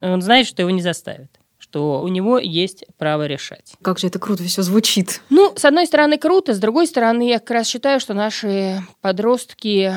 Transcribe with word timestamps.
Он 0.00 0.22
знает, 0.22 0.46
что 0.46 0.62
его 0.62 0.70
не 0.70 0.82
заставят 0.82 1.30
что 1.60 2.00
у 2.00 2.08
него 2.08 2.38
есть 2.38 2.84
право 2.96 3.26
решать. 3.26 3.74
Как 3.82 3.98
же 3.98 4.06
это 4.06 4.18
круто 4.18 4.42
все 4.44 4.62
звучит. 4.62 5.20
Ну, 5.28 5.52
с 5.54 5.64
одной 5.66 5.86
стороны, 5.86 6.16
круто, 6.16 6.54
с 6.54 6.58
другой 6.58 6.86
стороны, 6.86 7.28
я 7.28 7.40
как 7.40 7.50
раз 7.50 7.68
считаю, 7.68 8.00
что 8.00 8.14
наши 8.14 8.80
подростки 9.02 9.92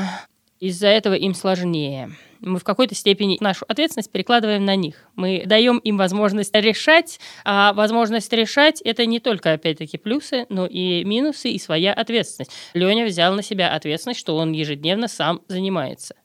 из-за 0.60 0.88
этого 0.88 1.14
им 1.14 1.34
сложнее 1.34 2.10
мы 2.42 2.60
в 2.60 2.64
какой-то 2.64 2.96
степени 2.96 3.38
нашу 3.40 3.66
ответственность 3.68 4.12
перекладываем 4.12 4.66
на 4.66 4.76
них. 4.76 5.08
Мы 5.16 5.44
даем 5.46 5.78
им 5.78 5.98
возможность 5.98 6.54
решать, 6.56 7.20
а 7.46 7.74
возможность 7.74 8.33
решать 8.33 8.81
это 8.81 9.06
не 9.06 9.20
только, 9.20 9.54
опять-таки, 9.54 9.97
плюсы, 9.97 10.46
но 10.49 10.65
и 10.65 11.04
минусы, 11.04 11.49
и 11.52 11.60
своя 11.60 11.94
ответственность. 11.94 12.52
Леня 12.74 13.06
взял 13.06 13.33
на 13.33 13.44
себя 13.44 13.74
ответственность, 13.74 14.20
что 14.20 14.36
он 14.36 14.52
ежедневно 14.52 15.08
сам 15.08 15.42
занимается, 15.47 16.16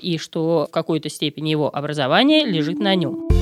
и 0.00 0.18
что 0.18 0.66
в 0.68 0.72
какой-то 0.72 1.08
степени 1.08 1.50
его 1.50 1.74
образование 1.74 2.44
лежит 2.44 2.78
на 2.78 2.94
нем. 2.94 3.37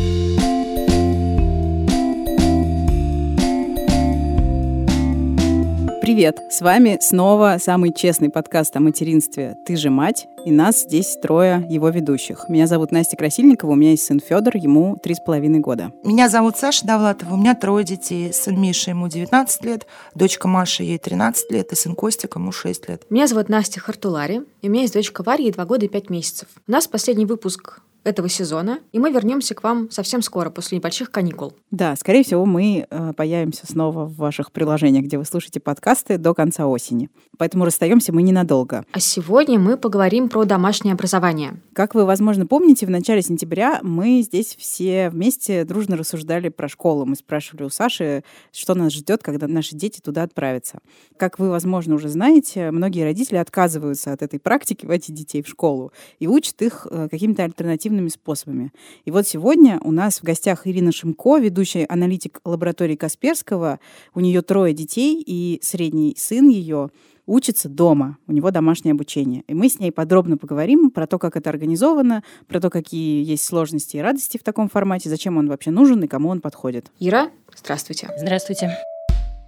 Привет! 6.07 6.39
С 6.51 6.61
вами 6.61 6.99
снова 7.01 7.57
самый 7.59 7.93
честный 7.93 8.31
подкаст 8.31 8.77
о 8.77 8.79
материнстве 8.79 9.57
«Ты 9.67 9.75
же 9.75 9.91
мать» 9.91 10.29
и 10.45 10.53
нас 10.53 10.83
здесь 10.83 11.17
трое 11.21 11.67
его 11.69 11.89
ведущих. 11.89 12.49
Меня 12.49 12.69
зовут 12.69 12.93
Настя 12.93 13.17
Красильникова, 13.17 13.73
у 13.73 13.75
меня 13.75 13.91
есть 13.91 14.05
сын 14.05 14.21
Федор, 14.21 14.57
ему 14.57 14.97
три 15.03 15.17
с 15.17 15.19
половиной 15.19 15.59
года. 15.59 15.91
Меня 16.05 16.29
зовут 16.29 16.57
Саша 16.59 16.87
Давлатова, 16.87 17.35
у 17.35 17.37
меня 17.37 17.57
трое 17.57 17.85
детей. 17.85 18.33
Сын 18.33 18.57
Миша, 18.57 18.91
ему 18.91 19.09
19 19.09 19.65
лет, 19.65 19.89
дочка 20.15 20.47
Маша, 20.47 20.85
ей 20.85 20.99
13 20.99 21.51
лет, 21.51 21.73
и 21.73 21.75
сын 21.75 21.97
Костик, 21.97 22.37
ему 22.37 22.53
6 22.53 22.89
лет. 22.89 23.03
Меня 23.11 23.27
зовут 23.27 23.49
Настя 23.49 23.81
Хартулари, 23.81 24.43
и 24.63 24.69
у 24.69 24.71
меня 24.71 24.83
есть 24.83 24.95
дочка 24.95 25.25
Варя, 25.25 25.43
ей 25.43 25.51
2 25.51 25.65
года 25.65 25.87
и 25.87 25.89
5 25.89 26.09
месяцев. 26.09 26.47
У 26.69 26.71
нас 26.71 26.87
последний 26.87 27.27
выпуск 27.27 27.81
этого 28.07 28.29
сезона, 28.29 28.79
и 28.93 28.99
мы 28.99 29.11
вернемся 29.11 29.55
к 29.55 29.63
вам 29.63 29.91
совсем 29.91 30.23
скоро, 30.23 30.51
после 30.51 30.79
небольших 30.79 31.11
каникул. 31.11 31.55
Да, 31.71 31.97
скорее 31.97 32.23
всего, 32.23 32.47
мы 32.47 32.87
э, 32.89 33.13
появимся 33.17 33.67
снова 33.67 34.05
в 34.05 34.17
ваших 34.17 34.53
приложениях, 34.53 35.05
где 35.05 35.19
вы 35.19 35.25
слушаете 35.25 35.61
подкасты 35.61 36.17
до 36.19 36.35
конца 36.35 36.67
осени. 36.67 37.11
Поэтому 37.39 37.65
расстаемся 37.65 38.13
мы 38.13 38.23
ненадолго. 38.23 38.85
А 38.93 39.01
сегодня 39.01 39.59
мы 39.59 39.77
поговорим 39.77 40.29
про 40.29 40.45
домашнее 40.45 40.95
образование. 40.95 41.61
Как 41.73 41.95
вы, 41.95 42.05
возможно, 42.05 42.47
помните, 42.47 42.87
в 42.87 42.91
начале 42.91 43.23
сентября 43.23 43.81
мы 43.83 44.23
здесь 44.23 44.57
все 44.57 45.11
вместе 45.11 45.65
дружно 45.65 45.97
рассуждали 45.97 46.49
про 46.49 46.69
школу. 46.69 47.05
Мы 47.05 47.17
спрашивали 47.17 47.65
у 47.65 47.71
Саши, 47.71 48.23
что 48.53 48.75
нас 48.75 48.93
ждет, 48.93 49.23
когда 49.23 49.49
наши 49.49 49.75
дети 49.75 50.01
туда 50.01 50.23
отправятся. 50.23 50.79
Как 51.17 51.39
вы, 51.39 51.51
возможно, 51.51 51.97
уже 51.97 52.09
знаете, 52.09 52.71
многие 52.71 53.03
родители 53.03 53.37
отказываются 53.37 54.13
от 54.13 54.23
этой 54.23 54.39
практики 54.39 54.87
водить 54.87 55.15
детей 55.15 55.43
в 55.43 55.49
школу 55.49 55.93
и 56.19 56.29
учат 56.29 56.63
их 56.63 56.87
э, 56.91 57.09
каким-то 57.11 57.43
альтернативным 57.43 57.96
альтернативными 57.97 58.09
способами. 58.09 58.73
И 59.05 59.11
вот 59.11 59.27
сегодня 59.27 59.81
у 59.83 59.91
нас 59.91 60.19
в 60.19 60.25
гостях 60.25 60.67
Ирина 60.67 60.93
Шимко, 60.93 61.39
ведущая 61.39 61.87
аналитик 61.89 62.41
лаборатории 62.45 62.97
Касперского. 62.97 63.79
У 64.15 64.21
нее 64.21 64.43
трое 64.43 64.75
детей, 64.75 65.23
и 65.27 65.59
средний 65.63 66.15
сын 66.17 66.49
ее 66.49 66.91
учится 67.27 67.69
дома, 67.69 68.19
у 68.29 68.33
него 68.33 68.53
домашнее 68.53 68.93
обучение. 68.93 69.43
И 69.49 69.55
мы 69.55 69.69
с 69.69 69.81
ней 69.81 69.91
подробно 69.91 70.37
поговорим 70.37 70.91
про 70.91 71.07
то, 71.07 71.19
как 71.19 71.37
это 71.37 71.51
организовано, 71.51 72.23
про 72.47 72.61
то, 72.61 72.71
какие 72.71 73.25
есть 73.25 73.45
сложности 73.45 73.97
и 73.97 74.01
радости 74.01 74.39
в 74.39 74.45
таком 74.45 74.69
формате, 74.69 75.09
зачем 75.09 75.37
он 75.37 75.49
вообще 75.49 75.73
нужен 75.73 76.05
и 76.05 76.07
кому 76.07 76.29
он 76.29 76.41
подходит. 76.41 76.87
Ира, 77.01 77.31
здравствуйте. 77.57 78.09
Здравствуйте. 78.17 78.77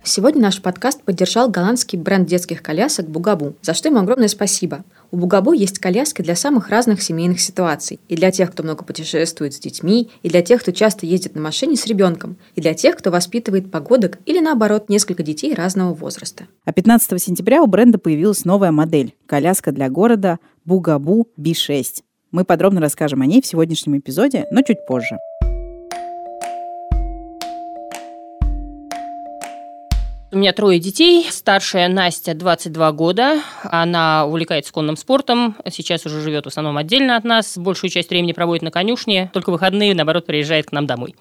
Сегодня 0.02 0.42
наш 0.42 0.60
подкаст 0.60 1.02
поддержал 1.02 1.50
голландский 1.50 1.98
бренд 1.98 2.26
детских 2.26 2.62
колясок 2.62 3.08
«Бугабу», 3.08 3.54
за 3.62 3.74
что 3.74 3.88
им 3.88 3.98
огромное 3.98 4.28
спасибо. 4.28 4.84
У 5.10 5.16
Бугабу 5.16 5.52
есть 5.52 5.78
коляски 5.78 6.20
для 6.20 6.36
самых 6.36 6.68
разных 6.68 7.02
семейных 7.02 7.40
ситуаций. 7.40 7.98
И 8.08 8.16
для 8.16 8.30
тех, 8.30 8.52
кто 8.52 8.62
много 8.62 8.84
путешествует 8.84 9.54
с 9.54 9.58
детьми, 9.58 10.10
и 10.22 10.28
для 10.28 10.42
тех, 10.42 10.60
кто 10.60 10.70
часто 10.70 11.06
ездит 11.06 11.34
на 11.34 11.40
машине 11.40 11.76
с 11.76 11.86
ребенком, 11.86 12.36
и 12.54 12.60
для 12.60 12.74
тех, 12.74 12.96
кто 12.96 13.10
воспитывает 13.10 13.70
погодок 13.70 14.18
или, 14.26 14.40
наоборот, 14.40 14.88
несколько 14.88 15.22
детей 15.22 15.54
разного 15.54 15.94
возраста. 15.94 16.44
А 16.64 16.72
15 16.72 17.22
сентября 17.22 17.62
у 17.62 17.66
бренда 17.66 17.98
появилась 17.98 18.44
новая 18.44 18.70
модель– 18.70 19.14
коляска 19.26 19.72
для 19.72 19.88
города 19.88 20.38
Бугабу 20.66 21.28
B6. 21.38 22.02
Мы 22.30 22.44
подробно 22.44 22.80
расскажем 22.80 23.22
о 23.22 23.26
ней 23.26 23.40
в 23.40 23.46
сегодняшнем 23.46 23.98
эпизоде, 23.98 24.46
но 24.50 24.60
чуть 24.60 24.86
позже. 24.86 25.16
У 30.30 30.36
меня 30.36 30.52
трое 30.52 30.78
детей. 30.78 31.26
Старшая 31.30 31.88
Настя, 31.88 32.34
22 32.34 32.92
года. 32.92 33.40
Она 33.62 34.26
увлекается 34.26 34.70
конным 34.74 34.98
спортом. 34.98 35.56
Сейчас 35.70 36.04
уже 36.04 36.20
живет 36.20 36.44
в 36.44 36.48
основном 36.48 36.76
отдельно 36.76 37.16
от 37.16 37.24
нас. 37.24 37.56
Большую 37.56 37.88
часть 37.88 38.10
времени 38.10 38.32
проводит 38.32 38.62
на 38.62 38.70
конюшне. 38.70 39.30
Только 39.32 39.48
выходные, 39.48 39.94
наоборот, 39.94 40.26
приезжает 40.26 40.66
к 40.66 40.72
нам 40.72 40.86
домой. 40.86 41.16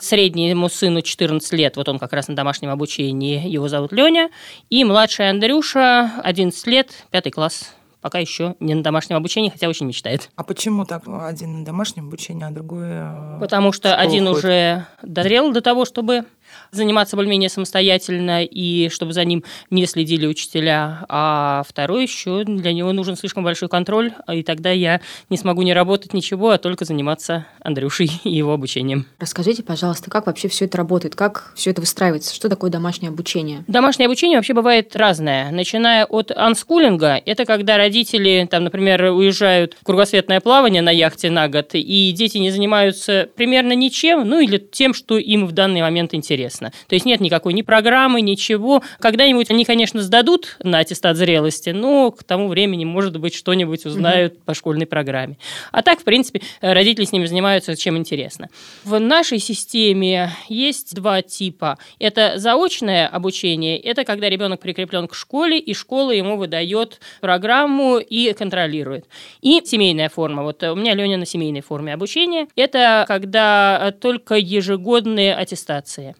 Среднему 0.00 0.68
сыну 0.68 1.02
14 1.02 1.52
лет. 1.52 1.76
Вот 1.76 1.88
он 1.88 2.00
как 2.00 2.12
раз 2.12 2.26
на 2.26 2.34
домашнем 2.34 2.70
обучении. 2.70 3.48
Его 3.48 3.68
зовут 3.68 3.92
Леня. 3.92 4.28
И 4.70 4.82
младшая 4.82 5.30
Андрюша, 5.30 6.14
11 6.24 6.66
лет, 6.66 6.90
пятый 7.12 7.30
класс 7.30 7.74
пока 8.00 8.18
еще 8.18 8.54
не 8.60 8.74
на 8.74 8.82
домашнем 8.82 9.16
обучении, 9.16 9.50
хотя 9.50 9.68
очень 9.68 9.86
мечтает. 9.86 10.30
А 10.36 10.44
почему 10.44 10.84
так 10.84 11.02
один 11.06 11.58
на 11.60 11.64
домашнем 11.64 12.06
обучении, 12.06 12.44
а 12.44 12.50
другой... 12.50 12.86
Э, 12.86 13.38
Потому 13.40 13.72
что 13.72 13.96
один 13.96 14.26
ходит? 14.26 14.38
уже 14.38 14.86
дозрел 15.02 15.52
до 15.52 15.60
того, 15.60 15.84
чтобы 15.84 16.24
заниматься 16.70 17.16
более-менее 17.16 17.48
самостоятельно 17.48 18.44
и 18.44 18.88
чтобы 18.88 19.12
за 19.12 19.24
ним 19.24 19.44
не 19.70 19.86
следили 19.86 20.26
учителя, 20.26 21.04
а 21.08 21.62
второй 21.68 22.02
еще 22.02 22.44
для 22.44 22.72
него 22.72 22.92
нужен 22.92 23.16
слишком 23.16 23.44
большой 23.44 23.68
контроль, 23.68 24.12
и 24.32 24.42
тогда 24.42 24.70
я 24.70 25.00
не 25.30 25.36
смогу 25.36 25.62
не 25.62 25.72
работать 25.72 26.12
ничего, 26.14 26.50
а 26.50 26.58
только 26.58 26.84
заниматься 26.84 27.46
Андрюшей 27.60 28.10
и 28.24 28.30
его 28.30 28.52
обучением. 28.52 29.06
Расскажите, 29.18 29.62
пожалуйста, 29.62 30.10
как 30.10 30.26
вообще 30.26 30.48
все 30.48 30.66
это 30.66 30.78
работает, 30.78 31.14
как 31.14 31.52
все 31.54 31.70
это 31.70 31.80
выстраивается, 31.80 32.34
что 32.34 32.48
такое 32.48 32.70
домашнее 32.70 33.10
обучение? 33.10 33.64
Домашнее 33.66 34.06
обучение 34.06 34.38
вообще 34.38 34.54
бывает 34.54 34.94
разное, 34.96 35.50
начиная 35.50 36.04
от 36.06 36.30
анскулинга, 36.30 37.20
это 37.24 37.44
когда 37.44 37.76
родители, 37.76 38.46
там, 38.50 38.64
например, 38.64 39.02
уезжают 39.04 39.76
в 39.80 39.84
кругосветное 39.84 40.40
плавание 40.40 40.82
на 40.82 40.90
яхте 40.90 41.30
на 41.30 41.48
год, 41.48 41.70
и 41.74 42.12
дети 42.12 42.38
не 42.38 42.50
занимаются 42.50 43.28
примерно 43.36 43.72
ничем, 43.72 44.28
ну 44.28 44.40
или 44.40 44.58
тем, 44.58 44.94
что 44.94 45.18
им 45.18 45.46
в 45.46 45.52
данный 45.52 45.82
момент 45.82 46.14
интересно 46.14 46.37
интересно. 46.38 46.72
То 46.86 46.94
есть 46.94 47.04
нет 47.04 47.20
никакой 47.20 47.52
ни 47.52 47.62
программы, 47.62 48.20
ничего. 48.20 48.82
Когда-нибудь 49.00 49.50
они, 49.50 49.64
конечно, 49.64 50.00
сдадут 50.00 50.56
на 50.62 50.78
аттестат 50.78 51.16
зрелости, 51.16 51.70
но 51.70 52.10
к 52.10 52.22
тому 52.24 52.48
времени, 52.48 52.84
может 52.84 53.18
быть, 53.18 53.34
что-нибудь 53.34 53.84
узнают 53.86 54.34
угу. 54.34 54.42
по 54.44 54.54
школьной 54.54 54.86
программе. 54.86 55.36
А 55.72 55.82
так, 55.82 56.00
в 56.00 56.04
принципе, 56.04 56.42
родители 56.60 57.04
с 57.04 57.12
ними 57.12 57.26
занимаются 57.26 57.76
чем 57.76 57.96
интересно. 57.96 58.48
В 58.84 58.98
нашей 58.98 59.38
системе 59.38 60.30
есть 60.48 60.94
два 60.94 61.22
типа. 61.22 61.78
Это 61.98 62.34
заочное 62.36 63.08
обучение, 63.08 63.78
это 63.78 64.04
когда 64.04 64.28
ребенок 64.28 64.60
прикреплен 64.60 65.08
к 65.08 65.14
школе, 65.14 65.58
и 65.58 65.74
школа 65.74 66.12
ему 66.12 66.36
выдает 66.36 67.00
программу 67.20 67.98
и 67.98 68.32
контролирует. 68.32 69.06
И 69.40 69.60
семейная 69.64 70.08
форма. 70.08 70.42
Вот 70.42 70.62
у 70.62 70.76
меня 70.76 70.94
Леня 70.94 71.16
на 71.16 71.26
семейной 71.26 71.60
форме 71.60 71.94
обучения. 71.94 72.46
Это 72.56 73.04
когда 73.08 73.92
только 74.00 74.36
ежегодные 74.36 75.34
аттестации. 75.34 76.14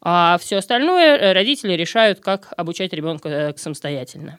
А 0.00 0.38
все 0.38 0.58
остальное 0.58 1.16
э, 1.16 1.32
родители 1.32 1.72
решают, 1.72 2.20
как 2.20 2.52
обучать 2.56 2.92
ребенка 2.92 3.28
э, 3.28 3.56
самостоятельно. 3.56 4.38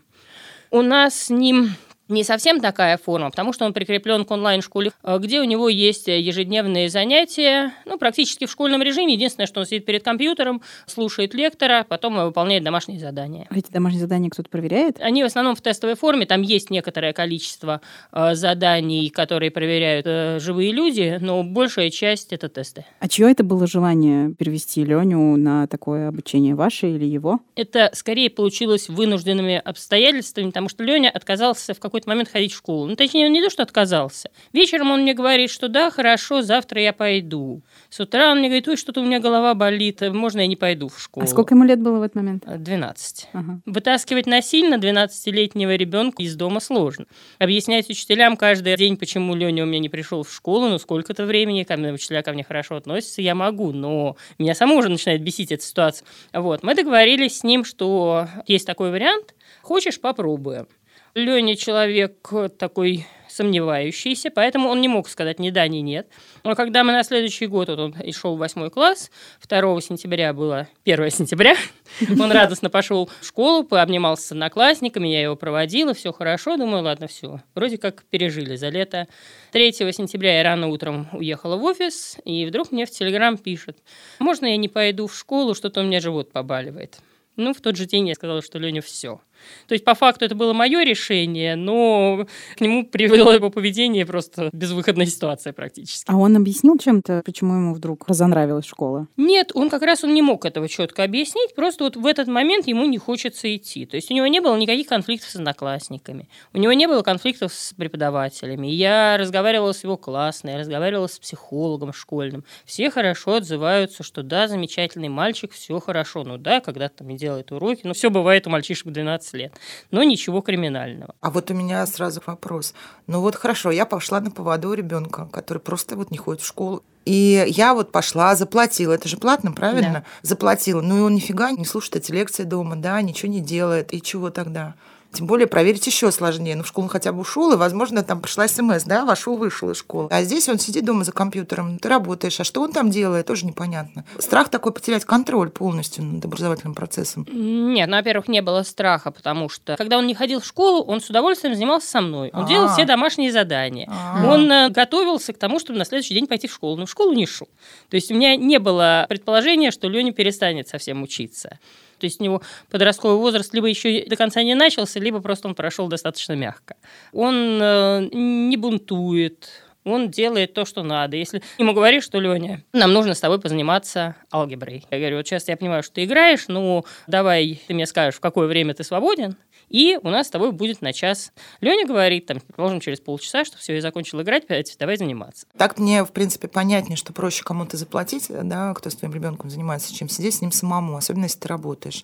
У 0.72 0.82
нас 0.82 1.24
с 1.24 1.30
ним 1.30 1.76
не 2.10 2.24
совсем 2.24 2.60
такая 2.60 2.98
форма, 2.98 3.30
потому 3.30 3.54
что 3.54 3.66
он 3.66 3.74
прикреплен 3.74 4.26
к 4.26 4.32
онлайн-школе, 4.32 4.92
э, 5.04 5.18
где 5.20 5.40
у 5.40 5.44
него 5.44 5.70
есть 5.70 6.08
ежедневные 6.08 6.90
занятия, 6.90 7.74
ну, 7.86 7.98
практически 7.98 8.46
в 8.46 8.52
школьном 8.52 8.82
режиме. 8.82 9.14
Единственное, 9.14 9.48
что 9.48 9.60
он 9.60 9.66
сидит 9.66 9.86
перед 9.86 10.04
компьютером, 10.04 10.62
слушает 10.88 11.34
лектора, 11.34 11.86
потом 11.88 12.18
выполняет 12.18 12.64
домашние 12.64 13.00
задания. 13.00 13.48
А 13.50 13.58
эти 13.58 13.72
домашние 13.72 14.02
задания 14.02 14.30
кто-то 14.30 14.50
проверяет? 14.50 15.00
Они 15.00 15.24
в 15.24 15.26
основном 15.28 15.56
в 15.56 15.62
тестовой 15.62 15.96
форме. 15.96 16.26
Там 16.26 16.42
есть 16.42 16.70
некоторое 16.70 17.14
количество 17.14 17.82
э, 18.12 18.36
заданий, 18.36 19.10
которые 19.10 19.52
проверяют 19.52 20.08
э, 20.08 20.40
живые 20.40 20.72
люди, 20.72 21.18
но 21.22 21.44
большая 21.44 21.90
часть— 21.92 22.20
это 22.34 22.50
тесты. 22.50 22.86
А 23.00 23.08
чье 23.08 23.30
это 23.32 23.44
было 23.44 23.68
желание 23.68 24.34
перевести 24.34 24.84
Леню 24.84 25.38
на 25.38 25.68
такое 25.68 26.08
обучение, 26.08 26.56
ваше 26.56 26.90
или 26.90 27.06
его? 27.06 27.40
Это 27.56 27.92
скорее 27.94 28.30
получилось 28.30 28.90
вынужденными 28.90 29.62
обстоятельствами, 29.64 30.48
потому 30.48 30.70
что 30.70 30.84
Леня 30.84 31.10
отказался 31.10 31.74
в 31.74 31.80
какой 31.80 31.99
какой-то 32.00 32.10
момент 32.10 32.30
ходить 32.30 32.54
в 32.54 32.58
школу. 32.58 32.86
Ну, 32.86 32.96
точнее, 32.96 33.26
он 33.26 33.34
не 33.34 33.42
то, 33.42 33.50
что 33.50 33.64
отказался. 33.64 34.30
Вечером 34.54 34.92
он 34.92 35.02
мне 35.02 35.14
говорит, 35.14 35.50
что 35.52 35.68
да, 35.68 35.92
хорошо, 35.92 36.42
завтра 36.42 36.82
я 36.82 36.94
пойду. 36.94 37.62
С 37.90 38.00
утра 38.00 38.32
он 38.32 38.40
мне 38.40 38.48
говорит, 38.48 38.68
ой, 38.68 38.78
что-то 38.78 39.02
у 39.02 39.06
меня 39.06 39.20
голова 39.20 39.54
болит, 39.54 40.02
можно 40.02 40.42
я 40.42 40.48
не 40.48 40.56
пойду 40.56 40.88
в 40.88 41.00
школу. 41.00 41.24
А 41.24 41.28
сколько 41.28 41.56
ему 41.56 41.66
лет 41.66 41.82
было 41.82 42.00
в 42.00 42.02
этот 42.02 42.16
момент? 42.16 42.44
12. 42.46 43.24
Э, 43.34 43.38
ага. 43.38 43.60
Вытаскивать 43.66 44.28
насильно 44.28 44.76
12-летнего 44.76 45.76
ребенка 45.76 46.24
из 46.24 46.36
дома 46.36 46.60
сложно. 46.60 47.06
Объяснять 47.38 47.90
учителям 47.90 48.38
каждый 48.38 48.76
день, 48.78 48.98
почему 48.98 49.36
Леня 49.36 49.64
у 49.64 49.68
меня 49.68 49.80
не 49.80 49.90
пришел 49.90 50.24
в 50.24 50.34
школу, 50.34 50.70
ну, 50.70 50.80
сколько-то 50.80 51.26
времени, 51.26 51.64
ко 51.64 51.78
мне, 51.78 51.92
учителя 51.92 52.22
ко 52.22 52.32
мне 52.32 52.44
хорошо 52.44 52.76
относятся, 52.76 53.22
я 53.22 53.36
могу, 53.36 53.72
но 53.72 54.16
меня 54.38 54.56
само 54.56 54.76
уже 54.76 54.90
начинает 54.90 55.22
бесить 55.22 55.52
эта 55.52 55.64
ситуация. 55.64 56.06
Вот. 56.34 56.64
Мы 56.64 56.76
договорились 56.76 57.40
с 57.40 57.44
ним, 57.44 57.66
что 57.66 58.28
есть 58.48 58.66
такой 58.66 58.92
вариант, 58.92 59.36
хочешь, 59.62 60.00
попробуем. 60.00 60.68
Леня 61.16 61.56
человек 61.56 62.32
такой 62.58 63.06
сомневающийся, 63.28 64.32
поэтому 64.32 64.70
он 64.70 64.82
не 64.82 64.88
мог 64.88 65.08
сказать 65.08 65.40
ни 65.40 65.50
да, 65.50 65.68
ни 65.68 65.78
нет. 65.78 66.08
Но 66.44 66.56
когда 66.56 66.84
мы 66.84 66.92
на 66.92 67.04
следующий 67.04 67.48
год, 67.48 67.70
вот 67.70 67.80
он 67.80 67.96
шел 68.12 68.36
в 68.36 68.40
восьмой 68.40 68.70
класс, 68.70 69.12
2 69.48 69.82
сентября 69.82 70.34
было 70.34 70.68
1 70.86 71.10
сентября, 71.12 71.56
он 72.20 72.32
радостно 72.32 72.70
пошел 72.70 73.10
в 73.22 73.26
школу, 73.26 73.64
пообнимался 73.64 74.28
с 74.28 74.32
одноклассниками, 74.32 75.08
я 75.08 75.22
его 75.22 75.36
проводила, 75.36 75.94
все 75.94 76.12
хорошо, 76.12 76.58
думаю, 76.58 76.84
ладно, 76.84 77.08
все. 77.08 77.42
Вроде 77.56 77.78
как 77.78 78.04
пережили 78.10 78.56
за 78.56 78.70
лето. 78.70 79.08
3 79.52 79.74
сентября 79.74 80.38
я 80.38 80.44
рано 80.44 80.68
утром 80.68 81.08
уехала 81.14 81.56
в 81.56 81.64
офис, 81.64 82.18
и 82.26 82.46
вдруг 82.46 82.72
мне 82.72 82.86
в 82.86 82.92
Телеграм 82.92 83.38
пишет, 83.38 83.78
можно 84.20 84.48
я 84.48 84.58
не 84.58 84.70
пойду 84.70 85.08
в 85.08 85.16
школу, 85.16 85.56
что-то 85.56 85.82
у 85.82 85.84
меня 85.84 86.00
живот 86.00 86.32
побаливает. 86.32 87.00
Ну, 87.36 87.54
в 87.54 87.62
тот 87.62 87.78
же 87.78 87.86
день 87.86 88.10
я 88.10 88.16
сказала, 88.16 88.42
что 88.42 88.60
Леня 88.60 88.82
все. 88.82 89.22
То 89.68 89.74
есть, 89.74 89.86
по 89.86 89.94
факту, 89.94 90.26
это 90.26 90.36
было 90.36 90.54
мое 90.54 90.84
решение, 90.84 91.56
но 91.56 92.26
к 92.56 92.62
нему 92.62 92.86
привело 92.86 93.32
его 93.32 93.50
поведение 93.50 94.06
просто 94.06 94.50
безвыходная 94.54 95.06
ситуация 95.06 95.54
практически. 95.54 96.06
А 96.08 96.18
он 96.18 96.36
объяснил 96.36 96.78
чем-то, 96.78 97.22
почему 97.26 97.54
ему 97.54 97.74
вдруг 97.74 98.08
разонравилась 98.08 98.66
школа? 98.66 99.08
Нет, 99.18 99.52
он 99.54 99.70
как 99.70 99.84
раз 99.84 100.04
он 100.04 100.14
не 100.14 100.22
мог 100.22 100.46
этого 100.46 100.68
четко 100.68 101.04
объяснить, 101.04 101.56
просто 101.56 101.84
вот 101.84 101.96
в 101.96 102.06
этот 102.06 102.28
момент 102.28 102.68
ему 102.68 102.86
не 102.86 102.98
хочется 102.98 103.54
идти. 103.56 103.86
То 103.86 103.96
есть 103.96 104.12
у 104.12 104.14
него 104.14 104.28
не 104.28 104.40
было 104.40 104.58
никаких 104.58 104.88
конфликтов 104.88 105.30
с 105.30 105.36
одноклассниками, 105.36 106.30
у 106.54 106.58
него 106.58 106.74
не 106.74 106.88
было 106.88 107.02
конфликтов 107.02 107.54
с 107.54 107.74
преподавателями. 107.74 108.68
Я 108.68 109.18
разговаривала 109.18 109.72
с 109.72 109.84
его 109.84 109.98
классной, 109.98 110.54
я 110.54 110.60
разговаривала 110.60 111.08
с 111.08 111.20
психологом 111.20 111.94
школьным. 111.94 112.44
Все 112.66 112.90
хорошо 112.90 113.36
отзываются, 113.36 114.04
что 114.04 114.24
да, 114.24 114.48
замечательный 114.48 115.10
мальчик, 115.10 115.52
все 115.52 115.80
хорошо. 115.80 116.24
Ну 116.24 116.38
да, 116.38 116.60
когда-то 116.60 117.00
там 117.00 117.08
не 117.08 117.18
делает 117.18 117.52
уроки, 117.52 117.82
но 117.84 117.94
все 117.94 118.10
бывает 118.10 118.48
у 118.48 118.50
мальчишек 118.50 118.88
12 118.88 119.29
15 119.30 119.34
лет. 119.34 119.54
Но 119.92 120.04
ничего 120.04 120.42
криминального. 120.42 121.16
А 121.22 121.30
вот 121.30 121.52
у 121.52 121.54
меня 121.54 121.86
сразу 121.86 122.22
вопрос. 122.26 122.74
Ну 123.08 123.22
вот 123.22 123.36
хорошо, 123.36 123.72
я 123.72 123.86
пошла 123.86 124.20
на 124.20 124.32
поводу 124.32 124.74
ребенка, 124.74 125.28
который 125.32 125.60
просто 125.60 125.96
вот 125.96 126.12
не 126.12 126.18
ходит 126.18 126.42
в 126.42 126.48
школу. 126.48 126.84
И 127.06 127.46
я 127.48 127.74
вот 127.74 127.92
пошла, 127.92 128.36
заплатила. 128.36 128.94
Это 128.94 129.08
же 129.08 129.18
платно, 129.18 129.52
правильно? 129.52 129.94
Да. 129.94 130.04
Заплатила. 130.22 130.82
Ну 130.82 130.98
и 130.98 131.02
он 131.02 131.16
нифига 131.16 131.52
не 131.52 131.66
слушает 131.66 131.96
эти 131.96 132.12
лекции 132.12 132.44
дома, 132.44 132.76
да, 132.76 133.02
ничего 133.02 133.32
не 133.32 133.42
делает. 133.42 133.94
И 133.94 134.02
чего 134.02 134.30
тогда? 134.30 134.76
Тем 135.12 135.26
более 135.26 135.48
проверить 135.48 135.86
еще 135.88 136.12
сложнее. 136.12 136.56
Ну, 136.56 136.64
в 136.64 136.68
школу 136.68 136.86
он 136.86 136.90
хотя 136.90 137.12
бы 137.12 137.22
ушел, 137.22 137.52
и, 137.52 137.58
возможно, 137.58 138.04
там 138.04 138.22
пришла 138.22 138.48
смс, 138.48 138.84
да, 138.84 139.06
вошел, 139.06 139.38
вышел 139.38 139.72
из 139.72 139.78
школы. 139.78 140.08
А 140.12 140.24
здесь 140.24 140.48
он 140.48 140.60
сидит 140.60 140.86
дома 140.86 141.04
за 141.04 141.12
компьютером, 141.12 141.80
ты 141.80 141.90
работаешь, 141.90 142.40
а 142.40 142.44
что 142.44 142.62
он 142.62 142.72
там 142.72 142.92
делает, 142.92 143.26
тоже 143.26 143.46
непонятно. 143.46 144.06
Страх 144.20 144.50
такой 144.50 144.72
потерять 144.72 145.06
контроль 145.06 145.50
полностью 145.50 146.04
над 146.04 146.24
образовательным 146.24 146.76
процессом. 146.76 147.28
Нет, 147.32 147.90
ну, 147.90 147.98
во-первых, 147.98 148.28
не 148.28 148.42
было 148.42 148.62
страха, 148.64 149.12
потому 149.12 149.50
что, 149.50 149.76
когда 149.78 149.98
он 149.98 150.06
не 150.06 150.14
ходил 150.14 150.42
в 150.42 150.46
школу, 150.46 150.84
он 150.84 151.02
с 151.02 151.10
удовольствием 151.10 151.56
занимался 151.56 151.88
со 151.88 152.02
мной. 152.02 152.30
Он 152.34 152.42
А-а-а. 152.42 152.50
делал 152.50 152.68
все 152.70 152.86
домашние 152.86 153.32
задания. 153.32 153.88
А-а-а. 153.90 154.32
Он 154.32 154.52
э, 154.52 154.70
готовился 154.70 155.34
к 155.34 155.38
тому, 155.38 155.60
чтобы 155.60 155.80
на 155.80 155.86
следующий 155.86 156.14
день 156.14 156.28
пойти 156.28 156.48
в 156.48 156.54
школу. 156.54 156.76
Но 156.76 156.86
в 156.86 156.92
школу 156.92 157.14
не 157.14 157.26
шел. 157.26 157.48
То 157.90 157.96
есть 157.96 158.12
у 158.12 158.16
меня 158.16 158.36
не 158.36 158.60
было 158.60 159.06
предположения, 159.10 159.72
что 159.72 159.90
Леня 159.90 160.14
перестанет 160.14 160.68
совсем 160.68 161.02
учиться. 161.02 161.60
То 162.00 162.06
есть 162.06 162.20
у 162.20 162.24
него 162.24 162.42
подростковый 162.70 163.18
возраст 163.18 163.54
либо 163.54 163.68
еще 163.68 164.06
до 164.06 164.16
конца 164.16 164.42
не 164.44 164.56
начался, 164.56 165.00
либо 165.00 165.22
просто 165.22 165.48
он 165.48 165.56
прошел 165.56 165.88
достаточно 165.88 166.34
мягко. 166.34 166.76
Он 167.14 167.60
э, 167.62 168.10
не 168.12 168.58
бунтует, 168.58 169.50
он 169.84 170.10
делает 170.10 170.54
то, 170.54 170.66
что 170.66 170.84
надо. 170.84 171.18
Если 171.18 171.42
ему 171.58 171.74
говоришь, 171.74 172.04
что, 172.04 172.20
Леня, 172.20 172.64
нам 172.74 172.94
нужно 172.94 173.14
с 173.14 173.20
тобой 173.20 173.40
позаниматься 173.40 174.16
алгеброй. 174.32 174.86
Я 174.90 175.00
говорю, 175.00 175.18
вот 175.18 175.28
сейчас 175.28 175.48
я 175.48 175.58
понимаю, 175.58 175.84
что 175.84 175.96
ты 175.96 176.04
играешь, 176.04 176.46
ну, 176.48 176.86
давай 177.08 177.62
ты 177.68 177.74
мне 177.74 177.86
скажешь, 177.86 178.16
в 178.16 178.20
какое 178.20 178.48
время 178.48 178.74
ты 178.74 178.84
свободен, 178.84 179.36
и 179.70 179.98
у 180.02 180.10
нас 180.10 180.28
с 180.28 180.30
тобой 180.30 180.52
будет 180.52 180.82
на 180.82 180.94
час. 180.94 181.32
Леня 181.62 181.88
говорит, 181.88 182.26
там, 182.26 182.40
предположим, 182.40 182.80
через 182.80 183.00
полчаса, 183.00 183.46
что 183.46 183.58
все, 183.58 183.76
я 183.76 183.82
закончил 183.82 184.22
играть, 184.22 184.46
давай 184.80 184.98
заниматься. 184.98 185.46
Так 185.58 185.78
мне, 185.78 186.04
в 186.04 186.12
принципе, 186.12 186.48
понятнее, 186.48 186.98
что 186.98 187.14
проще 187.14 187.44
кому-то 187.44 187.78
заплатить, 187.78 188.28
да, 188.30 188.74
кто 188.74 188.90
с 188.90 188.96
твоим 188.96 189.14
ребенком 189.14 189.50
занимается, 189.50 189.94
чем 189.94 190.10
сидеть 190.10 190.36
с 190.36 190.42
ним 190.42 190.52
самому, 190.52 190.98
особенно 190.98 191.26
если 191.26 191.40
ты 191.40 191.48
работаешь. 191.48 192.04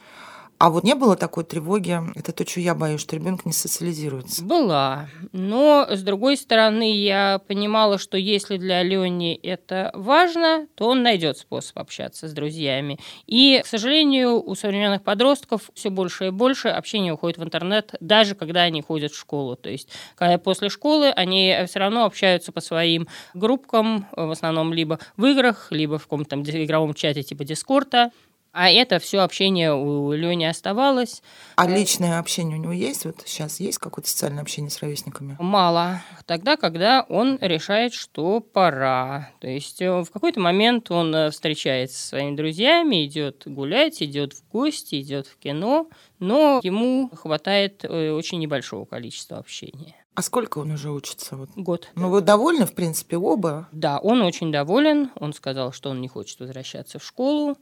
А 0.58 0.70
вот 0.70 0.86
не 0.86 0.96
было 0.96 1.18
такой 1.18 1.44
тревоги? 1.44 2.00
Это 2.16 2.32
то, 2.32 2.48
что 2.48 2.62
я 2.62 2.74
боюсь, 2.74 3.02
что 3.02 3.16
ребенок 3.16 3.46
не 3.46 3.52
социализируется. 3.52 4.44
Была. 4.44 5.10
Но, 5.34 5.86
с 5.90 6.02
другой 6.02 6.38
стороны, 6.38 6.96
я 6.96 7.42
понимала, 7.46 7.98
что 7.98 8.18
если 8.18 8.58
для 8.58 8.82
Лени 8.82 9.36
это 9.44 9.92
важно, 9.94 10.68
то 10.76 10.88
он 10.88 11.04
найдет 11.04 11.38
способ 11.38 11.78
общаться 11.80 12.30
с 12.30 12.32
друзьями. 12.32 13.00
И, 13.28 13.62
к 13.64 13.68
сожалению, 13.68 14.42
у 14.42 14.56
современных 14.56 15.04
подростков 15.04 15.70
все 15.74 15.90
больше 15.90 16.28
и 16.28 16.30
больше 16.30 16.70
общения 16.70 17.12
уходит 17.12 17.38
в 17.38 17.44
интернет, 17.44 17.94
даже 18.00 18.34
когда 18.34 18.62
они 18.62 18.82
ходят 18.82 19.12
в 19.12 19.20
школу. 19.20 19.58
То 19.58 19.70
есть, 19.70 19.90
когда 20.16 20.38
после 20.38 20.70
школы 20.70 21.10
они 21.10 21.54
все 21.68 21.80
равно 21.80 22.06
общаются 22.06 22.54
по 22.54 22.62
своим 22.62 23.10
группкам, 23.34 24.08
в 24.14 24.32
основном 24.32 24.72
либо 24.72 25.00
в 25.18 25.26
играх, 25.26 25.68
либо 25.72 25.98
в 25.98 26.04
каком-то 26.04 26.38
игровом 26.38 26.94
чате 26.94 27.24
типа 27.24 27.44
Дискорда. 27.44 28.12
А 28.58 28.70
это 28.70 29.00
все 29.00 29.20
общение 29.20 29.76
у 29.76 30.14
Лени 30.14 30.46
оставалось. 30.46 31.22
А 31.58 31.68
личное 31.68 32.20
общение 32.20 32.58
у 32.58 32.62
него 32.62 32.72
есть? 32.72 33.04
Вот 33.04 33.18
сейчас 33.26 33.60
есть 33.60 33.80
какое-то 33.80 34.10
социальное 34.10 34.42
общение 34.42 34.72
с 34.72 34.82
ровесниками? 34.82 35.36
Мало. 35.42 36.02
Тогда, 36.26 36.56
когда 36.56 37.06
он 37.10 37.38
решает, 37.42 37.94
что 37.94 38.40
пора. 38.40 39.30
То 39.42 39.50
есть 39.50 39.82
э, 39.82 39.92
в 40.02 40.10
какой-то 40.10 40.40
момент 40.40 40.90
он 40.90 41.14
э, 41.14 41.32
встречается 41.32 42.00
со 42.00 42.08
своими 42.08 42.38
друзьями, 42.38 43.06
идет 43.06 43.44
гулять, 43.46 44.02
идет 44.02 44.32
в 44.32 44.48
гости, 44.48 45.02
идет 45.02 45.28
в 45.28 45.38
кино, 45.38 45.90
но 46.20 46.62
ему 46.64 47.10
хватает 47.14 47.84
э, 47.84 48.12
очень 48.12 48.40
небольшого 48.40 48.86
количества 48.86 49.38
общения. 49.38 49.96
А 50.16 50.22
сколько 50.22 50.60
он 50.60 50.72
уже 50.72 50.92
учится? 50.92 51.36
Вот. 51.36 51.50
Год. 51.58 51.90
Ну, 51.96 52.10
вы 52.10 52.22
довольны, 52.22 52.66
в 52.66 52.74
принципе, 52.74 53.18
оба? 53.18 53.68
Да, 53.74 54.00
он 54.00 54.22
очень 54.22 54.50
доволен. 54.50 55.12
Он 55.16 55.34
сказал, 55.34 55.74
что 55.74 55.90
он 55.90 56.00
не 56.00 56.08
хочет 56.08 56.40
возвращаться 56.40 57.00
в 57.00 57.04
школу. 57.04 57.58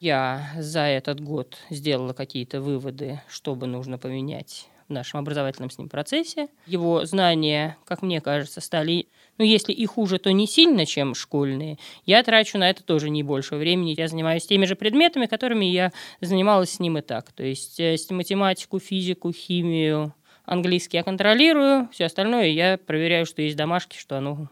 Я 0.00 0.50
за 0.58 0.80
этот 0.80 1.20
год 1.20 1.56
сделала 1.70 2.12
какие-то 2.12 2.60
выводы, 2.60 3.20
что 3.28 3.54
бы 3.54 3.66
нужно 3.66 3.98
поменять 3.98 4.68
в 4.88 4.92
нашем 4.92 5.20
образовательном 5.20 5.70
с 5.70 5.78
ним 5.78 5.88
процессе. 5.88 6.48
Его 6.66 7.04
знания, 7.06 7.76
как 7.84 8.02
мне 8.02 8.20
кажется, 8.20 8.60
стали, 8.60 9.08
ну, 9.38 9.44
если 9.44 9.72
и 9.72 9.84
хуже, 9.86 10.18
то 10.18 10.32
не 10.32 10.46
сильно, 10.46 10.86
чем 10.86 11.14
школьные. 11.14 11.78
Я 12.04 12.22
трачу 12.22 12.58
на 12.58 12.70
это 12.70 12.84
тоже 12.84 13.10
не 13.10 13.22
больше 13.22 13.56
времени. 13.56 13.94
Я 13.96 14.08
занимаюсь 14.08 14.46
теми 14.46 14.64
же 14.64 14.76
предметами, 14.76 15.26
которыми 15.26 15.64
я 15.64 15.92
занималась 16.20 16.74
с 16.74 16.80
ним 16.80 16.98
и 16.98 17.00
так. 17.00 17.32
То 17.32 17.42
есть 17.42 17.80
э, 17.80 17.96
математику, 18.10 18.78
физику, 18.78 19.32
химию, 19.32 20.14
английский 20.44 20.98
я 20.98 21.02
контролирую, 21.02 21.88
все 21.92 22.04
остальное 22.06 22.46
я 22.46 22.78
проверяю, 22.78 23.26
что 23.26 23.42
есть 23.42 23.56
домашки, 23.56 23.98
что 23.98 24.18
оно 24.18 24.48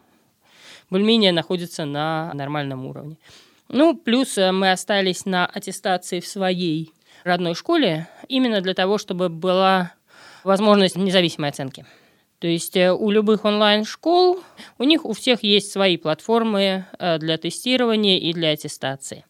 более-менее 0.89 1.31
находится 1.31 1.85
на 1.85 2.31
нормальном 2.33 2.85
уровне. 2.85 3.17
Ну, 3.69 3.95
плюс 3.95 4.37
э, 4.37 4.51
мы 4.51 4.71
остались 4.71 5.25
на 5.25 5.45
аттестации 5.45 6.19
в 6.19 6.27
своей 6.27 6.93
родной 7.23 7.55
школе 7.55 8.07
именно 8.27 8.61
для 8.61 8.73
того, 8.73 8.97
чтобы 8.97 9.29
была 9.29 9.93
возможность 10.43 10.95
независимой 10.95 11.49
оценки. 11.49 11.85
То 12.39 12.47
есть 12.47 12.77
э, 12.77 12.91
у 12.91 13.09
любых 13.09 13.45
онлайн-школ, 13.45 14.43
у 14.77 14.83
них 14.83 15.05
у 15.05 15.13
всех 15.13 15.43
есть 15.43 15.71
свои 15.71 15.97
платформы 15.97 16.85
э, 16.99 17.17
для 17.17 17.37
тестирования 17.37 18.19
и 18.19 18.33
для 18.33 18.51
аттестации. 18.51 19.25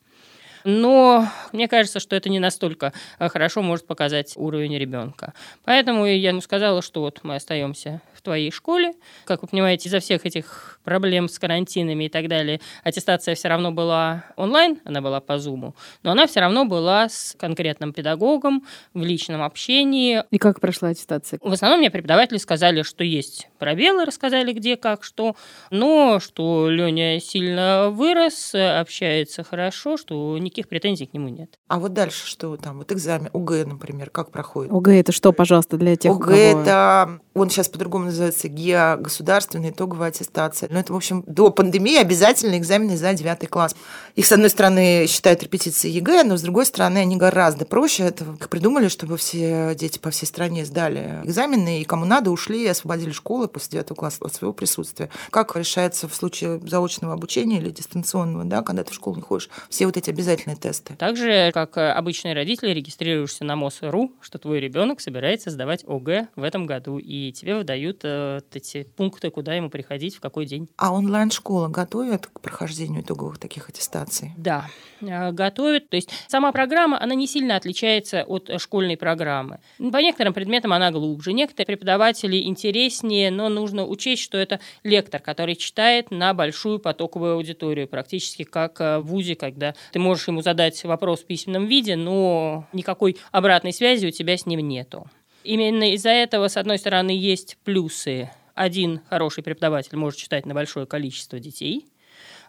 Но 0.66 1.28
мне 1.54 1.68
кажется, 1.68 2.00
что 2.00 2.16
это 2.16 2.30
не 2.30 2.40
настолько 2.40 2.92
хорошо 3.20 3.62
может 3.62 3.88
показать 3.88 4.34
уровень 4.36 4.78
ребенка. 4.78 5.34
Поэтому 5.64 6.06
я 6.06 6.30
ему 6.30 6.42
сказала, 6.42 6.82
что 6.82 7.02
вот 7.02 7.20
мы 7.24 7.36
остаемся 7.36 8.02
твоей 8.26 8.52
школе. 8.52 8.94
Как 9.24 9.42
вы 9.42 9.48
понимаете, 9.48 9.88
из-за 9.88 10.00
всех 10.02 10.26
этих 10.26 10.80
проблем 10.84 11.30
с 11.30 11.40
карантинами 11.40 12.06
и 12.06 12.10
так 12.10 12.28
далее, 12.28 12.60
аттестация 12.84 13.36
все 13.36 13.48
равно 13.48 13.72
была 13.72 14.26
онлайн, 14.36 14.82
она 14.84 15.00
была 15.00 15.22
по 15.22 15.34
Zoom, 15.34 15.74
но 16.04 16.12
она 16.12 16.28
все 16.28 16.42
равно 16.42 16.66
была 16.66 17.08
с 17.08 17.36
конкретным 17.40 17.94
педагогом 17.94 18.66
в 18.94 19.04
личном 19.04 19.42
общении. 19.42 20.24
И 20.32 20.38
как 20.38 20.60
прошла 20.60 20.90
аттестация? 20.90 21.40
В 21.42 21.54
основном 21.54 21.80
мне 21.80 21.90
преподаватели 21.90 22.38
сказали, 22.38 22.82
что 22.82 23.04
есть 23.04 23.48
пробелы, 23.60 24.06
рассказали 24.06 24.52
где, 24.52 24.76
как, 24.76 25.04
что, 25.04 25.36
но 25.70 26.20
что 26.20 26.70
Леня 26.70 27.20
сильно 27.22 27.90
вырос, 27.92 28.54
общается 28.56 29.44
хорошо, 29.44 29.98
что 29.98 30.38
никаких 30.56 30.70
претензий 30.70 31.06
к 31.06 31.14
нему 31.14 31.28
нет. 31.28 31.60
А 31.68 31.80
вот 31.80 31.94
дальше 31.94 32.26
что 32.26 32.56
там? 32.56 32.78
Вот 32.78 32.92
экзамен 32.92 33.30
ОГЭ, 33.34 33.66
например, 33.66 34.10
как 34.10 34.32
проходит? 34.32 34.72
ОГЭ 34.72 35.00
это 35.02 35.12
что, 35.12 35.34
пожалуйста, 35.34 35.78
для 35.78 35.96
тех, 35.96 36.14
ОГЭ 36.14 36.52
кого... 36.52 36.62
это, 36.62 37.20
он 37.34 37.50
сейчас 37.50 37.68
по-другому 37.68 38.06
называется 38.06 38.48
ГИА, 38.48 38.98
государственная 38.98 39.72
итоговая 39.72 40.10
аттестация. 40.10 40.70
Ну, 40.72 40.80
это, 40.80 40.94
в 40.94 40.96
общем, 40.96 41.24
до 41.28 41.52
пандемии 41.52 41.98
обязательно 41.98 42.58
экзамены 42.58 42.96
за 42.96 43.14
9 43.14 43.50
класс. 43.50 43.76
Их, 44.16 44.26
с 44.26 44.32
одной 44.32 44.50
стороны, 44.50 45.06
считают 45.08 45.44
репетицией 45.44 45.94
ЕГЭ, 45.96 46.24
но, 46.24 46.38
с 46.38 46.42
другой 46.42 46.66
стороны, 46.66 47.00
они 47.00 47.18
гораздо 47.18 47.66
проще. 47.66 48.04
Это 48.04 48.24
придумали, 48.50 48.88
чтобы 48.88 49.18
все 49.18 49.76
дети 49.76 50.00
по 50.00 50.10
всей 50.12 50.26
стране 50.26 50.66
сдали 50.66 51.22
экзамены, 51.26 51.82
и 51.82 51.84
кому 51.84 52.06
надо, 52.06 52.32
ушли 52.32 52.64
и 52.64 52.68
освободили 52.68 53.12
школы 53.12 53.48
после 53.50 53.82
9 53.84 53.98
класса 53.98 54.20
от 54.22 54.34
своего 54.34 54.54
присутствия. 54.54 55.10
Как 55.32 55.56
решается 55.56 56.08
в 56.08 56.16
случае 56.16 56.62
заочного 56.66 57.14
обучения 57.14 57.58
или 57.58 57.72
дистанционного, 57.72 58.46
да, 58.46 58.62
когда 58.62 58.84
ты 58.84 58.92
в 58.92 58.96
школу 58.96 59.18
не 59.18 59.22
ходишь, 59.22 59.50
все 59.70 59.86
вот 59.86 59.98
эти 59.98 60.10
обязательные 60.10 60.45
дополнительные 60.46 60.56
тесты? 60.56 60.96
Так 60.96 61.18
же, 61.18 61.52
как 61.54 61.78
обычные 61.78 62.34
родители, 62.34 62.72
регистрируешься 62.72 63.44
на 63.44 63.56
МОС.ру, 63.56 64.14
что 64.22 64.38
твой 64.38 64.60
ребенок 64.60 65.02
собирается 65.02 65.50
сдавать 65.50 65.84
ОГЭ 65.88 66.30
в 66.36 66.44
этом 66.44 66.66
году, 66.66 66.98
и 66.98 67.32
тебе 67.32 67.56
выдают 67.56 68.02
э, 68.04 68.42
эти 68.54 68.84
пункты, 68.96 69.30
куда 69.30 69.54
ему 69.54 69.70
приходить, 69.70 70.16
в 70.16 70.20
какой 70.20 70.46
день. 70.46 70.70
А 70.78 70.94
онлайн-школа 70.94 71.68
готовит 71.68 72.28
к 72.28 72.40
прохождению 72.40 73.02
итоговых 73.02 73.38
таких 73.38 73.70
аттестаций? 73.70 74.32
Да, 74.38 74.68
э, 75.02 75.32
готовит. 75.32 75.90
То 75.90 75.96
есть 75.96 76.10
сама 76.28 76.52
программа, 76.52 77.02
она 77.02 77.16
не 77.16 77.28
сильно 77.28 77.56
отличается 77.56 78.24
от 78.24 78.50
школьной 78.60 78.98
программы. 78.98 79.60
По 79.78 79.98
некоторым 79.98 80.34
предметам 80.34 80.74
она 80.74 80.92
глубже, 80.92 81.34
некоторые 81.34 81.66
преподаватели 81.68 82.44
интереснее, 82.44 83.32
но 83.32 83.50
нужно 83.50 83.86
учесть, 83.86 84.22
что 84.22 84.38
это 84.38 84.60
лектор, 84.84 85.22
который 85.22 85.56
читает 85.56 86.12
на 86.12 86.34
большую 86.34 86.80
потоковую 86.80 87.34
аудиторию, 87.34 87.88
практически 87.88 88.44
как 88.44 88.80
э, 88.80 89.00
в 89.00 89.06
ВУЗе, 89.06 89.36
когда 89.36 89.74
ты 89.92 90.00
можешь 90.00 90.28
ему 90.36 90.42
задать 90.42 90.84
вопрос 90.84 91.22
в 91.22 91.26
письменном 91.26 91.66
виде, 91.66 91.96
но 91.96 92.68
никакой 92.74 93.18
обратной 93.32 93.72
связи 93.72 94.06
у 94.06 94.12
тебя 94.12 94.36
с 94.38 94.46
ним 94.46 94.60
нету. 94.60 95.10
Именно 95.46 95.94
из-за 95.94 96.10
этого, 96.10 96.50
с 96.50 96.58
одной 96.58 96.78
стороны, 96.78 97.12
есть 97.12 97.58
плюсы. 97.64 98.30
Один 98.54 99.02
хороший 99.10 99.44
преподаватель 99.44 99.98
может 99.98 100.20
читать 100.20 100.46
на 100.46 100.54
большое 100.54 100.86
количество 100.86 101.40
детей, 101.40 101.86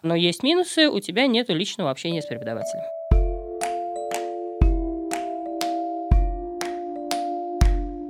но 0.03 0.15
есть 0.15 0.43
минусы, 0.43 0.89
у 0.89 0.99
тебя 0.99 1.27
нет 1.27 1.49
личного 1.49 1.91
общения 1.91 2.21
с 2.21 2.25
преподавателем. 2.25 2.96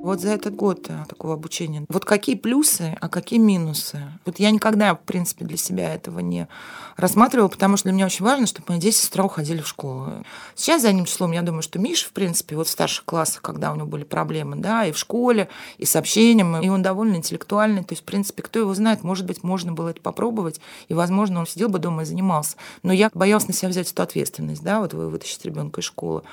Вот 0.08 0.22
за 0.22 0.30
этот 0.30 0.56
год 0.56 0.86
э, 0.88 1.04
такого 1.10 1.34
обучения. 1.34 1.84
Вот 1.90 2.06
какие 2.06 2.36
плюсы, 2.36 2.98
а 3.02 3.10
какие 3.10 3.40
минусы? 3.40 4.04
Вот 4.26 4.40
я 4.40 4.52
никогда, 4.52 4.96
в 4.96 5.02
принципе, 5.02 5.44
для 5.44 5.58
себя 5.58 5.94
этого 5.94 6.20
не 6.20 6.48
рассматривала, 6.96 7.50
потому 7.50 7.76
что 7.76 7.90
для 7.90 7.92
меня 7.92 8.06
очень 8.06 8.24
важно, 8.24 8.48
чтобы 8.48 8.68
мои 8.70 8.80
дети 8.80 8.96
с 8.96 9.10
утра 9.10 9.26
уходили 9.26 9.60
в 9.60 9.68
школу. 9.68 10.24
Сейчас 10.56 10.84
за 10.84 10.88
одним 10.88 11.04
числом, 11.04 11.34
я 11.34 11.42
думаю, 11.42 11.62
что 11.62 11.78
Миша, 11.78 12.08
в 12.08 12.14
принципе, 12.14 12.56
вот 12.56 12.68
в 12.68 12.72
старших 12.72 13.04
классах, 13.04 13.42
когда 13.42 13.74
у 13.74 13.76
него 13.76 13.86
были 13.86 14.06
проблемы, 14.06 14.56
да, 14.56 14.86
и 14.86 14.94
в 14.94 14.98
школе, 14.98 15.50
и 15.78 15.84
с 15.84 15.94
общением, 15.98 16.56
и 16.56 16.70
он 16.70 16.82
довольно 16.82 17.18
интеллектуальный, 17.18 17.84
то 17.84 17.92
есть, 17.92 18.04
в 18.04 18.06
принципе, 18.06 18.44
кто 18.44 18.60
его 18.60 18.74
знает, 18.74 19.04
может 19.04 19.26
быть, 19.26 19.44
можно 19.44 19.74
было 19.74 19.90
это 19.90 20.00
попробовать, 20.00 20.62
и, 20.88 20.94
возможно, 20.94 21.42
он 21.42 21.48
сидел 21.48 21.68
бы 21.68 21.80
дома 21.80 22.04
и 22.04 22.06
занимался. 22.06 22.56
Но 22.82 22.94
я 22.94 23.12
боялась 23.14 23.50
на 23.50 23.54
себя 23.54 23.68
взять 23.68 23.92
эту 23.92 24.04
ответственность, 24.04 24.64
да, 24.64 24.80
вот 24.80 24.94
вы 24.94 25.10
вытащить 25.10 25.44
ребенка 25.44 25.82
из 25.82 25.86
школы. 25.86 26.24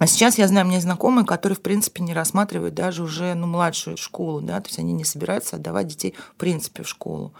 А 0.00 0.06
сейчас 0.06 0.38
я 0.38 0.48
знаю, 0.48 0.66
у 0.66 0.70
меня 0.70 0.80
знакомые, 0.80 1.26
которые, 1.26 1.56
в 1.56 1.60
принципе, 1.60 2.02
не 2.02 2.14
рассматривают 2.14 2.74
даже 2.74 3.02
уже 3.02 3.34
ну, 3.34 3.46
младшую 3.46 3.98
школу, 3.98 4.40
да, 4.40 4.58
то 4.60 4.68
есть 4.68 4.78
они 4.78 4.94
не 4.94 5.04
собираются 5.04 5.56
отдавать 5.56 5.88
детей, 5.88 6.14
в 6.34 6.36
принципе, 6.36 6.82
в 6.82 6.88
школу. 6.88 7.34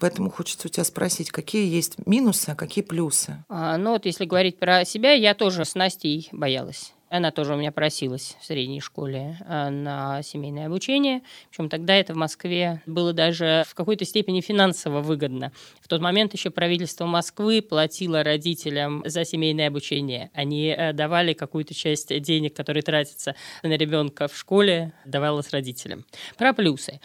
Поэтому 0.00 0.30
хочется 0.30 0.68
у 0.68 0.70
тебя 0.70 0.84
спросить, 0.84 1.30
какие 1.30 1.66
есть 1.66 2.06
минусы, 2.06 2.50
а 2.50 2.54
какие 2.54 2.84
плюсы? 2.84 3.42
А, 3.48 3.78
ну 3.78 3.92
вот 3.92 4.04
если 4.04 4.26
говорить 4.26 4.58
про 4.58 4.84
себя, 4.84 5.12
я 5.12 5.34
тоже 5.34 5.64
с 5.64 5.74
Настей 5.74 6.28
боялась. 6.30 6.92
Она 7.08 7.30
тоже 7.30 7.54
у 7.54 7.56
меня 7.56 7.72
просилась 7.72 8.36
в 8.40 8.44
средней 8.44 8.80
школе 8.80 9.36
а, 9.46 9.70
на 9.70 10.22
семейное 10.22 10.66
обучение. 10.66 11.22
Причем 11.50 11.68
тогда 11.68 11.94
это 11.94 12.14
в 12.14 12.16
Москве 12.16 12.82
было 12.86 13.12
даже 13.12 13.64
в 13.68 13.74
какой-то 13.74 14.04
степени 14.04 14.40
финансово 14.40 15.00
выгодно. 15.00 15.52
В 15.80 15.88
тот 15.88 16.00
момент 16.00 16.32
еще 16.32 16.50
правительство 16.50 17.06
Москвы 17.06 17.62
платило 17.62 18.22
родителям 18.22 19.02
за 19.06 19.24
семейное 19.24 19.68
обучение. 19.68 20.30
Они 20.34 20.68
э, 20.68 20.92
давали 20.92 21.34
какую-то 21.34 21.74
часть 21.74 22.20
денег, 22.20 22.54
которые 22.54 22.82
тратятся 22.82 23.34
на 23.62 23.76
ребенка 23.76 24.28
в 24.28 24.36
школе, 24.36 24.92
давалось 25.04 25.50
родителям. 25.50 26.04
Про 26.36 26.52
плюсы 26.52 27.00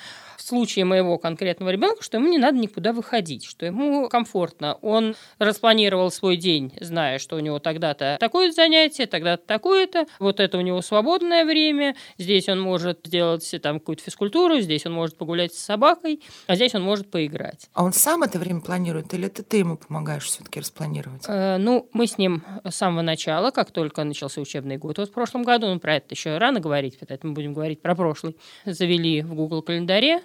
случае 0.49 0.85
моего 0.85 1.17
конкретного 1.19 1.69
ребенка, 1.69 2.03
что 2.03 2.17
ему 2.17 2.27
не 2.27 2.39
надо 2.39 2.57
никуда 2.57 2.91
выходить, 2.91 3.45
что 3.45 3.65
ему 3.65 4.09
комфортно. 4.09 4.77
Он 4.81 5.15
распланировал 5.37 6.11
свой 6.11 6.37
день, 6.37 6.73
зная, 6.81 7.19
что 7.19 7.35
у 7.35 7.39
него 7.39 7.59
тогда-то 7.59 8.17
такое 8.19 8.51
занятие, 8.51 9.05
тогда-то 9.05 9.43
такое-то, 9.89 10.11
вот 10.19 10.39
это 10.39 10.57
у 10.57 10.61
него 10.61 10.81
свободное 10.81 11.45
время, 11.45 11.95
здесь 12.17 12.47
он 12.49 12.59
может 12.59 12.99
сделать 13.05 13.55
там 13.61 13.79
какую-то 13.79 14.03
физкультуру, 14.03 14.59
здесь 14.59 14.85
он 14.85 14.93
может 14.93 15.17
погулять 15.17 15.53
с 15.53 15.59
собакой, 15.59 16.21
а 16.47 16.55
здесь 16.55 16.75
он 16.75 16.83
может 16.83 17.09
поиграть. 17.09 17.69
А 17.73 17.83
он 17.83 17.93
сам 17.93 18.23
это 18.23 18.39
время 18.39 18.61
планирует 18.61 19.13
или 19.13 19.27
ты, 19.27 19.43
ты 19.43 19.57
ему 19.57 19.77
помогаешь 19.77 20.25
все-таки 20.25 20.59
распланировать? 20.59 21.23
Э, 21.27 21.57
ну, 21.57 21.89
мы 21.93 22.07
с 22.07 22.17
ним 22.17 22.43
с 22.63 22.75
самого 22.75 23.01
начала, 23.01 23.51
как 23.51 23.71
только 23.71 24.03
начался 24.03 24.41
учебный 24.41 24.77
год, 24.77 24.97
вот 24.97 25.09
в 25.09 25.13
прошлом 25.13 25.43
году, 25.43 25.67
ну, 25.67 25.79
про 25.79 25.97
это 25.97 26.07
еще 26.11 26.37
рано 26.37 26.59
говорить, 26.59 26.97
поэтому 27.05 27.33
будем 27.33 27.53
говорить 27.53 27.81
про 27.81 27.95
прошлый, 27.95 28.37
завели 28.65 29.21
в 29.21 29.33
Google 29.33 29.61
календаре 29.61 30.21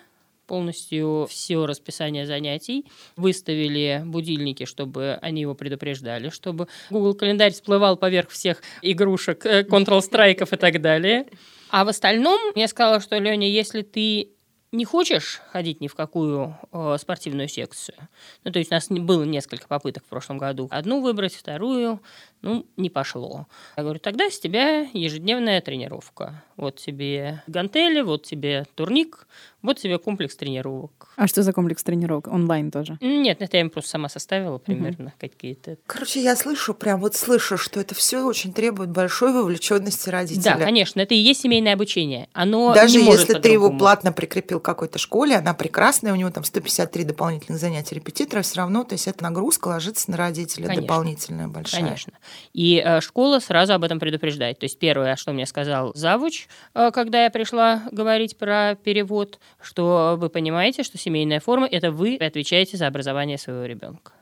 полностью 0.47 1.27
все 1.29 1.67
расписание 1.67 2.27
занятий, 2.27 2.87
выставили 3.17 4.03
будильники, 4.05 4.65
чтобы 4.65 5.19
они 5.23 5.43
его 5.43 5.55
предупреждали, 5.55 6.31
чтобы 6.31 6.69
Google 6.91 7.15
календарь 7.15 7.53
всплывал 7.53 7.97
поверх 7.97 8.31
всех 8.31 8.63
игрушек, 8.83 9.45
э, 9.47 9.63
Control-страйков 9.63 10.53
и 10.53 10.57
так 10.57 10.81
далее. 10.81 11.27
А 11.71 11.85
в 11.85 11.89
остальном 11.89 12.41
я 12.55 12.69
сказала, 12.69 13.01
что, 13.01 13.19
Леня, 13.19 13.49
если 13.49 13.83
ты 13.83 14.31
не 14.75 14.85
хочешь 14.85 15.41
ходить 15.53 15.81
ни 15.81 15.89
в 15.89 15.95
какую 15.95 16.59
э, 16.73 16.97
спортивную 17.01 17.49
секцию, 17.49 17.97
ну, 18.43 18.51
то 18.51 18.59
есть 18.59 18.71
у 18.71 18.75
нас 18.75 18.89
было 18.89 19.23
несколько 19.23 19.69
попыток 19.69 20.05
в 20.05 20.09
прошлом 20.09 20.39
году, 20.39 20.69
одну 20.71 21.01
выбрать, 21.01 21.35
вторую, 21.35 22.03
ну, 22.43 22.67
не 22.77 22.91
пошло. 22.91 23.47
Я 23.77 23.85
говорю, 23.85 24.01
тогда 24.01 24.31
с 24.31 24.39
тебя 24.39 24.81
ежедневная 24.93 25.61
тренировка. 25.61 26.43
Вот 26.57 26.77
тебе 26.77 27.43
гантели, 27.47 28.03
вот 28.03 28.25
тебе 28.25 28.67
турник, 28.75 29.27
вот 29.65 29.79
тебе 29.79 29.99
комплекс 29.99 30.37
тренировок. 30.37 31.09
А 31.17 31.27
что 31.27 31.43
за 31.43 31.53
комплекс 31.55 31.83
тренировок? 31.83 32.29
Онлайн 32.29 32.71
тоже? 32.71 32.99
Нет, 33.01 33.39
это 33.41 33.57
я 33.57 33.63
им 33.63 33.71
просто 33.71 33.91
сама 33.93 34.11
составила 34.11 34.59
примерно 34.59 35.07
угу. 35.07 35.15
какие-то. 35.19 35.79
Короче, 35.87 36.23
я 36.23 36.37
слышу, 36.37 36.75
прям 36.75 37.01
вот 37.01 37.17
слышу, 37.17 37.57
что 37.57 37.81
это 37.81 37.95
все 37.95 38.25
очень 38.25 38.53
требует 38.53 38.91
большой 38.91 39.33
вовлеченности 39.33 40.11
родителя. 40.11 40.57
Да, 40.59 40.65
конечно, 40.65 41.01
это 41.01 41.15
и 41.15 41.17
есть 41.17 41.41
семейное 41.41 41.73
обучение. 41.73 42.29
Оно 42.35 42.75
Даже 42.75 42.99
не 42.99 43.07
если 43.07 43.39
ты 43.39 43.49
его 43.49 43.77
платно 43.77 44.13
прикрепил 44.13 44.61
к 44.61 44.65
какой-то 44.65 44.99
школе, 44.99 45.37
она 45.37 45.55
прекрасная, 45.55 46.13
у 46.13 46.17
него 46.17 46.31
там 46.31 46.45
153 46.45 47.05
дополнительных 47.05 47.59
занятия 47.59 47.95
репетитора, 47.95 48.43
все 48.43 48.59
равно, 48.59 48.85
то 48.85 48.93
есть 48.93 49.09
эта 49.09 49.23
нагрузка 49.23 49.69
ложится 49.69 50.11
на 50.11 50.19
родителя 50.19 50.67
конечно. 50.67 50.83
дополнительная 50.83 51.49
большая. 51.49 51.81
Конечно. 51.81 52.13
И 52.53 52.83
э, 52.85 53.01
школа 53.01 53.39
сразу 53.39 53.73
об 53.73 53.83
этом 53.83 53.99
предупреждает. 53.99 54.59
То 54.59 54.65
есть 54.65 54.79
первое, 54.79 55.17
что 55.17 55.33
мне 55.33 55.47
сказал 55.47 55.93
завуч, 55.95 56.49
э, 56.75 56.91
когда 56.93 57.25
я 57.25 57.31
пришла 57.31 57.83
говорить 57.91 58.37
про 58.37 58.75
перевод, 58.75 59.39
что 59.65 60.17
вы 60.19 60.29
понимаете, 60.29 60.83
что 60.83 60.99
семейная 60.99 61.41
форма– 61.41 61.67
это 61.71 61.91
вы 61.91 62.17
отвечаете 62.17 62.77
за 62.77 62.87
образование 62.87 63.39
своего 63.39 63.65
ребенка. 63.65 64.13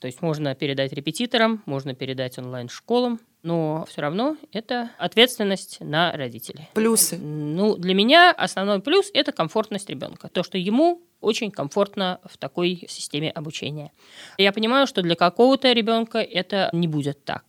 То 0.00 0.06
есть 0.06 0.22
можно 0.22 0.54
передать 0.54 0.92
репетиторам, 0.92 1.62
можно 1.66 1.94
передать 1.94 2.38
онлайн-школам, 2.38 3.18
но 3.42 3.84
все 3.88 4.00
равно 4.00 4.36
это 4.52 4.90
ответственность 4.98 5.80
на 5.80 6.12
родителей. 6.12 6.68
Плюсы? 6.74 7.18
Ну, 7.18 7.76
для 7.76 7.94
меня 7.94 8.30
основной 8.30 8.80
плюс– 8.80 9.10
это 9.14 9.32
комфортность 9.32 9.90
ребенка. 9.90 10.28
То, 10.28 10.42
что 10.42 10.56
ему 10.56 11.02
очень 11.20 11.50
комфортно 11.50 12.20
в 12.24 12.36
такой 12.36 12.86
системе 12.88 13.30
обучения. 13.30 13.90
Я 14.36 14.52
понимаю, 14.52 14.86
что 14.86 15.02
для 15.02 15.16
какого-то 15.16 15.72
ребенка 15.72 16.18
это 16.18 16.70
не 16.72 16.86
будет 16.86 17.24
так 17.24 17.47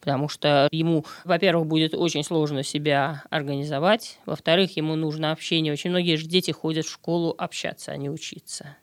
потому 0.00 0.28
что 0.28 0.68
ему, 0.70 1.04
во-первых, 1.24 1.66
будет 1.66 1.94
очень 1.94 2.24
сложно 2.24 2.62
себя 2.62 3.22
организовать, 3.30 4.18
во-вторых, 4.26 4.76
ему 4.76 4.96
нужно 4.96 5.32
общение. 5.32 5.72
Очень 5.72 5.90
многие 5.90 6.16
же 6.16 6.26
дети 6.26 6.50
ходят 6.50 6.86
в 6.86 6.92
школу 6.92 7.34
общаться, 7.38 7.92
а 7.92 7.96
не 7.96 8.10
учиться. 8.10 8.76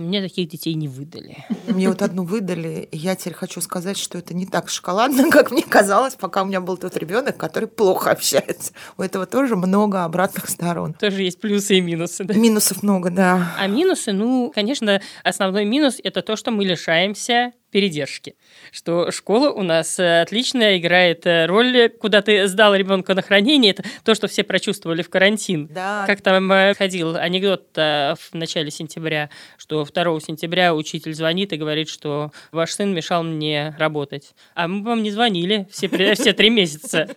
Мне 0.00 0.22
таких 0.22 0.48
детей 0.48 0.72
не 0.72 0.88
выдали. 0.88 1.44
Мне 1.66 1.88
вот 1.88 2.00
одну 2.00 2.24
выдали, 2.24 2.88
и 2.90 2.96
я 2.96 3.14
теперь 3.16 3.34
хочу 3.34 3.60
сказать, 3.60 3.98
что 3.98 4.16
это 4.16 4.32
не 4.32 4.46
так 4.46 4.70
шоколадно, 4.70 5.28
как 5.30 5.50
мне 5.50 5.62
казалось, 5.62 6.14
пока 6.14 6.42
у 6.42 6.46
меня 6.46 6.62
был 6.62 6.78
тот 6.78 6.96
ребенок, 6.96 7.36
который 7.36 7.68
плохо 7.68 8.10
общается. 8.10 8.72
У 8.96 9.02
этого 9.02 9.26
тоже 9.26 9.56
много 9.56 10.04
обратных 10.04 10.48
сторон. 10.48 10.94
Тоже 10.94 11.22
есть 11.22 11.38
плюсы 11.38 11.76
и 11.76 11.80
минусы, 11.82 12.24
да? 12.24 12.32
Минусов 12.32 12.82
много, 12.82 13.10
да. 13.10 13.54
А 13.58 13.66
минусы, 13.66 14.12
ну, 14.12 14.50
конечно, 14.54 15.02
основной 15.22 15.66
минус– 15.66 16.00
это 16.02 16.22
то, 16.22 16.34
что 16.36 16.50
мы 16.50 16.64
лишаемся 16.64 17.52
передержки. 17.70 18.34
Что 18.72 19.10
школа 19.10 19.50
у 19.50 19.62
нас 19.62 19.98
э, 19.98 20.22
отлично 20.22 20.76
играет 20.78 21.26
э, 21.26 21.46
роль, 21.46 21.88
куда 21.88 22.22
ты 22.22 22.46
сдал 22.46 22.74
ребенка 22.74 23.14
на 23.14 23.22
хранение, 23.22 23.72
это 23.72 23.84
то, 24.04 24.14
что 24.14 24.28
все 24.28 24.44
прочувствовали 24.44 25.02
в 25.02 25.10
карантин. 25.10 25.68
Да. 25.68 26.04
Как 26.06 26.20
там 26.20 26.50
э, 26.52 26.74
ходил 26.74 27.16
анекдот 27.16 27.68
в 27.74 28.18
начале 28.32 28.70
сентября, 28.70 29.30
что 29.56 29.84
2 29.84 30.20
сентября 30.20 30.74
учитель 30.74 31.14
звонит 31.14 31.52
и 31.52 31.56
говорит, 31.56 31.88
что 31.88 32.32
ваш 32.52 32.72
сын 32.72 32.92
мешал 32.92 33.22
мне 33.22 33.74
работать. 33.78 34.34
А 34.54 34.68
мы 34.68 34.82
вам 34.84 35.02
не 35.02 35.10
звонили 35.10 35.68
все, 35.70 35.88
все 36.14 36.32
три 36.32 36.50
месяца. 36.50 37.08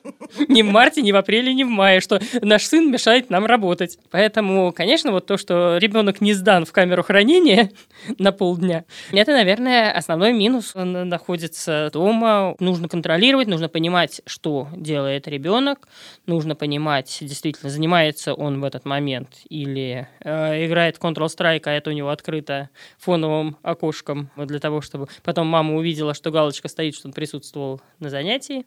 ни 0.48 0.62
в 0.62 0.66
марте, 0.66 1.02
ни 1.02 1.12
в 1.12 1.16
апреле, 1.16 1.54
ни 1.54 1.64
в 1.64 1.70
мае, 1.70 2.00
что 2.00 2.22
наш 2.42 2.66
сын 2.66 2.92
мешает 2.92 3.30
нам 3.30 3.46
работать. 3.46 3.98
Поэтому, 4.12 4.72
конечно, 4.72 5.12
вот 5.12 5.26
то, 5.26 5.38
что 5.38 5.78
ребенок 5.78 6.22
не 6.22 6.34
сдан 6.34 6.66
в 6.66 6.72
камеру 6.72 7.04
хранения 7.04 7.72
на 8.20 8.32
полдня, 8.32 8.86
это, 9.12 9.32
наверное, 9.32 9.92
основной 9.92 10.34
минус. 10.44 10.74
Находится 10.76 11.90
дома, 11.94 12.56
нужно 12.60 12.90
контролировать, 12.90 13.48
нужно 13.48 13.70
понимать, 13.70 14.22
что 14.26 14.68
делает 14.76 15.28
ребенок, 15.28 15.88
нужно 16.26 16.56
понимать, 16.56 17.18
действительно, 17.22 17.70
занимается 17.70 18.34
он 18.34 18.60
в 18.60 18.64
этот 18.64 18.86
момент 18.86 19.30
или 19.50 20.08
э, 20.20 20.66
играет 20.66 20.98
в 20.98 21.02
Control-Strike, 21.02 21.64
а 21.66 21.72
это 21.72 21.90
у 21.90 21.94
него 21.94 22.10
открыто 22.10 22.70
фоновым 22.98 23.58
окошком 23.62 24.30
для 24.36 24.60
того, 24.60 24.82
чтобы 24.82 25.08
потом 25.24 25.48
мама 25.48 25.76
увидела, 25.76 26.14
что 26.14 26.32
галочка 26.32 26.68
стоит, 26.68 26.96
что 26.96 27.08
он 27.08 27.14
присутствовал 27.14 27.82
на 28.00 28.10
занятии. 28.10 28.66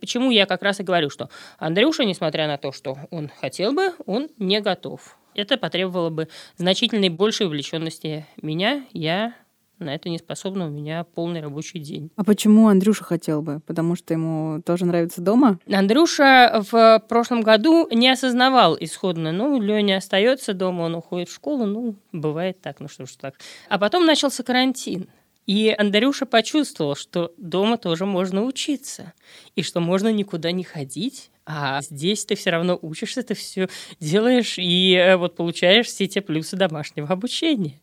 Почему 0.00 0.30
я 0.30 0.46
как 0.46 0.62
раз 0.62 0.80
и 0.80 0.82
говорю, 0.82 1.10
что 1.10 1.30
Андрюша, 1.58 2.04
несмотря 2.04 2.46
на 2.46 2.58
то, 2.58 2.72
что 2.72 2.98
он 3.10 3.30
хотел 3.40 3.72
бы, 3.72 3.92
он 4.06 4.28
не 4.38 4.60
готов. 4.60 5.16
Это 5.34 5.56
потребовало 5.56 6.10
бы 6.10 6.28
значительной 6.56 7.08
большей 7.08 7.46
увлеченности 7.46 8.26
меня. 8.42 8.84
Я 8.92 9.34
на 9.82 9.94
это 9.94 10.08
не 10.08 10.18
способна, 10.18 10.66
у 10.66 10.70
меня 10.70 11.04
полный 11.04 11.40
рабочий 11.40 11.78
день. 11.78 12.10
А 12.16 12.24
почему 12.24 12.68
Андрюша 12.68 13.04
хотел 13.04 13.42
бы? 13.42 13.60
Потому 13.66 13.96
что 13.96 14.14
ему 14.14 14.62
тоже 14.62 14.86
нравится 14.86 15.20
дома? 15.20 15.58
Андрюша 15.70 16.62
в 16.70 17.02
прошлом 17.08 17.42
году 17.42 17.88
не 17.90 18.08
осознавал 18.08 18.76
исходно, 18.78 19.32
ну, 19.32 19.60
Леня 19.60 19.98
остается 19.98 20.54
дома, 20.54 20.82
он 20.82 20.94
уходит 20.94 21.28
в 21.28 21.34
школу, 21.34 21.66
ну, 21.66 21.96
бывает 22.12 22.60
так, 22.60 22.80
ну 22.80 22.88
что 22.88 23.06
ж 23.06 23.12
так. 23.20 23.34
А 23.68 23.78
потом 23.78 24.06
начался 24.06 24.42
карантин. 24.42 25.08
И 25.46 25.74
Андрюша 25.76 26.24
почувствовал, 26.24 26.94
что 26.94 27.32
дома 27.36 27.76
тоже 27.76 28.06
можно 28.06 28.44
учиться, 28.44 29.12
и 29.56 29.62
что 29.62 29.80
можно 29.80 30.12
никуда 30.12 30.52
не 30.52 30.62
ходить, 30.62 31.30
а 31.44 31.82
здесь 31.82 32.24
ты 32.24 32.36
все 32.36 32.50
равно 32.50 32.78
учишься, 32.80 33.22
ты 33.22 33.34
все 33.34 33.68
делаешь 33.98 34.54
и 34.58 34.94
э, 34.94 35.16
вот 35.16 35.34
получаешь 35.34 35.86
все 35.86 36.06
те 36.06 36.20
плюсы 36.20 36.56
домашнего 36.56 37.08
обучения. 37.08 37.80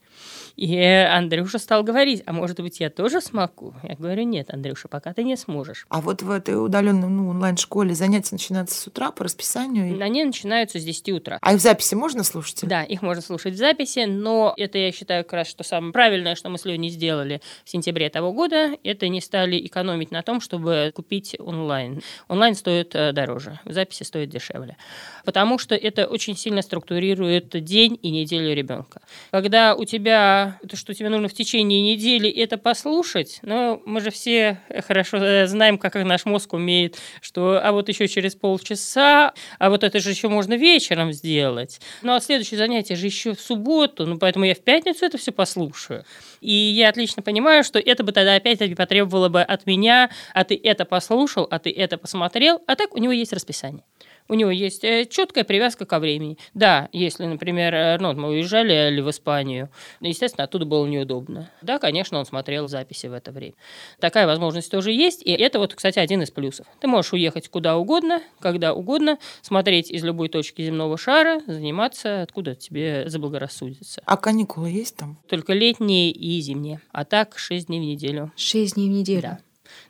И 0.56 0.78
Андрюша 0.78 1.60
стал 1.60 1.84
говорить, 1.84 2.24
а 2.26 2.34
может 2.34 2.60
быть, 2.60 2.80
я 2.80 2.90
тоже 2.90 3.22
смогу? 3.22 3.74
Я 3.84 3.96
говорю, 3.96 4.24
нет, 4.24 4.54
Андрюша, 4.54 4.88
пока 4.88 5.14
ты 5.14 5.24
не 5.24 5.36
сможешь. 5.36 5.86
А 5.90 6.02
вот 6.02 6.22
в 6.22 6.32
этой 6.32 6.64
удаленной 6.64 7.10
ну, 7.10 7.30
онлайн-школе 7.30 7.94
занятия 7.94 8.36
начинаются 8.36 8.80
с 8.80 8.88
утра 8.88 9.12
по 9.12 9.24
расписанию? 9.24 10.02
Они 10.02 10.24
начинаются 10.24 10.80
с 10.80 10.84
10 10.84 11.10
утра. 11.10 11.38
А 11.42 11.54
их 11.54 11.60
в 11.60 11.64
записи 11.64 11.96
можно 11.96 12.24
слушать? 12.24 12.62
Да, 12.64 12.84
их 12.84 13.02
можно 13.02 13.22
слушать 13.22 13.54
в 13.54 13.58
записи, 13.58 14.06
но 14.06 14.54
это, 14.58 14.78
я 14.78 14.92
считаю, 14.92 15.24
как 15.24 15.34
раз, 15.34 15.48
что 15.48 15.64
самое 15.64 15.94
правильное, 15.94 16.36
что 16.36 16.50
мы 16.50 16.58
с 16.58 16.66
Леней 16.66 16.90
сделали 16.90 17.42
в 17.64 17.70
сентябре 17.70 18.10
того 18.10 18.34
года, 18.34 18.76
это 18.84 19.08
не 19.08 19.22
стали 19.22 19.66
экономить 19.66 20.12
на 20.12 20.22
том, 20.22 20.42
чтобы 20.42 20.92
купить 20.96 21.36
онлайн. 21.40 22.02
Онлайн 22.28 22.56
стоит 22.56 22.96
э, 22.96 23.12
дороже, 23.12 23.60
в 23.66 23.74
записи 23.74 24.04
стоит 24.04 24.30
дешевле. 24.30 24.78
Потому 25.26 25.60
что 25.60 25.76
это 25.76 26.08
очень 26.08 26.36
сильно 26.36 26.62
структурирует 26.62 27.50
день 27.64 28.00
и 28.02 28.12
неделю 28.12 28.56
ребенка. 28.56 29.02
Когда 29.32 29.76
у 29.76 29.86
тебя 29.86 30.39
то, 30.68 30.76
что 30.76 30.94
тебе 30.94 31.10
нужно 31.10 31.28
в 31.28 31.34
течение 31.34 31.82
недели 31.82 32.30
это 32.30 32.58
послушать, 32.58 33.40
но 33.42 33.82
мы 33.86 34.02
же 34.02 34.12
все 34.12 34.60
хорошо 34.88 35.18
э, 35.18 35.48
знаем, 35.48 35.78
как 35.78 35.96
наш 35.96 36.26
мозг 36.26 36.54
умеет, 36.54 36.98
что 37.22 37.60
а 37.64 37.72
вот 37.72 37.90
еще 37.90 38.08
через 38.08 38.36
полчаса, 38.36 39.34
а 39.58 39.70
вот 39.70 39.84
это 39.84 40.00
же 40.00 40.10
еще 40.10 40.30
можно 40.30 40.56
вечером 40.56 41.14
сделать. 41.14 41.80
Ну 42.02 42.14
а 42.14 42.22
следующее 42.22 42.58
занятие 42.58 42.96
же 42.96 43.06
еще 43.06 43.34
в 43.34 43.42
субботу, 43.42 44.06
ну 44.06 44.18
поэтому 44.18 44.46
я 44.46 44.56
в 44.56 44.62
пятницу 44.62 45.06
это 45.06 45.18
все 45.18 45.32
послушаю. 45.32 46.06
И 46.42 46.52
я 46.52 46.90
отлично 46.90 47.22
понимаю, 47.22 47.64
что 47.64 47.80
это 47.80 48.04
бы 48.04 48.12
тогда 48.12 48.36
опять-таки 48.36 48.76
потребовало 48.76 49.30
бы 49.30 49.42
от 49.42 49.66
меня, 49.66 50.10
а 50.34 50.44
ты 50.44 50.60
это 50.62 50.86
послушал, 50.86 51.48
а 51.50 51.60
ты 51.60 51.72
это 51.72 51.98
посмотрел, 51.98 52.62
а 52.68 52.76
так 52.76 52.96
у 52.96 52.98
него 52.98 53.12
есть 53.12 53.34
расписание 53.34 53.84
у 54.30 54.36
него 54.36 54.52
есть 54.52 54.84
э, 54.84 55.06
четкая 55.06 55.44
привязка 55.44 55.86
ко 55.86 56.00
времени. 56.00 56.38
Да, 56.54 56.88
если, 56.94 57.26
например, 57.26 57.74
э, 57.74 57.98
ну, 58.00 58.14
мы 58.14 58.30
уезжали 58.30 58.90
ли 58.92 59.02
в 59.02 59.10
Испанию, 59.10 59.70
естественно, 60.00 60.46
оттуда 60.46 60.66
было 60.66 60.86
неудобно. 60.86 61.52
Да, 61.62 61.80
конечно, 61.80 62.20
он 62.20 62.26
смотрел 62.26 62.68
записи 62.68 63.08
в 63.08 63.14
это 63.14 63.32
время. 63.32 63.56
Такая 64.00 64.28
возможность 64.28 64.72
тоже 64.72 64.92
есть, 64.92 65.24
и 65.24 65.32
это 65.32 65.60
вот, 65.60 65.74
кстати, 65.74 66.00
один 66.00 66.22
из 66.22 66.32
плюсов. 66.32 66.68
Ты 66.80 66.88
можешь 66.88 67.12
уехать 67.14 67.50
куда 67.50 67.78
угодно, 67.78 68.22
когда 68.40 68.74
угодно, 68.74 69.18
смотреть 69.42 69.90
из 69.92 70.04
любой 70.04 70.30
точки 70.30 70.62
земного 70.62 70.98
шара, 70.98 71.42
заниматься, 71.48 72.22
откуда 72.22 72.56
тебе 72.56 73.10
заблагорассудится. 73.10 74.02
А 74.06 74.16
каникулы 74.16 74.70
есть 74.70 74.96
там? 74.96 75.20
Только 75.28 75.54
летние 75.54 76.12
и 76.12 76.40
зимние. 76.40 76.82
А 76.92 77.04
так 77.04 77.38
6 77.38 77.68
дней 77.68 77.80
в 77.80 77.84
неделю. 77.84 78.32
6 78.36 78.76
дней 78.76 78.90
в 78.90 78.92
неделю? 78.92 79.22
Да. 79.22 79.40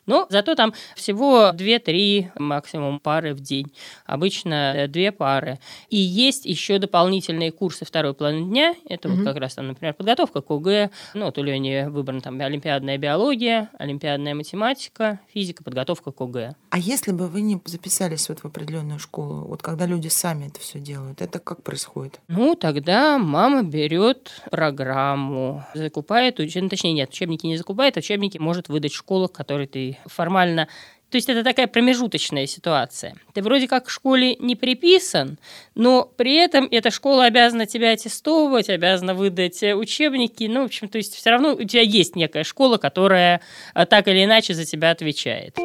Но 0.06 0.26
зато 0.30 0.56
там 0.56 0.74
всего 0.96 1.52
2-3 1.54 2.32
максимум 2.36 3.00
пары 3.00 3.34
в 3.34 3.42
день. 3.42 3.72
Обычно 4.06 4.74
э, 4.76 4.88
две 4.88 5.12
пары. 5.12 5.60
И 5.90 5.98
есть 5.98 6.46
еще 6.46 6.80
дополнительные 6.80 7.52
курсы 7.52 7.86
второй 7.86 8.14
половины 8.14 8.50
дня. 8.50 8.76
Это 8.88 9.08
угу. 9.08 9.18
вот 9.18 9.26
как 9.26 9.38
раз 9.38 9.56
там, 9.56 9.68
например, 9.68 9.94
подготовка 9.94 10.42
к 10.42 10.50
ОГЭ. 10.50 10.90
Ну, 11.14 11.26
вот 11.26 11.38
у 11.38 11.44
Лени 11.44 11.88
выбрана 11.90 12.22
там 12.22 12.40
олимпиадная 12.42 12.98
биология, 12.98 13.70
олимпиадная 13.78 14.34
математика, 14.36 15.20
физика, 15.34 15.64
подготовка 15.64 16.12
к 16.12 16.22
ОГЭ. 16.22 16.56
А 16.72 16.80
если 16.80 17.12
бы 17.12 17.28
вы 17.28 17.42
не 17.42 17.62
записались 17.66 18.30
вот 18.30 18.40
в 18.40 18.46
определенную 18.46 19.00
школу, 19.00 19.46
вот 19.46 19.62
когда 19.62 19.86
люди 19.86 20.08
сами 20.08 20.48
это 20.48 20.60
все 20.60 20.80
делают, 20.80 21.22
это 21.22 21.40
как 21.40 21.64
происходит? 21.64 22.20
Ну, 22.28 22.56
тогда 22.56 23.18
мама 23.18 23.64
берет 23.64 24.42
программу, 24.52 25.66
закупает, 25.74 26.40
уч... 26.40 26.56
ну, 26.56 26.70
точнее, 26.70 26.94
нет, 26.94 27.10
учебники 27.10 27.46
не 27.46 27.58
закупает, 27.58 27.98
а 27.98 28.00
учебники 28.00 28.38
может 28.38 28.70
выдать 28.70 28.94
школа, 28.94 29.28
к 29.28 29.34
которой 29.34 29.68
ты 29.72 29.98
формально 30.06 30.68
то 31.10 31.16
есть 31.16 31.28
это 31.28 31.44
такая 31.44 31.66
промежуточная 31.66 32.46
ситуация. 32.46 33.16
Ты 33.34 33.42
вроде 33.42 33.68
как 33.68 33.88
в 33.88 33.92
школе 33.92 34.36
не 34.36 34.56
приписан, 34.56 35.40
но 35.74 36.04
при 36.04 36.36
этом 36.36 36.68
эта 36.70 36.92
школа 36.92 37.26
обязана 37.26 37.66
тебя 37.66 37.92
аттестовывать, 37.92 38.70
обязана 38.70 39.16
выдать 39.16 39.64
э, 39.64 39.74
учебники. 39.74 40.44
Ну, 40.44 40.62
в 40.62 40.66
общем, 40.66 40.88
то 40.88 41.00
есть 41.00 41.16
все 41.16 41.32
равно 41.32 41.54
у 41.54 41.64
тебя 41.64 41.82
есть 41.82 42.16
некая 42.16 42.44
школа, 42.44 42.78
которая 42.78 43.42
э, 43.74 43.86
так 43.88 44.08
или 44.08 44.24
иначе 44.24 44.54
за 44.54 44.66
тебя 44.66 44.92
отвечает. 44.92 45.58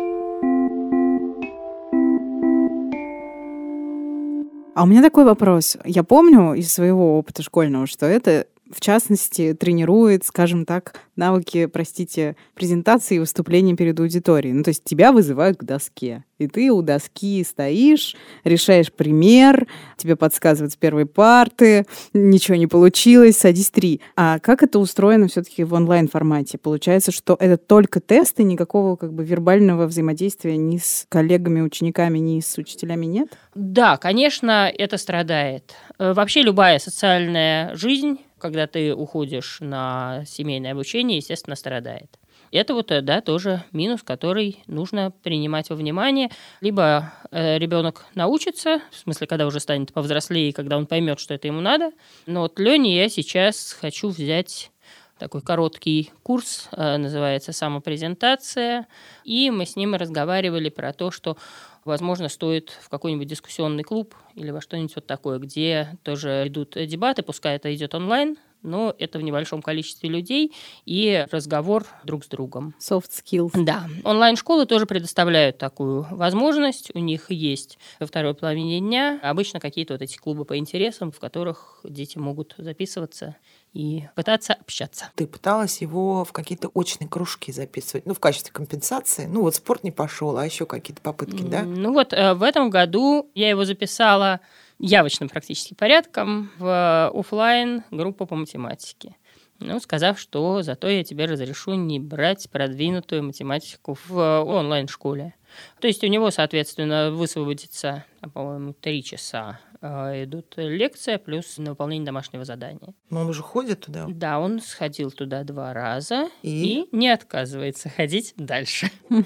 А 4.74 4.82
у 4.82 4.86
меня 4.86 5.02
такой 5.02 5.24
вопрос. 5.24 5.76
Я 5.84 6.04
помню 6.04 6.54
из 6.54 6.72
своего 6.72 7.18
опыта 7.18 7.42
школьного, 7.42 7.86
что 7.86 8.06
это 8.06 8.46
в 8.70 8.80
частности, 8.80 9.52
тренирует, 9.54 10.24
скажем 10.24 10.64
так, 10.64 11.00
навыки, 11.16 11.66
простите, 11.66 12.36
презентации 12.54 13.16
и 13.16 13.18
выступления 13.18 13.76
перед 13.76 13.98
аудиторией. 14.00 14.54
Ну, 14.54 14.62
то 14.62 14.68
есть 14.68 14.84
тебя 14.84 15.12
вызывают 15.12 15.58
к 15.58 15.64
доске. 15.64 16.24
И 16.38 16.48
ты 16.48 16.70
у 16.70 16.82
доски 16.82 17.44
стоишь, 17.44 18.16
решаешь 18.42 18.92
пример, 18.92 19.68
тебе 19.96 20.16
подсказывают 20.16 20.72
с 20.72 20.76
первой 20.76 21.06
парты, 21.06 21.86
ничего 22.12 22.56
не 22.56 22.66
получилось, 22.66 23.38
садись 23.38 23.70
три. 23.70 24.00
А 24.16 24.40
как 24.40 24.62
это 24.62 24.78
устроено 24.78 25.28
все-таки 25.28 25.62
в 25.62 25.74
онлайн-формате? 25.74 26.58
Получается, 26.58 27.12
что 27.12 27.36
это 27.38 27.56
только 27.56 28.00
тесты, 28.00 28.42
никакого 28.42 28.96
как 28.96 29.12
бы 29.12 29.24
вербального 29.24 29.86
взаимодействия 29.86 30.56
ни 30.56 30.78
с 30.78 31.06
коллегами, 31.08 31.60
учениками, 31.60 32.18
ни 32.18 32.40
с 32.40 32.58
учителями 32.58 33.06
нет? 33.06 33.28
Да, 33.54 33.96
конечно, 33.96 34.72
это 34.76 34.96
страдает. 34.96 35.74
Э, 35.98 36.12
вообще 36.12 36.42
любая 36.42 36.80
социальная 36.80 37.74
жизнь 37.76 38.18
когда 38.44 38.66
ты 38.66 38.94
уходишь 38.94 39.56
на 39.60 40.22
семейное 40.26 40.72
обучение, 40.72 41.16
естественно, 41.16 41.56
страдает. 41.56 42.18
Это 42.52 42.74
вот, 42.74 42.90
э, 42.90 43.00
да, 43.00 43.22
тоже 43.22 43.64
минус, 43.72 44.02
который 44.02 44.58
нужно 44.66 45.14
принимать 45.22 45.70
во 45.70 45.76
внимание. 45.76 46.28
Либо 46.60 47.10
э, 47.30 47.56
ребенок 47.56 48.04
научится, 48.14 48.82
в 48.90 48.96
смысле, 48.96 49.26
когда 49.28 49.46
уже 49.46 49.60
станет 49.60 49.94
повзрослее, 49.94 50.52
когда 50.52 50.76
он 50.76 50.84
поймет, 50.86 51.20
что 51.20 51.32
это 51.32 51.46
ему 51.46 51.62
надо. 51.62 51.92
Но 52.26 52.42
вот 52.42 52.58
Лене 52.58 52.94
я 52.94 53.08
сейчас 53.08 53.72
хочу 53.72 54.10
взять 54.10 54.70
такой 55.18 55.42
короткий 55.42 56.12
курс, 56.22 56.68
э, 56.72 56.96
называется 56.96 57.52
«Самопрезентация», 57.52 58.86
и 59.24 59.50
мы 59.50 59.66
с 59.66 59.76
ним 59.76 59.94
разговаривали 59.94 60.68
про 60.68 60.92
то, 60.92 61.10
что 61.10 61.36
возможно, 61.84 62.28
стоит 62.28 62.70
в 62.82 62.88
какой-нибудь 62.88 63.28
дискуссионный 63.28 63.82
клуб 63.82 64.14
или 64.34 64.50
во 64.50 64.60
что-нибудь 64.60 64.94
вот 64.96 65.06
такое, 65.06 65.38
где 65.38 65.96
тоже 66.02 66.44
идут 66.46 66.76
дебаты, 66.86 67.22
пускай 67.22 67.56
это 67.56 67.74
идет 67.74 67.94
онлайн, 67.94 68.36
но 68.64 68.94
это 68.98 69.18
в 69.18 69.22
небольшом 69.22 69.62
количестве 69.62 70.08
людей 70.08 70.52
и 70.86 71.26
разговор 71.30 71.86
друг 72.02 72.24
с 72.24 72.28
другом. 72.28 72.74
Soft 72.80 73.10
skills. 73.10 73.50
Да. 73.54 73.86
Онлайн-школы 74.02 74.66
тоже 74.66 74.86
предоставляют 74.86 75.58
такую 75.58 76.06
возможность. 76.10 76.90
У 76.94 76.98
них 76.98 77.30
есть 77.30 77.78
во 78.00 78.06
второй 78.06 78.34
половине 78.34 78.80
дня 78.80 79.20
обычно 79.22 79.60
какие-то 79.60 79.94
вот 79.94 80.02
эти 80.02 80.16
клубы 80.16 80.44
по 80.44 80.56
интересам, 80.56 81.12
в 81.12 81.20
которых 81.20 81.80
дети 81.84 82.18
могут 82.18 82.54
записываться 82.56 83.36
и 83.74 84.04
пытаться 84.14 84.54
общаться. 84.54 85.10
Ты 85.16 85.26
пыталась 85.26 85.82
его 85.82 86.24
в 86.24 86.32
какие-то 86.32 86.68
очные 86.68 87.08
кружки 87.08 87.52
записывать, 87.52 88.06
ну, 88.06 88.14
в 88.14 88.20
качестве 88.20 88.52
компенсации? 88.52 89.26
Ну, 89.26 89.42
вот 89.42 89.56
спорт 89.56 89.84
не 89.84 89.90
пошел, 89.90 90.38
а 90.38 90.46
еще 90.46 90.64
какие-то 90.64 91.02
попытки, 91.02 91.42
да? 91.42 91.62
Ну, 91.62 91.92
вот 91.92 92.12
э, 92.12 92.34
в 92.34 92.42
этом 92.42 92.70
году 92.70 93.30
я 93.34 93.50
его 93.50 93.64
записала 93.64 94.40
явочным 94.78 95.28
практически 95.28 95.74
порядком 95.74 96.50
в 96.58 97.10
офлайн 97.12 97.82
группу 97.90 98.26
по 98.26 98.36
математике. 98.36 99.16
Ну, 99.60 99.80
сказав, 99.80 100.18
что 100.18 100.62
зато 100.62 100.88
я 100.88 101.04
тебе 101.04 101.26
разрешу 101.26 101.74
не 101.74 101.98
брать 101.98 102.50
продвинутую 102.50 103.22
математику 103.24 103.96
в 104.06 104.42
онлайн-школе. 104.42 105.34
То 105.80 105.86
есть 105.86 106.02
у 106.02 106.08
него, 106.08 106.30
соответственно, 106.30 107.10
высвободится, 107.12 108.04
по-моему, 108.34 108.72
три 108.72 109.02
часа 109.02 109.60
идут 109.84 110.54
лекция 110.56 111.18
плюс 111.18 111.58
на 111.58 111.70
выполнение 111.70 112.06
домашнего 112.06 112.44
задания. 112.44 112.94
Но 113.10 113.20
он 113.20 113.28
уже 113.28 113.42
ходит 113.42 113.80
туда? 113.80 114.06
Да, 114.08 114.38
он 114.38 114.60
сходил 114.60 115.10
туда 115.10 115.44
два 115.44 115.72
раза 115.72 116.28
И? 116.42 116.82
и 116.82 116.88
не 116.92 117.08
отказывается 117.08 117.88
ходить 117.88 118.34
дальше. 118.36 118.90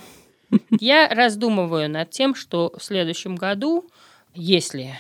Я 0.81 1.09
раздумываю 1.09 1.91
над 1.91 2.11
тем, 2.11 2.35
что 2.35 2.73
в 2.77 2.83
следующем 2.83 3.37
году, 3.37 3.89
если 4.35 4.95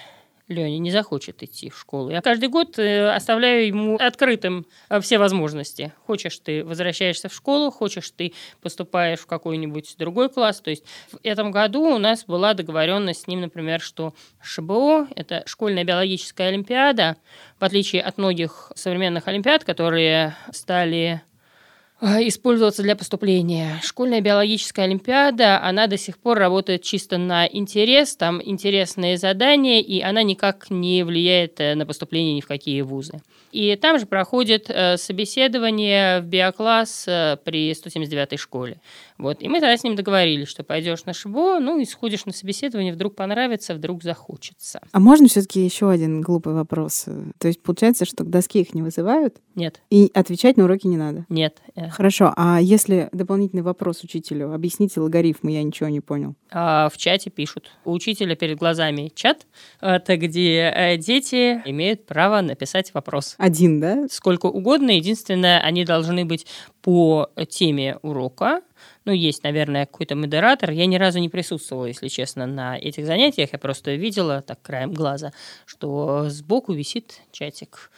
Леня 0.48 0.78
не 0.78 0.90
захочет 0.90 1.42
идти 1.42 1.68
в 1.68 1.78
школу. 1.78 2.10
Я 2.10 2.22
каждый 2.22 2.48
год 2.48 2.78
э, 2.78 3.10
оставляю 3.10 3.66
ему 3.66 3.96
открытым 3.96 4.66
э, 4.88 5.00
все 5.00 5.18
возможности. 5.18 5.92
Хочешь, 6.06 6.38
ты 6.38 6.64
возвращаешься 6.64 7.28
в 7.28 7.34
школу, 7.34 7.70
хочешь, 7.70 8.10
ты 8.10 8.32
поступаешь 8.62 9.20
в 9.20 9.26
какой-нибудь 9.26 9.96
другой 9.98 10.30
класс. 10.30 10.60
То 10.60 10.70
есть 10.70 10.84
в 11.12 11.18
этом 11.22 11.50
году 11.50 11.82
у 11.82 11.98
нас 11.98 12.24
была 12.24 12.54
договоренность 12.54 13.22
с 13.22 13.26
ним, 13.26 13.42
например, 13.42 13.80
что 13.80 14.14
ШБО– 14.40 15.08
это 15.16 15.42
школьная 15.46 15.84
биологическая 15.84 16.48
олимпиада, 16.48 17.16
в 17.60 17.64
отличие 17.64 18.02
от 18.02 18.16
многих 18.16 18.72
современных 18.74 19.28
олимпиад, 19.28 19.64
которые 19.64 20.34
стали 20.52 21.22
использоваться 22.00 22.82
для 22.82 22.94
поступления. 22.94 23.80
Школьная 23.82 24.20
биологическая 24.20 24.84
олимпиада, 24.84 25.60
она 25.60 25.86
до 25.88 25.96
сих 25.96 26.18
пор 26.18 26.38
работает 26.38 26.82
чисто 26.82 27.18
на 27.18 27.46
интерес, 27.46 28.16
там 28.16 28.40
интересные 28.42 29.18
задания, 29.18 29.80
и 29.80 30.00
она 30.00 30.22
никак 30.22 30.70
не 30.70 31.02
влияет 31.02 31.60
э, 31.60 31.74
на 31.74 31.86
поступление 31.86 32.34
ни 32.34 32.40
в 32.40 32.46
какие 32.46 32.82
вузы. 32.82 33.20
И 33.50 33.74
там 33.76 33.98
же 33.98 34.06
проходит 34.06 34.66
э, 34.68 34.96
собеседование 34.96 36.20
в 36.20 36.24
биокласс 36.26 37.04
э, 37.08 37.36
при 37.42 37.72
179-й 37.72 38.36
школе. 38.36 38.80
Вот. 39.18 39.42
И 39.42 39.48
мы 39.48 39.60
тогда 39.60 39.76
с 39.76 39.84
ним 39.84 39.96
договорились, 39.96 40.48
что 40.48 40.62
пойдешь 40.62 41.04
на 41.04 41.12
ШБО, 41.12 41.58
ну 41.58 41.78
и 41.80 41.84
сходишь 41.84 42.24
на 42.24 42.32
собеседование, 42.32 42.92
вдруг 42.92 43.16
понравится, 43.16 43.74
вдруг 43.74 44.02
захочется. 44.02 44.80
А 44.92 45.00
можно 45.00 45.28
все-таки 45.28 45.64
еще 45.64 45.90
один 45.90 46.20
глупый 46.20 46.54
вопрос? 46.54 47.06
То 47.38 47.48
есть 47.48 47.62
получается, 47.62 48.04
что 48.04 48.24
к 48.24 48.30
доске 48.30 48.60
их 48.60 48.74
не 48.74 48.82
вызывают? 48.82 49.36
Нет. 49.54 49.82
И 49.90 50.10
отвечать 50.14 50.56
на 50.56 50.64
уроки 50.64 50.86
не 50.86 50.96
надо? 50.96 51.26
Нет. 51.28 51.58
Хорошо. 51.90 52.32
А 52.36 52.60
если 52.60 53.08
дополнительный 53.12 53.62
вопрос 53.62 54.02
учителю? 54.04 54.52
Объясните 54.52 55.00
логарифмы, 55.00 55.52
я 55.52 55.62
ничего 55.62 55.88
не 55.88 56.00
понял. 56.00 56.34
А 56.50 56.88
в 56.88 56.96
чате 56.96 57.30
пишут. 57.30 57.70
У 57.84 57.92
учителя 57.92 58.36
перед 58.36 58.58
глазами 58.58 59.10
чат, 59.14 59.46
это 59.80 60.16
где 60.16 60.72
э, 60.74 60.96
дети 60.96 61.60
имеют 61.64 62.06
право 62.06 62.40
написать 62.40 62.94
вопрос. 62.94 63.34
Один, 63.38 63.80
да? 63.80 64.06
Сколько 64.10 64.46
угодно. 64.46 64.92
Единственное, 64.92 65.60
они 65.60 65.84
должны 65.84 66.24
быть 66.24 66.46
по 66.82 67.30
теме 67.48 67.98
урока. 68.02 68.62
Ну, 69.08 69.14
есть, 69.14 69.42
наверное, 69.42 69.86
какой-то 69.86 70.16
модератор. 70.16 70.70
Я 70.70 70.84
ни 70.84 70.96
разу 70.96 71.18
не 71.18 71.30
присутствовала, 71.30 71.86
если 71.86 72.08
честно, 72.08 72.44
на 72.44 72.76
этих 72.76 73.06
занятиях. 73.06 73.54
Я 73.54 73.58
просто 73.58 73.94
видела 73.94 74.42
так 74.42 74.60
краем 74.60 74.92
глаза, 74.92 75.32
что 75.64 76.28
сбоку 76.28 76.74
висит 76.74 77.22
чатик 77.32 77.90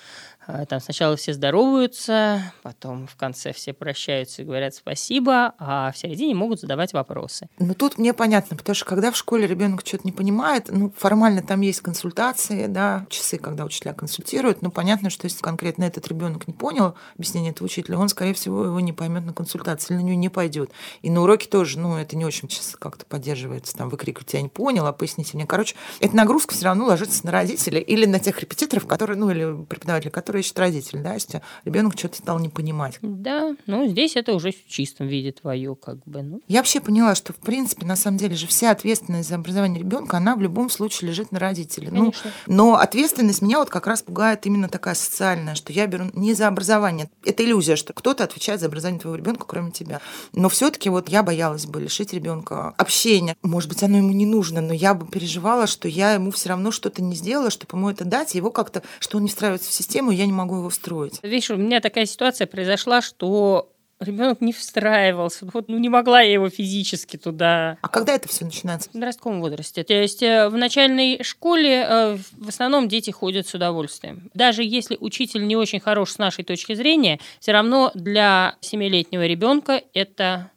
там 0.69 0.81
сначала 0.81 1.17
все 1.17 1.33
здороваются, 1.33 2.53
потом 2.63 3.07
в 3.07 3.17
конце 3.17 3.53
все 3.53 3.73
прощаются 3.73 4.43
и 4.43 4.45
говорят 4.45 4.75
спасибо, 4.75 5.55
а 5.59 5.93
в 5.93 5.99
середине 5.99 6.35
могут 6.35 6.61
задавать 6.61 6.93
вопросы. 6.93 7.49
Ну 7.59 7.75
тут 7.75 7.99
мне 7.99 8.13
понятно, 8.15 8.57
потому 8.57 8.75
что 8.75 8.85
когда 8.85 9.11
в 9.11 9.17
школе 9.17 9.47
ребенок 9.47 9.83
что-то 9.87 10.05
не 10.05 10.13
понимает, 10.13 10.69
ну 10.71 10.93
формально 10.97 11.43
там 11.43 11.61
есть 11.61 11.81
консультации, 11.81 12.67
да, 12.67 13.07
часы, 13.09 13.39
когда 13.39 13.65
учителя 13.65 13.93
консультируют, 13.93 14.63
но 14.63 14.71
понятно, 14.71 15.11
что 15.11 15.27
если 15.27 15.41
конкретно 15.41 15.85
этот 15.85 16.07
ребенок 16.09 16.47
не 16.47 16.55
понял 16.55 16.95
объяснение 17.17 17.53
этого 17.53 17.67
учителя, 17.67 17.99
он, 17.99 18.09
скорее 18.09 18.35
всего, 18.35 18.65
его 18.65 18.81
не 18.81 18.93
поймет 18.93 19.25
на 19.25 19.33
консультации 19.33 19.95
или 19.95 20.03
на 20.03 20.07
нее 20.07 20.17
не 20.17 20.29
пойдет. 20.29 20.71
И 21.03 21.11
на 21.11 21.23
уроке 21.23 21.49
тоже, 21.49 21.79
ну 21.79 21.97
это 21.97 22.17
не 22.17 22.25
очень 22.25 22.49
сейчас 22.51 22.77
как-то 22.79 23.07
поддерживается, 23.07 23.77
там 23.77 23.89
выкрикивать 23.89 24.33
я 24.35 24.43
не 24.43 24.49
понял, 24.49 24.87
а 24.87 24.93
поясните 24.93 25.33
мне. 25.35 25.47
Короче, 25.47 25.77
эта 26.01 26.17
нагрузка 26.17 26.55
все 26.55 26.67
равно 26.67 26.87
ложится 26.87 27.25
на 27.27 27.33
родителей 27.33 27.81
или 27.81 28.07
на 28.07 28.19
тех 28.21 28.41
репетиторов, 28.41 28.87
которые, 28.87 29.17
ну 29.17 29.31
или 29.31 29.65
преподавателей, 29.65 30.11
которые 30.11 30.40
ищут 30.41 30.59
родителей, 30.59 31.03
да, 31.03 31.15
если 31.15 31.43
ребенок 31.65 31.99
что-то 31.99 32.17
стал 32.17 32.39
не 32.39 32.49
понимать. 32.49 32.99
Да, 33.03 33.55
ну 33.67 33.87
здесь 33.89 34.17
это 34.17 34.35
уже 34.35 34.53
в 34.53 34.69
чистом 34.69 35.07
виде 35.07 35.33
твое, 35.33 35.75
как 35.75 36.03
бы. 36.05 36.23
Ну. 36.23 36.41
Я 36.49 36.59
вообще 36.59 36.81
поняла, 36.81 37.15
что 37.15 37.33
в 37.33 37.37
принципе, 37.37 37.87
на 37.87 37.97
самом 37.97 38.19
деле 38.19 38.35
же 38.37 38.47
вся 38.47 38.71
ответственность 38.71 39.29
за 39.29 39.37
образование 39.37 39.81
ребенка, 39.81 40.17
она 40.17 40.37
в 40.37 40.41
любом 40.41 40.71
случае 40.71 41.11
лежит 41.11 41.33
на 41.33 41.39
родителе. 41.39 41.91
Ну, 41.91 42.13
но 42.47 42.77
ответственность 42.77 43.43
меня 43.43 43.59
вот 43.59 43.71
как 43.71 43.87
раз 43.87 44.03
пугает 44.03 44.47
именно 44.47 44.69
такая 44.69 44.95
социальная, 44.95 45.55
что 45.55 45.73
я 45.73 45.87
беру 45.87 46.07
не 46.15 46.35
за 46.35 46.49
образование. 46.49 47.11
Это 47.25 47.45
иллюзия, 47.45 47.77
что 47.77 47.93
кто-то 47.93 48.25
отвечает 48.25 48.61
за 48.61 48.67
образование 48.67 49.01
твоего 49.01 49.17
ребенка, 49.17 49.45
кроме 49.47 49.71
тебя. 49.71 50.01
Но 50.33 50.49
все-таки 50.49 50.89
вот 50.91 51.09
я 51.09 51.23
боялась 51.23 51.67
бы 51.67 51.81
лишить 51.81 52.13
ребенка 52.13 52.75
общения. 52.77 53.37
Может 53.43 53.69
быть, 53.69 53.83
оно 53.83 53.99
ему 53.99 54.13
не 54.13 54.27
нужно, 54.27 54.61
но 54.61 54.73
я 54.73 54.95
бы 54.95 55.07
переживала, 55.07 55.67
что 55.67 55.89
я 55.89 56.13
ему 56.13 56.31
все 56.31 56.51
равно 56.51 56.71
что-то 56.71 57.03
не 57.03 57.15
сделала, 57.15 57.51
чтобы 57.51 57.77
ему 57.77 57.91
это 57.91 58.05
дать, 58.05 58.35
его 58.35 58.51
как-то, 58.51 58.83
что 58.99 59.17
он 59.17 59.25
не 59.25 59.29
встраивается 59.29 59.71
в 59.71 59.75
систему, 59.75 60.11
я 60.21 60.27
не 60.27 60.33
могу 60.33 60.57
его 60.57 60.69
встроить. 60.69 61.19
Видишь, 61.23 61.51
у 61.51 61.57
меня 61.57 61.81
такая 61.81 62.05
ситуация 62.05 62.47
произошла, 62.47 63.01
что 63.01 63.73
ребенок 64.01 64.41
не 64.41 64.53
встраивался. 64.53 65.47
Вот, 65.53 65.69
ну, 65.69 65.79
не 65.79 65.89
могла 65.89 66.21
я 66.21 66.33
его 66.33 66.49
физически 66.51 67.17
туда. 67.17 67.79
А 67.81 67.89
когда 67.89 68.15
это 68.15 68.29
все 68.29 68.45
начинается? 68.45 68.91
В 68.91 68.93
подростковом 68.93 69.41
возрасте. 69.41 69.83
То 69.83 69.95
есть 69.95 70.23
э, 70.23 70.49
в 70.49 70.57
начальной 70.57 71.23
школе 71.23 71.87
э, 71.89 72.19
в 72.33 72.49
основном 72.49 72.89
дети 72.89 73.11
ходят 73.11 73.47
с 73.47 73.55
удовольствием. 73.55 74.31
Даже 74.35 74.63
если 74.63 74.97
учитель 75.01 75.47
не 75.47 75.57
очень 75.57 75.81
хорош 75.81 76.13
с 76.13 76.19
нашей 76.19 76.45
точки 76.45 76.75
зрения, 76.75 77.19
все 77.41 77.53
равно 77.53 77.91
для 77.95 78.57
семилетнего 78.61 79.27
ребенка 79.27 79.83
это, 79.95 80.51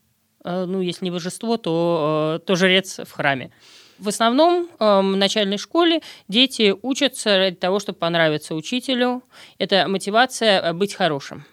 э, 0.43 0.65
ну, 0.65 0.81
если 0.81 1.05
не 1.05 1.11
божество, 1.11 1.57
то, 1.57 2.41
то 2.45 2.55
жрец 2.55 2.99
в 2.99 3.11
храме. 3.11 3.51
В 4.03 4.09
основном 4.09 4.67
э, 4.79 4.99
в 4.99 5.15
начальной 5.15 5.57
школе 5.57 6.01
дети 6.27 6.75
учатся 6.81 7.37
ради 7.37 7.55
того, 7.55 7.79
чтобы 7.79 7.99
понравиться 7.99 8.53
учителю. 8.53 9.23
Это 9.59 9.87
мотивация 9.87 10.59
э, 10.59 10.73
быть 10.73 10.93
хорошим 10.93 11.45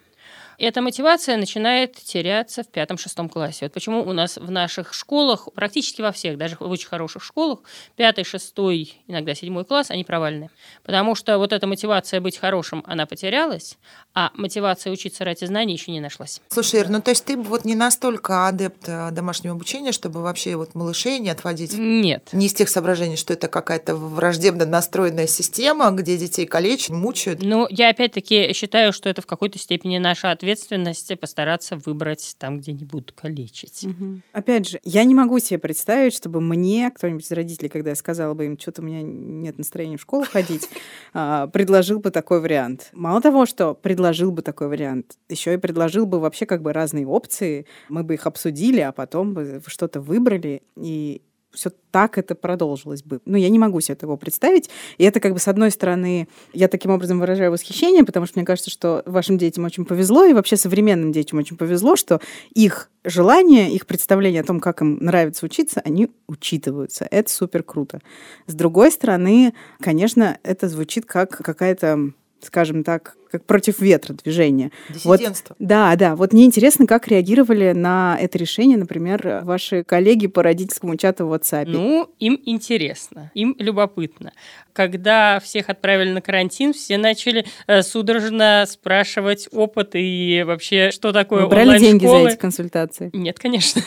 эта 0.64 0.82
мотивация 0.82 1.36
начинает 1.36 1.96
теряться 1.96 2.62
в 2.62 2.68
пятом-шестом 2.68 3.28
классе. 3.28 3.64
Вот 3.64 3.72
почему 3.72 4.02
у 4.02 4.12
нас 4.12 4.36
в 4.36 4.50
наших 4.50 4.92
школах, 4.92 5.48
практически 5.54 6.02
во 6.02 6.12
всех, 6.12 6.36
даже 6.36 6.56
в 6.60 6.70
очень 6.70 6.88
хороших 6.88 7.24
школах, 7.24 7.60
пятый, 7.96 8.24
шестой, 8.24 8.94
иногда 9.06 9.34
седьмой 9.34 9.64
класс, 9.64 9.90
они 9.90 10.04
провальны. 10.04 10.50
Потому 10.82 11.14
что 11.14 11.38
вот 11.38 11.52
эта 11.52 11.66
мотивация 11.66 12.20
быть 12.20 12.36
хорошим, 12.36 12.84
она 12.86 13.06
потерялась, 13.06 13.78
а 14.14 14.30
мотивация 14.34 14.92
учиться 14.92 15.24
ради 15.24 15.46
знаний 15.46 15.72
еще 15.72 15.92
не 15.92 16.00
нашлась. 16.00 16.42
Слушай, 16.48 16.80
Ир, 16.80 16.90
ну 16.90 17.00
то 17.00 17.10
есть 17.10 17.24
ты 17.24 17.36
вот 17.38 17.64
не 17.64 17.74
настолько 17.74 18.46
адепт 18.46 18.84
э, 18.86 19.10
домашнего 19.12 19.54
обучения, 19.54 19.92
чтобы 19.92 20.20
вообще 20.20 20.56
вот 20.56 20.74
малышей 20.74 21.18
не 21.20 21.30
отводить? 21.30 21.72
Нет. 21.72 22.28
Не 22.32 22.46
из 22.46 22.54
тех 22.54 22.68
соображений, 22.68 23.16
что 23.16 23.32
это 23.32 23.48
какая-то 23.48 23.96
враждебно 23.96 24.66
настроенная 24.66 25.26
система, 25.26 25.90
где 25.90 26.18
детей 26.18 26.44
калечат, 26.44 26.90
мучают? 26.90 27.40
Ну, 27.42 27.66
я 27.70 27.88
опять-таки 27.88 28.52
считаю, 28.52 28.92
что 28.92 29.08
это 29.08 29.22
в 29.22 29.26
какой-то 29.26 29.58
степени 29.58 29.96
наша 29.98 30.30
ответственность 30.30 30.49
ответственности 30.50 31.14
постараться 31.14 31.76
выбрать 31.76 32.34
там, 32.38 32.58
где 32.58 32.72
не 32.72 32.84
будут 32.84 33.12
калечить. 33.12 33.84
Угу. 33.84 34.20
Опять 34.32 34.68
же, 34.68 34.80
я 34.82 35.04
не 35.04 35.14
могу 35.14 35.38
себе 35.38 35.58
представить, 35.58 36.14
чтобы 36.14 36.40
мне 36.40 36.90
кто-нибудь 36.90 37.24
из 37.24 37.30
родителей, 37.30 37.68
когда 37.68 37.90
я 37.90 37.96
сказала 37.96 38.34
бы 38.34 38.46
им, 38.46 38.58
что-то 38.58 38.82
у 38.82 38.84
меня 38.84 39.02
нет 39.02 39.58
настроения 39.58 39.96
в 39.96 40.02
школу 40.02 40.24
ходить, 40.24 40.68
а, 41.12 41.46
предложил 41.46 42.00
бы 42.00 42.10
такой 42.10 42.40
вариант. 42.40 42.90
Мало 42.92 43.20
того, 43.20 43.46
что 43.46 43.74
предложил 43.74 44.32
бы 44.32 44.42
такой 44.42 44.68
вариант, 44.68 45.18
еще 45.28 45.54
и 45.54 45.56
предложил 45.56 46.06
бы 46.06 46.18
вообще 46.18 46.46
как 46.46 46.62
бы 46.62 46.72
разные 46.72 47.06
опции, 47.06 47.66
мы 47.88 48.02
бы 48.02 48.14
их 48.14 48.26
обсудили, 48.26 48.80
а 48.80 48.92
потом 48.92 49.34
бы 49.34 49.62
что-то 49.66 50.00
выбрали, 50.00 50.62
и 50.76 51.22
все 51.52 51.70
так 51.90 52.18
это 52.18 52.34
продолжилось 52.34 53.02
бы. 53.02 53.20
Ну, 53.24 53.36
я 53.36 53.48
не 53.48 53.58
могу 53.58 53.80
себе 53.80 53.94
этого 53.94 54.16
представить. 54.16 54.70
И 54.98 55.04
это 55.04 55.20
как 55.20 55.32
бы, 55.32 55.38
с 55.38 55.48
одной 55.48 55.70
стороны, 55.70 56.28
я 56.52 56.68
таким 56.68 56.90
образом 56.90 57.18
выражаю 57.18 57.50
восхищение, 57.50 58.04
потому 58.04 58.26
что 58.26 58.38
мне 58.38 58.46
кажется, 58.46 58.70
что 58.70 59.02
вашим 59.06 59.38
детям 59.38 59.64
очень 59.64 59.84
повезло, 59.84 60.24
и 60.24 60.32
вообще 60.32 60.56
современным 60.56 61.12
детям 61.12 61.38
очень 61.38 61.56
повезло, 61.56 61.96
что 61.96 62.20
их 62.54 62.90
желания, 63.04 63.72
их 63.72 63.86
представления 63.86 64.40
о 64.40 64.44
том, 64.44 64.60
как 64.60 64.82
им 64.82 64.98
нравится 65.00 65.46
учиться, 65.46 65.80
они 65.84 66.10
учитываются. 66.28 67.06
Это 67.10 67.30
супер 67.32 67.62
круто. 67.62 68.00
С 68.46 68.54
другой 68.54 68.92
стороны, 68.92 69.54
конечно, 69.80 70.38
это 70.42 70.68
звучит 70.68 71.06
как 71.06 71.30
какая-то 71.30 72.12
скажем 72.42 72.84
так, 72.84 73.16
как 73.30 73.44
против 73.44 73.80
ветра 73.80 74.14
движение. 74.14 74.72
Диссидентство. 74.88 75.54
Вот, 75.58 75.68
да, 75.68 75.94
да. 75.96 76.16
Вот 76.16 76.32
мне 76.32 76.44
интересно, 76.44 76.86
как 76.86 77.08
реагировали 77.08 77.72
на 77.72 78.16
это 78.20 78.38
решение, 78.38 78.76
например, 78.76 79.40
ваши 79.42 79.84
коллеги 79.84 80.26
по 80.26 80.42
родительскому 80.42 80.96
чату 80.96 81.26
в 81.26 81.32
WhatsApp. 81.32 81.66
Ну, 81.66 82.10
им 82.18 82.40
интересно, 82.44 83.30
им 83.34 83.54
любопытно. 83.58 84.32
Когда 84.72 85.40
всех 85.40 85.68
отправили 85.68 86.12
на 86.12 86.20
карантин, 86.20 86.72
все 86.72 86.98
начали 86.98 87.44
э, 87.66 87.82
судорожно 87.82 88.64
спрашивать 88.68 89.48
опыт 89.52 89.90
и 89.94 90.42
вообще, 90.46 90.90
что 90.90 91.12
такое 91.12 91.42
Вы 91.42 91.48
брали 91.48 91.78
деньги 91.78 92.06
за 92.06 92.28
эти 92.28 92.36
консультации? 92.36 93.10
Нет, 93.12 93.38
конечно. 93.38 93.82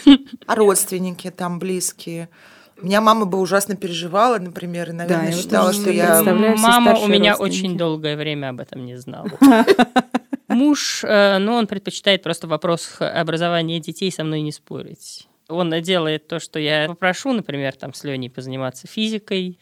А 0.46 0.56
родственники 0.56 1.32
там 1.32 1.60
близкие? 1.60 2.30
У 2.82 2.86
меня 2.86 3.02
мама 3.02 3.26
бы 3.26 3.40
ужасно 3.40 3.76
переживала, 3.76 4.40
например, 4.40 4.90
и, 4.90 4.94
наверное, 4.94 5.32
да, 5.32 5.38
считала, 5.38 5.68
вот 5.68 5.76
что 5.76 5.92
я... 5.92 6.24
Мама 6.24 7.00
у 7.00 7.08
меня 7.08 7.36
очень 7.36 7.78
долгое 7.78 8.18
время 8.18 8.50
об 8.50 8.60
этом 8.60 8.86
не 8.86 8.98
знала. 8.98 9.30
Муж, 10.48 11.04
э, 11.04 11.38
ну, 11.40 11.54
он 11.54 11.68
предпочитает 11.68 12.22
просто 12.22 12.48
в 12.48 12.50
вопросах 12.50 13.02
образования 13.02 13.80
детей 13.80 14.12
со 14.12 14.24
мной 14.24 14.42
не 14.42 14.52
спорить. 14.52 15.28
Он 15.50 15.70
делает 15.82 16.28
то, 16.28 16.40
что 16.40 16.60
я 16.60 16.88
попрошу, 16.88 17.34
например, 17.34 17.74
там 17.76 17.94
с 17.94 18.04
Леней 18.04 18.30
позаниматься 18.30 18.88
физикой, 18.88 19.60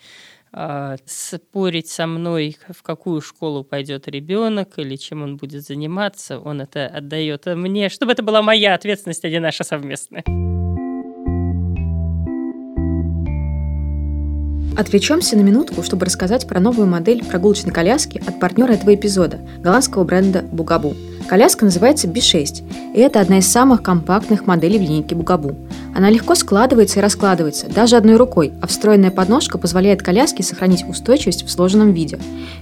а, 0.53 0.97
спорить 1.05 1.87
со 1.87 2.07
мной, 2.07 2.57
в 2.67 2.83
какую 2.83 3.21
школу 3.21 3.63
пойдет 3.63 4.07
ребенок 4.09 4.77
или 4.79 4.97
чем 4.97 5.23
он 5.23 5.37
будет 5.37 5.63
заниматься, 5.63 6.39
он 6.39 6.59
это 6.59 6.87
отдает 6.87 7.45
мне, 7.45 7.87
чтобы 7.87 8.11
это 8.11 8.21
была 8.21 8.41
моя 8.41 8.75
ответственность, 8.75 9.23
а 9.23 9.29
не 9.29 9.39
наша 9.39 9.63
совместная. 9.63 10.23
Отвлечемся 14.77 15.35
на 15.35 15.41
минутку, 15.41 15.83
чтобы 15.83 16.05
рассказать 16.05 16.47
про 16.47 16.61
новую 16.61 16.87
модель 16.87 17.25
прогулочной 17.25 17.73
коляски 17.73 18.23
от 18.25 18.39
партнера 18.39 18.71
этого 18.71 18.95
эпизода– 18.95 19.39
голландского 19.61 20.05
бренда 20.05 20.43
Бугабу. 20.49 20.95
Коляска 21.27 21.65
называется 21.65 22.07
B6, 22.07 22.93
и 22.95 22.99
это 22.99 23.19
одна 23.19 23.39
из 23.39 23.47
самых 23.47 23.83
компактных 23.83 24.47
моделей 24.47 24.79
в 24.79 24.81
линейке 24.81 25.13
Бугабу. 25.13 25.55
Она 25.93 26.09
легко 26.09 26.35
складывается 26.35 26.99
и 26.99 27.01
раскладывается, 27.01 27.67
даже 27.67 27.97
одной 27.97 28.15
рукой, 28.15 28.53
а 28.61 28.67
встроенная 28.67 29.11
подножка 29.11 29.57
позволяет 29.57 30.01
коляске 30.01 30.41
сохранить 30.41 30.87
устойчивость 30.87 31.45
в 31.45 31.51
сложенном 31.51 31.91
виде. 31.91 32.17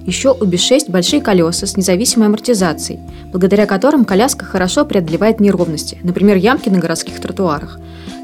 Еще 0.05 0.31
у 0.31 0.45
B6 0.45 0.89
большие 0.89 1.21
колеса 1.21 1.67
с 1.67 1.77
независимой 1.77 2.27
амортизацией, 2.27 2.99
благодаря 3.31 3.67
которым 3.67 4.03
коляска 4.03 4.45
хорошо 4.45 4.83
преодолевает 4.83 5.39
неровности, 5.39 5.99
например, 6.01 6.37
ямки 6.37 6.69
на 6.69 6.79
городских 6.79 7.19
тротуарах. 7.19 7.79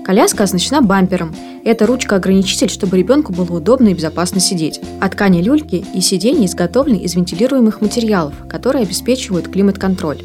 Коляска 0.06 0.44
оснащена 0.44 0.84
бампером. 0.84 1.36
Это 1.64 1.88
ручка-ограничитель, 1.88 2.70
чтобы 2.70 2.96
ребенку 2.96 3.34
было 3.34 3.58
удобно 3.58 3.88
и 3.88 3.96
безопасно 3.96 4.40
сидеть. 4.40 4.80
А 5.02 5.10
ткани 5.10 5.42
люльки 5.42 5.84
и 5.96 6.00
сиденья 6.00 6.46
изготовлены 6.46 6.98
из 6.98 7.16
вентилируемых 7.16 7.82
материалов, 7.82 8.36
которые 8.48 8.84
обеспечивают 8.84 9.48
климат-контроль. 9.48 10.20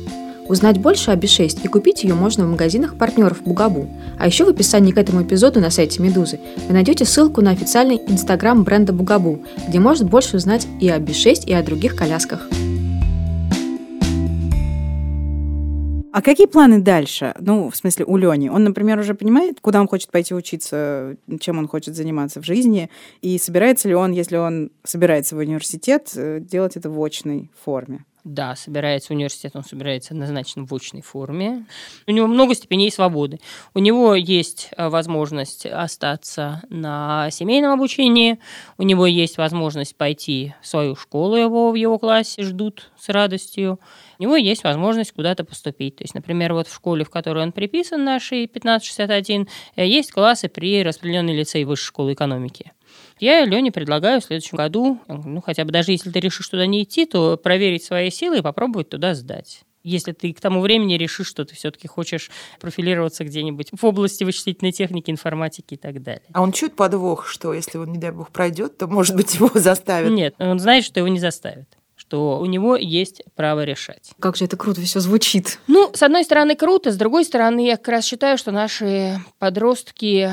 Узнать 0.48 0.78
больше 0.78 1.12
о 1.12 1.16
B6 1.16 1.60
и 1.62 1.68
купить 1.68 2.04
ее 2.04 2.14
можно 2.14 2.44
в 2.44 2.50
магазинах 2.50 2.96
партнеров 2.96 3.42
Бугабу. 3.42 3.88
А 4.18 4.26
еще 4.26 4.44
в 4.44 4.48
описании 4.48 4.92
к 4.92 4.98
этому 4.98 5.22
эпизоду 5.22 5.60
на 5.60 5.70
сайте 5.70 6.02
Медузы 6.02 6.40
вы 6.68 6.74
найдете 6.74 7.06
ссылку 7.06 7.40
на 7.40 7.52
официальный 7.52 8.02
инстаграм 8.06 8.62
бренда 8.64 8.92
Бугабу, 8.92 9.38
где 9.66 9.80
можно 9.80 10.06
больше 10.06 10.36
узнать 10.36 10.66
и 10.80 10.90
о 10.90 10.98
B6, 10.98 11.46
и 11.46 11.54
о 11.54 11.62
других 11.62 11.96
колясках. 11.96 12.48
А 16.12 16.22
какие 16.22 16.46
планы 16.46 16.80
дальше? 16.80 17.34
Ну, 17.38 17.70
в 17.70 17.76
смысле, 17.76 18.04
у 18.04 18.16
Лени. 18.16 18.48
Он, 18.48 18.64
например, 18.64 18.98
уже 18.98 19.14
понимает, 19.14 19.60
куда 19.60 19.80
он 19.80 19.86
хочет 19.86 20.10
пойти 20.10 20.34
учиться, 20.34 21.16
чем 21.38 21.58
он 21.58 21.68
хочет 21.68 21.94
заниматься 21.94 22.40
в 22.40 22.44
жизни, 22.44 22.90
и 23.22 23.38
собирается 23.38 23.88
ли 23.88 23.94
он, 23.94 24.12
если 24.12 24.36
он 24.36 24.70
собирается 24.82 25.36
в 25.36 25.38
университет, 25.38 26.10
э, 26.16 26.40
делать 26.40 26.76
это 26.76 26.90
в 26.90 27.00
очной 27.02 27.50
форме? 27.64 28.04
Да, 28.24 28.54
собирается 28.54 29.08
в 29.08 29.16
университет, 29.16 29.52
он 29.54 29.64
собирается 29.64 30.12
однозначно 30.12 30.66
в 30.66 30.74
очной 30.74 31.00
форме. 31.00 31.64
У 32.06 32.12
него 32.12 32.26
много 32.26 32.54
степеней 32.54 32.90
свободы. 32.90 33.40
У 33.72 33.78
него 33.78 34.14
есть 34.14 34.70
э, 34.76 34.88
возможность 34.88 35.64
остаться 35.64 36.62
на 36.68 37.30
семейном 37.30 37.72
обучении, 37.72 38.38
у 38.76 38.82
него 38.82 39.06
есть 39.06 39.38
возможность 39.38 39.96
пойти 39.96 40.54
в 40.60 40.66
свою 40.66 40.96
школу, 40.96 41.36
его 41.36 41.70
в 41.70 41.76
его 41.76 41.98
классе 41.98 42.42
ждут 42.42 42.90
с 42.98 43.08
радостью 43.08 43.80
у 44.20 44.22
него 44.22 44.36
есть 44.36 44.64
возможность 44.64 45.12
куда-то 45.12 45.44
поступить. 45.44 45.96
То 45.96 46.04
есть, 46.04 46.14
например, 46.14 46.52
вот 46.52 46.68
в 46.68 46.74
школе, 46.74 47.04
в 47.04 47.10
которой 47.10 47.42
он 47.42 47.52
приписан, 47.52 48.04
нашей 48.04 48.44
1561, 48.44 49.48
э, 49.76 49.86
есть 49.86 50.12
классы 50.12 50.50
при 50.50 50.82
распределенной 50.82 51.34
лицей 51.34 51.64
высшей 51.64 51.86
школы 51.86 52.12
экономики. 52.12 52.72
Я 53.18 53.46
Лене 53.46 53.72
предлагаю 53.72 54.20
в 54.20 54.24
следующем 54.24 54.58
году, 54.58 54.98
ну 55.08 55.40
хотя 55.40 55.64
бы 55.64 55.72
даже 55.72 55.92
если 55.92 56.10
ты 56.10 56.20
решишь 56.20 56.48
туда 56.48 56.66
не 56.66 56.82
идти, 56.82 57.06
то 57.06 57.38
проверить 57.38 57.82
свои 57.82 58.10
силы 58.10 58.38
и 58.38 58.42
попробовать 58.42 58.90
туда 58.90 59.14
сдать 59.14 59.62
если 59.82 60.12
ты 60.12 60.34
к 60.34 60.40
тому 60.42 60.60
времени 60.60 60.98
решишь, 60.98 61.26
что 61.26 61.46
ты 61.46 61.54
все-таки 61.54 61.88
хочешь 61.88 62.30
профилироваться 62.60 63.24
где-нибудь 63.24 63.70
в 63.72 63.82
области 63.82 64.24
вычислительной 64.24 64.72
техники, 64.72 65.10
информатики 65.10 65.72
и 65.72 65.76
так 65.78 66.02
далее. 66.02 66.24
А 66.34 66.42
он 66.42 66.52
чует 66.52 66.76
подвох, 66.76 67.26
что 67.26 67.54
если 67.54 67.78
он, 67.78 67.90
не 67.90 67.96
дай 67.96 68.10
бог, 68.10 68.30
пройдет, 68.30 68.76
то, 68.76 68.86
может 68.88 69.16
быть, 69.16 69.36
его 69.36 69.50
заставят? 69.54 70.12
Нет, 70.12 70.34
он 70.38 70.58
знает, 70.58 70.84
что 70.84 71.00
его 71.00 71.08
не 71.08 71.18
заставят 71.18 71.79
что 72.10 72.40
у 72.40 72.46
него 72.46 72.74
есть 72.74 73.22
право 73.36 73.62
решать. 73.62 74.10
Как 74.18 74.36
же 74.36 74.44
это 74.44 74.56
круто 74.56 74.80
все 74.80 74.98
звучит. 74.98 75.60
Ну, 75.68 75.90
с 75.94 76.02
одной 76.02 76.24
стороны, 76.24 76.56
круто, 76.56 76.90
с 76.90 76.96
другой 76.96 77.24
стороны, 77.24 77.64
я 77.64 77.76
как 77.76 77.86
раз 77.86 78.04
считаю, 78.04 78.36
что 78.36 78.50
наши 78.50 79.20
подростки 79.38 80.28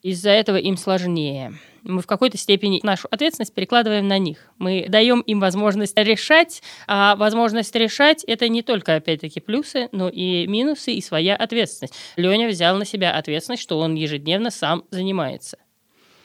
из-за 0.00 0.30
этого 0.30 0.58
им 0.58 0.76
сложнее. 0.76 1.54
Мы 1.82 2.02
в 2.02 2.06
какой-то 2.06 2.38
степени 2.38 2.78
нашу 2.84 3.08
ответственность 3.10 3.52
перекладываем 3.52 4.06
на 4.06 4.18
них. 4.18 4.52
Мы 4.58 4.86
даем 4.88 5.20
им 5.22 5.40
возможность 5.40 5.98
решать, 5.98 6.62
а 6.86 7.16
возможность 7.16 7.74
решать 7.74 8.22
это 8.22 8.48
не 8.48 8.62
только, 8.62 8.94
опять-таки, 8.94 9.40
плюсы, 9.40 9.88
но 9.90 10.08
и 10.08 10.46
минусы, 10.46 10.92
и 10.92 11.00
своя 11.00 11.34
ответственность. 11.34 11.94
Леня 12.14 12.46
взял 12.46 12.76
на 12.76 12.84
себя 12.84 13.10
ответственность, 13.10 13.62
что 13.64 13.80
он 13.80 13.96
ежедневно 13.96 14.52
сам 14.52 14.84
занимается 14.92 15.58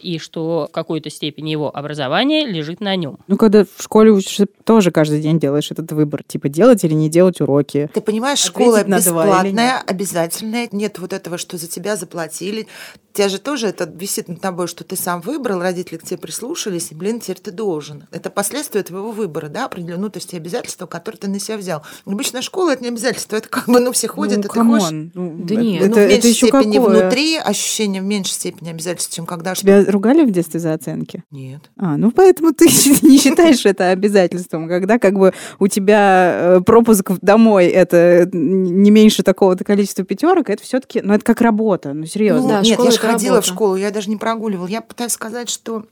и 0.04 0.20
что 0.20 0.68
в 0.70 0.74
какой-то 0.74 1.10
степени 1.10 1.50
его 1.50 1.76
образование 1.76 2.46
лежит 2.46 2.82
на 2.82 2.96
нем. 2.96 3.18
Ну, 3.28 3.38
когда 3.38 3.64
в 3.64 3.82
школе 3.82 4.12
учишься, 4.12 4.46
тоже 4.64 4.92
каждый 4.92 5.22
день 5.22 5.40
делаешь 5.40 5.72
этот 5.72 5.92
выбор, 5.92 6.24
типа 6.24 6.50
делать 6.50 6.84
или 6.84 6.94
не 6.94 7.10
делать 7.10 7.42
уроки. 7.42 7.90
Ты 7.94 8.02
понимаешь, 8.02 8.40
школа 8.40 8.84
бесплатная, 8.84 9.80
обязательная, 9.80 10.68
нет 10.72 11.00
вот 11.00 11.14
этого, 11.14 11.38
что 11.38 11.58
за 11.58 11.68
тебя 11.68 11.96
заплатили, 11.96 12.68
тебя 13.14 13.30
же 13.30 13.40
тоже 13.40 13.68
это 13.68 13.86
висит 13.86 14.28
над 14.28 14.42
тобой, 14.42 14.68
что 14.68 14.84
ты 14.84 14.96
сам 14.96 15.22
выбрал, 15.22 15.62
родители 15.62 15.98
к 15.98 16.04
тебе 16.04 16.18
прислушались, 16.18 16.92
и, 16.92 16.96
блин, 16.96 17.20
теперь 17.20 17.40
ты 17.40 17.52
должен. 17.52 18.06
Это 18.12 18.30
последствия 18.30 18.84
твоего 18.84 19.12
выбора, 19.12 19.50
да, 19.50 19.66
определенные, 19.66 20.02
ну, 20.02 20.10
то 20.10 20.18
есть 20.18 20.34
обязательства, 20.34 20.88
которые 20.88 21.20
ты 21.20 21.28
на 21.28 21.40
себя 21.40 21.58
взял. 21.58 21.84
Обычная 22.06 22.42
школа– 22.42 22.72
это 22.74 22.84
не 22.84 22.90
обязательство, 22.90 23.36
это 23.36 23.50
как 23.50 23.68
бы, 23.68 23.80
ну, 23.80 23.92
все 23.92 24.08
ходят, 24.08 24.38
ну, 24.38 24.40
и 24.40 24.44
ты 24.44 24.50
хочешь... 24.50 24.90
Ну, 25.14 25.36
да 25.46 25.56
нет. 25.56 25.82
Ну, 25.82 25.86
это, 25.88 25.96
в 25.96 25.98
меньшей 25.98 26.18
это 26.18 26.28
еще 26.28 26.48
степени 26.48 26.78
какое? 26.78 27.02
внутри, 27.02 27.38
ощущение 27.38 28.02
в 28.02 28.06
меньшей 28.06 28.32
степени 28.32 28.70
обязательств, 28.70 29.14
чем 29.14 29.26
когда... 29.26 29.54
Тебя 29.54 29.86
ругали 29.86 30.24
в 30.24 30.32
детстве 30.32 30.60
за 30.60 30.74
оценки? 30.74 31.24
Нет. 31.30 31.62
А, 31.78 31.98
ну, 31.98 32.12
поэтому 32.12 32.54
ты 32.54 32.66
не 33.04 33.20
считаешь 33.20 33.66
это 33.66 33.90
обязательством, 33.90 34.68
когда 34.68 34.98
как 34.98 35.14
бы 35.14 35.34
у 35.60 35.68
тебя 35.68 36.58
э, 36.58 36.62
пропуск 36.62 37.12
домой– 37.22 37.66
это 37.68 38.28
не 38.34 38.90
меньше 38.90 39.22
такого-то 39.22 39.64
количества 39.64 40.04
пятерок, 40.04 40.50
это 40.50 40.64
все 40.64 40.80
таки 40.80 41.02
ну, 41.02 41.14
это 41.14 41.24
как 41.24 41.42
работа, 41.42 41.94
ну, 41.94 42.06
серьезно. 42.06 42.42
Ну, 42.42 42.48
да, 42.50 42.62
нет, 42.62 42.80
я 42.80 42.92
же 42.92 43.03
ходила 43.12 43.36
работа. 43.36 43.52
в 43.52 43.54
школу, 43.54 43.76
я 43.76 43.92
даже 43.92 44.10
не 44.10 44.18
прогуливала. 44.18 44.68
Я 44.68 44.82
пытаюсь 44.82 45.12
сказать, 45.14 45.50
что 45.50 45.86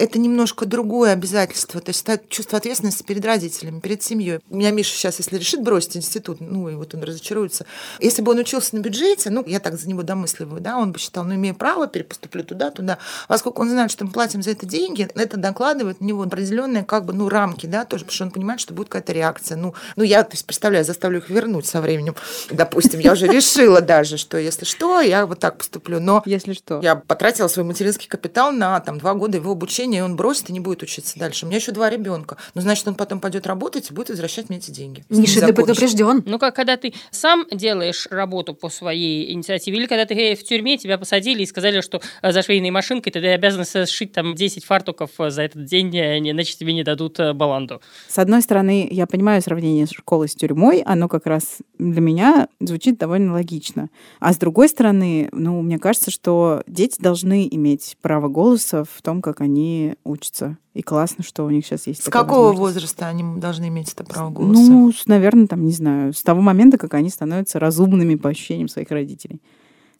это 0.00 0.18
немножко 0.18 0.64
другое 0.64 1.12
обязательство, 1.12 1.78
то 1.80 1.90
есть 1.90 2.06
чувство 2.30 2.56
ответственности 2.56 3.02
перед 3.02 3.22
родителями, 3.22 3.80
перед 3.80 4.02
семьей. 4.02 4.40
У 4.48 4.56
меня 4.56 4.70
Миша 4.70 4.94
сейчас, 4.94 5.18
если 5.18 5.36
решит 5.36 5.62
бросить 5.62 5.98
институт, 5.98 6.40
ну 6.40 6.70
и 6.70 6.74
вот 6.74 6.94
он 6.94 7.02
разочаруется. 7.02 7.66
Если 8.00 8.22
бы 8.22 8.32
он 8.32 8.38
учился 8.38 8.76
на 8.76 8.80
бюджете, 8.80 9.28
ну, 9.28 9.44
я 9.46 9.60
так 9.60 9.78
за 9.78 9.86
него 9.88 10.02
домысливаю, 10.02 10.62
да, 10.62 10.78
он 10.78 10.92
бы 10.92 10.98
считал, 10.98 11.24
ну, 11.24 11.34
имею 11.34 11.54
право, 11.54 11.86
перепоступлю 11.86 12.44
туда, 12.44 12.70
туда. 12.70 12.96
Поскольку 13.28 13.60
он 13.60 13.68
знает, 13.68 13.90
что 13.90 14.06
мы 14.06 14.10
платим 14.10 14.42
за 14.42 14.52
это 14.52 14.64
деньги, 14.64 15.06
это 15.14 15.36
докладывает 15.36 16.00
на 16.00 16.06
него 16.06 16.22
определенные, 16.22 16.82
как 16.82 17.04
бы, 17.04 17.12
ну, 17.12 17.28
рамки, 17.28 17.66
да, 17.66 17.84
тоже, 17.84 18.04
потому 18.04 18.14
что 18.14 18.24
он 18.24 18.30
понимает, 18.30 18.60
что 18.60 18.72
будет 18.72 18.88
какая-то 18.88 19.12
реакция. 19.12 19.56
Ну, 19.58 19.74
ну 19.96 20.02
я, 20.02 20.22
то 20.22 20.32
есть, 20.32 20.46
представляю, 20.46 20.86
заставлю 20.86 21.18
их 21.18 21.28
вернуть 21.28 21.66
со 21.66 21.82
временем. 21.82 22.14
Допустим, 22.50 23.00
я 23.00 23.12
уже 23.12 23.26
решила 23.26 23.82
даже, 23.82 24.16
что 24.16 24.38
если 24.38 24.64
что, 24.64 25.02
я 25.02 25.26
вот 25.26 25.40
так 25.40 25.58
поступлю. 25.58 26.00
Но 26.00 26.22
если 26.24 26.54
что, 26.54 26.80
я 26.82 26.96
потратила 26.96 27.48
свой 27.48 27.66
материнский 27.66 28.08
капитал 28.08 28.50
на 28.50 28.80
там 28.80 28.98
два 28.98 29.12
года 29.12 29.36
его 29.36 29.52
обучения 29.52 29.89
обучение, 29.90 30.04
он 30.04 30.16
бросит 30.16 30.50
и 30.50 30.52
не 30.52 30.60
будет 30.60 30.82
учиться 30.82 31.18
дальше. 31.18 31.44
У 31.44 31.48
меня 31.48 31.58
еще 31.58 31.72
два 31.72 31.90
ребенка. 31.90 32.36
Ну, 32.54 32.60
значит, 32.60 32.86
он 32.86 32.94
потом 32.94 33.20
пойдет 33.20 33.46
работать 33.46 33.90
и 33.90 33.94
будет 33.94 34.10
возвращать 34.10 34.48
мне 34.48 34.58
эти 34.58 34.70
деньги. 34.70 35.04
Миша, 35.08 35.40
ты 35.40 35.52
предупрежден. 35.52 36.22
Ну, 36.26 36.38
как 36.38 36.54
когда 36.54 36.76
ты 36.76 36.92
сам 37.10 37.46
делаешь 37.50 38.06
работу 38.10 38.54
по 38.54 38.68
своей 38.68 39.32
инициативе, 39.32 39.78
или 39.78 39.86
когда 39.86 40.04
ты 40.04 40.34
в 40.34 40.44
тюрьме, 40.44 40.76
тебя 40.78 40.98
посадили 40.98 41.42
и 41.42 41.46
сказали, 41.46 41.80
что 41.80 42.00
э, 42.22 42.32
за 42.32 42.42
швейной 42.42 42.70
машинкой 42.70 43.12
ты 43.12 43.18
обязан 43.26 43.64
сшить 43.86 44.12
там 44.12 44.34
10 44.34 44.64
фартуков 44.64 45.10
э, 45.18 45.30
за 45.30 45.42
этот 45.42 45.64
день, 45.64 45.96
э, 45.96 46.18
иначе 46.18 46.56
тебе 46.56 46.72
не 46.72 46.84
дадут 46.84 47.18
баланду. 47.34 47.80
С 48.08 48.18
одной 48.18 48.42
стороны, 48.42 48.88
я 48.90 49.06
понимаю 49.06 49.42
сравнение 49.42 49.86
школы 49.86 50.28
с 50.28 50.34
тюрьмой, 50.34 50.82
оно 50.82 51.08
как 51.08 51.26
раз 51.26 51.58
для 51.78 52.00
меня 52.00 52.48
звучит 52.60 52.98
довольно 52.98 53.32
логично. 53.32 53.88
А 54.20 54.32
с 54.32 54.36
другой 54.36 54.68
стороны, 54.68 55.28
ну, 55.32 55.62
мне 55.62 55.78
кажется, 55.78 56.10
что 56.10 56.62
дети 56.66 57.00
должны 57.00 57.48
иметь 57.50 57.96
право 58.02 58.28
голоса 58.28 58.84
в 58.84 59.02
том, 59.02 59.22
как 59.22 59.40
они 59.40 59.79
учатся. 60.04 60.58
И 60.74 60.82
классно, 60.82 61.24
что 61.24 61.44
у 61.44 61.50
них 61.50 61.66
сейчас 61.66 61.86
есть. 61.86 62.04
С 62.04 62.10
какого 62.10 62.52
возраста 62.52 63.08
они 63.08 63.40
должны 63.40 63.68
иметь 63.68 63.92
это 63.92 64.04
право 64.04 64.30
голоса? 64.30 64.60
Ну, 64.60 64.92
наверное, 65.06 65.46
там, 65.46 65.64
не 65.64 65.72
знаю, 65.72 66.12
с 66.12 66.22
того 66.22 66.40
момента, 66.40 66.78
как 66.78 66.94
они 66.94 67.10
становятся 67.10 67.58
разумными 67.58 68.14
по 68.14 68.30
ощущениям 68.30 68.68
своих 68.68 68.90
родителей 68.90 69.40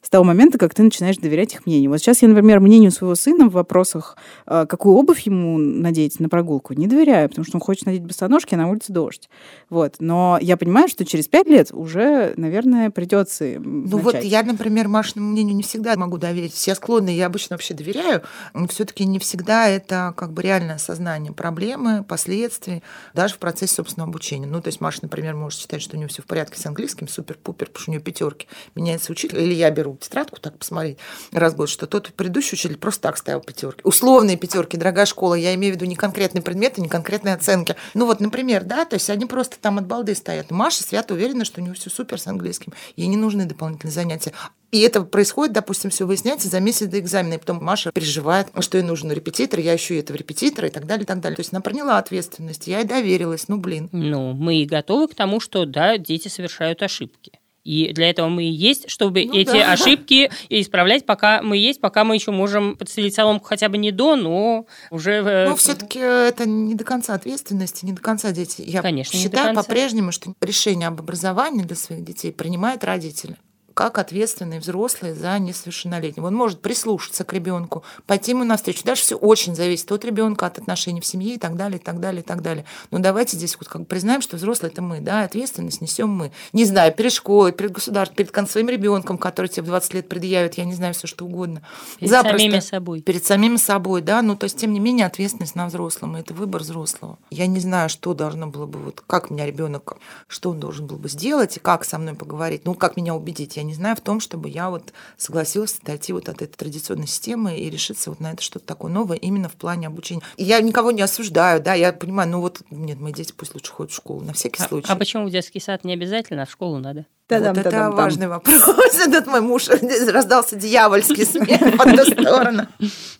с 0.01 0.09
того 0.09 0.23
момента, 0.23 0.57
как 0.57 0.73
ты 0.73 0.83
начинаешь 0.83 1.17
доверять 1.17 1.53
их 1.53 1.65
мнению. 1.65 1.91
Вот 1.91 1.99
сейчас 1.99 2.21
я, 2.21 2.27
например, 2.27 2.59
мнению 2.59 2.91
своего 2.91 3.15
сына 3.15 3.47
в 3.47 3.51
вопросах, 3.51 4.17
э, 4.47 4.65
какую 4.67 4.95
обувь 4.95 5.21
ему 5.21 5.57
надеть 5.57 6.19
на 6.19 6.27
прогулку, 6.27 6.73
не 6.73 6.87
доверяю, 6.87 7.29
потому 7.29 7.45
что 7.45 7.57
он 7.57 7.61
хочет 7.61 7.85
надеть 7.85 8.03
босоножки, 8.03 8.55
а 8.55 8.57
на 8.57 8.69
улице 8.69 8.91
дождь. 8.91 9.29
Вот. 9.69 9.95
Но 9.99 10.39
я 10.41 10.57
понимаю, 10.57 10.87
что 10.87 11.05
через 11.05 11.27
пять 11.27 11.47
лет 11.47 11.71
уже, 11.71 12.33
наверное, 12.35 12.89
придется 12.89 13.57
Ну 13.59 13.97
начать. 13.97 14.03
вот 14.03 14.23
я, 14.23 14.43
например, 14.43 14.87
Машиному 14.87 15.31
мнению 15.31 15.55
не 15.55 15.63
всегда 15.63 15.95
могу 15.95 16.17
доверить. 16.17 16.67
Я 16.67 16.75
склонна, 16.75 17.09
я 17.09 17.27
обычно 17.27 17.55
вообще 17.55 17.73
доверяю, 17.73 18.23
но 18.53 18.67
все-таки 18.67 19.05
не 19.05 19.19
всегда 19.19 19.67
это 19.67 20.13
как 20.17 20.33
бы 20.33 20.41
реальное 20.41 20.75
осознание 20.75 21.31
проблемы, 21.31 22.03
последствий, 22.03 22.81
даже 23.13 23.35
в 23.35 23.37
процессе 23.37 23.75
собственного 23.75 24.09
обучения. 24.09 24.47
Ну, 24.47 24.61
то 24.61 24.67
есть 24.67 24.81
Маша, 24.81 24.99
например, 25.03 25.35
может 25.35 25.59
считать, 25.59 25.81
что 25.81 25.95
у 25.95 25.99
нее 25.99 26.07
все 26.07 26.21
в 26.21 26.25
порядке 26.25 26.59
с 26.59 26.65
английским, 26.65 27.07
супер-пупер, 27.07 27.67
потому 27.67 27.81
что 27.81 27.91
у 27.91 27.93
нее 27.93 28.01
пятерки. 28.01 28.47
Меняется 28.75 29.11
учитель, 29.11 29.39
или 29.39 29.53
я 29.53 29.69
беру 29.69 29.90
беру 29.91 29.97
тетрадку 29.97 30.39
так 30.39 30.57
посмотреть 30.57 30.97
раз 31.31 31.53
в 31.53 31.57
год, 31.57 31.69
что 31.69 31.87
тот 31.87 32.13
предыдущий 32.13 32.55
учитель 32.55 32.77
просто 32.77 33.01
так 33.01 33.17
ставил 33.17 33.41
пятерки. 33.41 33.81
Условные 33.83 34.37
пятерки, 34.37 34.77
дорогая 34.77 35.05
школа, 35.05 35.35
я 35.35 35.53
имею 35.55 35.73
в 35.73 35.75
виду 35.75 35.85
не 35.85 35.95
конкретные 35.95 36.41
предметы, 36.41 36.81
не 36.81 36.89
конкретные 36.89 37.35
оценки. 37.35 37.75
Ну 37.93 38.05
вот, 38.05 38.19
например, 38.19 38.63
да, 38.63 38.85
то 38.85 38.95
есть 38.95 39.09
они 39.09 39.25
просто 39.25 39.57
там 39.59 39.77
от 39.77 39.87
балды 39.87 40.15
стоят. 40.15 40.51
Маша 40.51 40.83
свято 40.83 41.13
уверена, 41.13 41.45
что 41.45 41.61
у 41.61 41.63
нее 41.63 41.73
все 41.73 41.89
супер 41.89 42.19
с 42.19 42.27
английским. 42.27 42.73
Ей 42.95 43.07
не 43.07 43.17
нужны 43.17 43.45
дополнительные 43.45 43.93
занятия. 43.93 44.33
И 44.71 44.79
это 44.79 45.01
происходит, 45.01 45.53
допустим, 45.53 45.89
все 45.89 46.05
выясняется 46.05 46.47
за 46.47 46.61
месяц 46.61 46.87
до 46.87 46.97
экзамена. 46.97 47.33
И 47.33 47.37
потом 47.37 47.61
Маша 47.61 47.91
переживает, 47.91 48.47
что 48.61 48.77
ей 48.77 48.83
нужен 48.85 49.11
репетитор, 49.11 49.59
я 49.59 49.75
ищу 49.75 49.95
этого 49.95 50.15
репетитора 50.15 50.69
и 50.69 50.71
так 50.71 50.85
далее, 50.85 51.03
и 51.03 51.07
так 51.07 51.19
далее. 51.19 51.35
То 51.35 51.41
есть 51.41 51.51
она 51.51 51.59
приняла 51.59 51.97
ответственность, 51.97 52.67
я 52.67 52.79
ей 52.79 52.87
доверилась, 52.87 53.49
ну 53.49 53.57
блин. 53.57 53.89
Ну, 53.91 54.31
мы 54.31 54.55
и 54.61 54.65
готовы 54.65 55.09
к 55.09 55.15
тому, 55.15 55.41
что 55.41 55.65
да, 55.65 55.97
дети 55.97 56.29
совершают 56.29 56.81
ошибки. 56.81 57.40
И 57.63 57.91
для 57.93 58.09
этого 58.09 58.27
мы 58.27 58.43
и 58.43 58.51
есть, 58.51 58.89
чтобы 58.89 59.25
ну, 59.25 59.33
эти 59.33 59.51
да. 59.51 59.71
ошибки 59.73 60.31
исправлять, 60.49 61.05
пока 61.05 61.41
мы 61.41 61.57
есть, 61.57 61.79
пока 61.79 62.03
мы 62.03 62.15
еще 62.15 62.31
можем 62.31 62.75
подстелить 62.75 63.13
соломку 63.13 63.45
хотя 63.45 63.69
бы 63.69 63.77
не 63.77 63.91
до, 63.91 64.15
но 64.15 64.65
уже... 64.89 65.45
Ну, 65.47 65.55
все-таки 65.55 65.99
это 65.99 66.47
не 66.47 66.75
до 66.75 66.83
конца 66.83 67.13
ответственности, 67.13 67.85
не 67.85 67.93
до 67.93 68.01
конца 68.01 68.31
дети. 68.31 68.63
Я 68.65 68.81
Конечно, 68.81 69.17
считаю 69.17 69.55
по-прежнему, 69.55 70.11
что 70.11 70.33
решение 70.41 70.87
об 70.87 70.99
образовании 70.99 71.63
для 71.63 71.75
своих 71.75 72.03
детей 72.03 72.31
принимают 72.31 72.83
родители 72.83 73.37
как 73.81 73.97
ответственный 73.97 74.59
взрослый 74.59 75.13
за 75.13 75.39
несовершеннолетнего. 75.39 76.27
Он 76.27 76.35
может 76.35 76.61
прислушаться 76.61 77.23
к 77.23 77.33
ребенку, 77.33 77.83
пойти 78.05 78.29
ему 78.31 78.43
навстречу. 78.43 78.83
Дальше 78.83 79.03
все 79.03 79.15
очень 79.15 79.55
зависит 79.55 79.91
от 79.91 80.05
ребенка, 80.05 80.45
от 80.45 80.59
отношений 80.59 81.01
в 81.01 81.05
семье 81.05 81.33
и 81.33 81.37
так 81.39 81.55
далее, 81.55 81.79
и 81.79 81.83
так 81.83 81.99
далее, 81.99 82.21
и 82.21 82.23
так 82.23 82.43
далее. 82.43 82.63
Но 82.91 82.99
давайте 82.99 83.37
здесь 83.37 83.57
вот 83.59 83.67
как 83.67 83.87
признаем, 83.87 84.21
что 84.21 84.37
взрослый 84.37 84.71
это 84.71 84.83
мы, 84.83 84.99
да, 84.99 85.23
ответственность 85.23 85.81
несем 85.81 86.09
мы. 86.09 86.31
Не 86.53 86.65
знаю, 86.65 86.93
перед 86.93 87.11
школой, 87.11 87.53
перед 87.53 87.71
государством, 87.71 88.17
перед 88.17 88.51
своим 88.51 88.69
ребенком, 88.69 89.17
который 89.17 89.47
тебе 89.47 89.63
в 89.63 89.65
20 89.65 89.93
лет 89.95 90.09
предъявит, 90.09 90.55
я 90.55 90.65
не 90.65 90.75
знаю, 90.75 90.93
все 90.93 91.07
что 91.07 91.25
угодно. 91.25 91.63
Перед 91.97 92.11
Запросто. 92.11 92.37
самими 92.37 92.59
собой. 92.59 93.01
Перед 93.01 93.25
самим 93.25 93.57
собой, 93.57 94.01
да. 94.03 94.21
Ну, 94.21 94.35
то 94.35 94.43
есть, 94.43 94.59
тем 94.59 94.73
не 94.73 94.79
менее, 94.79 95.07
ответственность 95.07 95.55
на 95.55 95.65
взрослом. 95.65 96.15
Это 96.15 96.35
выбор 96.35 96.61
взрослого. 96.61 97.17
Я 97.31 97.47
не 97.47 97.59
знаю, 97.59 97.89
что 97.89 98.13
должно 98.13 98.45
было 98.45 98.67
бы, 98.67 98.77
вот 98.77 99.01
как 99.07 99.31
меня 99.31 99.47
ребенок, 99.47 99.97
что 100.27 100.51
он 100.51 100.59
должен 100.59 100.85
был 100.85 100.97
бы 100.97 101.09
сделать 101.09 101.57
и 101.57 101.59
как 101.59 101.83
со 101.83 101.97
мной 101.97 102.13
поговорить. 102.13 102.65
Ну, 102.65 102.75
как 102.75 102.95
меня 102.95 103.15
убедить, 103.15 103.57
я 103.57 103.63
не 103.63 103.70
знаю 103.73 103.95
в 103.95 104.01
том, 104.01 104.19
чтобы 104.19 104.49
я 104.49 104.69
вот 104.69 104.93
согласилась 105.17 105.77
отойти 105.81 106.13
вот 106.13 106.29
от 106.29 106.41
этой 106.41 106.55
традиционной 106.55 107.07
системы 107.07 107.57
и 107.57 107.69
решиться 107.69 108.09
вот 108.09 108.19
на 108.19 108.31
это 108.31 108.41
что-то 108.41 108.65
такое 108.65 108.91
новое 108.91 109.17
именно 109.17 109.49
в 109.49 109.53
плане 109.53 109.87
обучения. 109.87 110.21
И 110.37 110.43
я 110.43 110.61
никого 110.61 110.91
не 110.91 111.01
осуждаю, 111.01 111.61
да, 111.61 111.73
я 111.73 111.93
понимаю, 111.93 112.29
ну 112.29 112.41
вот, 112.41 112.61
нет, 112.69 112.99
мои 112.99 113.13
дети 113.13 113.33
пусть 113.35 113.53
лучше 113.53 113.71
ходят 113.71 113.91
в 113.91 113.95
школу, 113.95 114.21
на 114.21 114.33
всякий 114.33 114.61
а, 114.61 114.67
случай. 114.67 114.91
А 114.91 114.95
почему 114.95 115.27
в 115.27 115.31
детский 115.31 115.59
сад 115.59 115.83
не 115.83 115.93
обязательно, 115.93 116.43
а 116.43 116.45
в 116.45 116.51
школу 116.51 116.77
надо? 116.79 117.05
Вот 117.39 117.57
это 117.57 117.91
важный 117.91 118.27
вопрос. 118.27 118.61
Этот 119.05 119.27
мой 119.27 119.41
муж 119.41 119.69
раздался 120.07 120.55
дьявольский 120.55 121.25
смех 121.25 121.77
по 121.77 121.85
ту 121.85 122.05
сторону. 122.11 122.67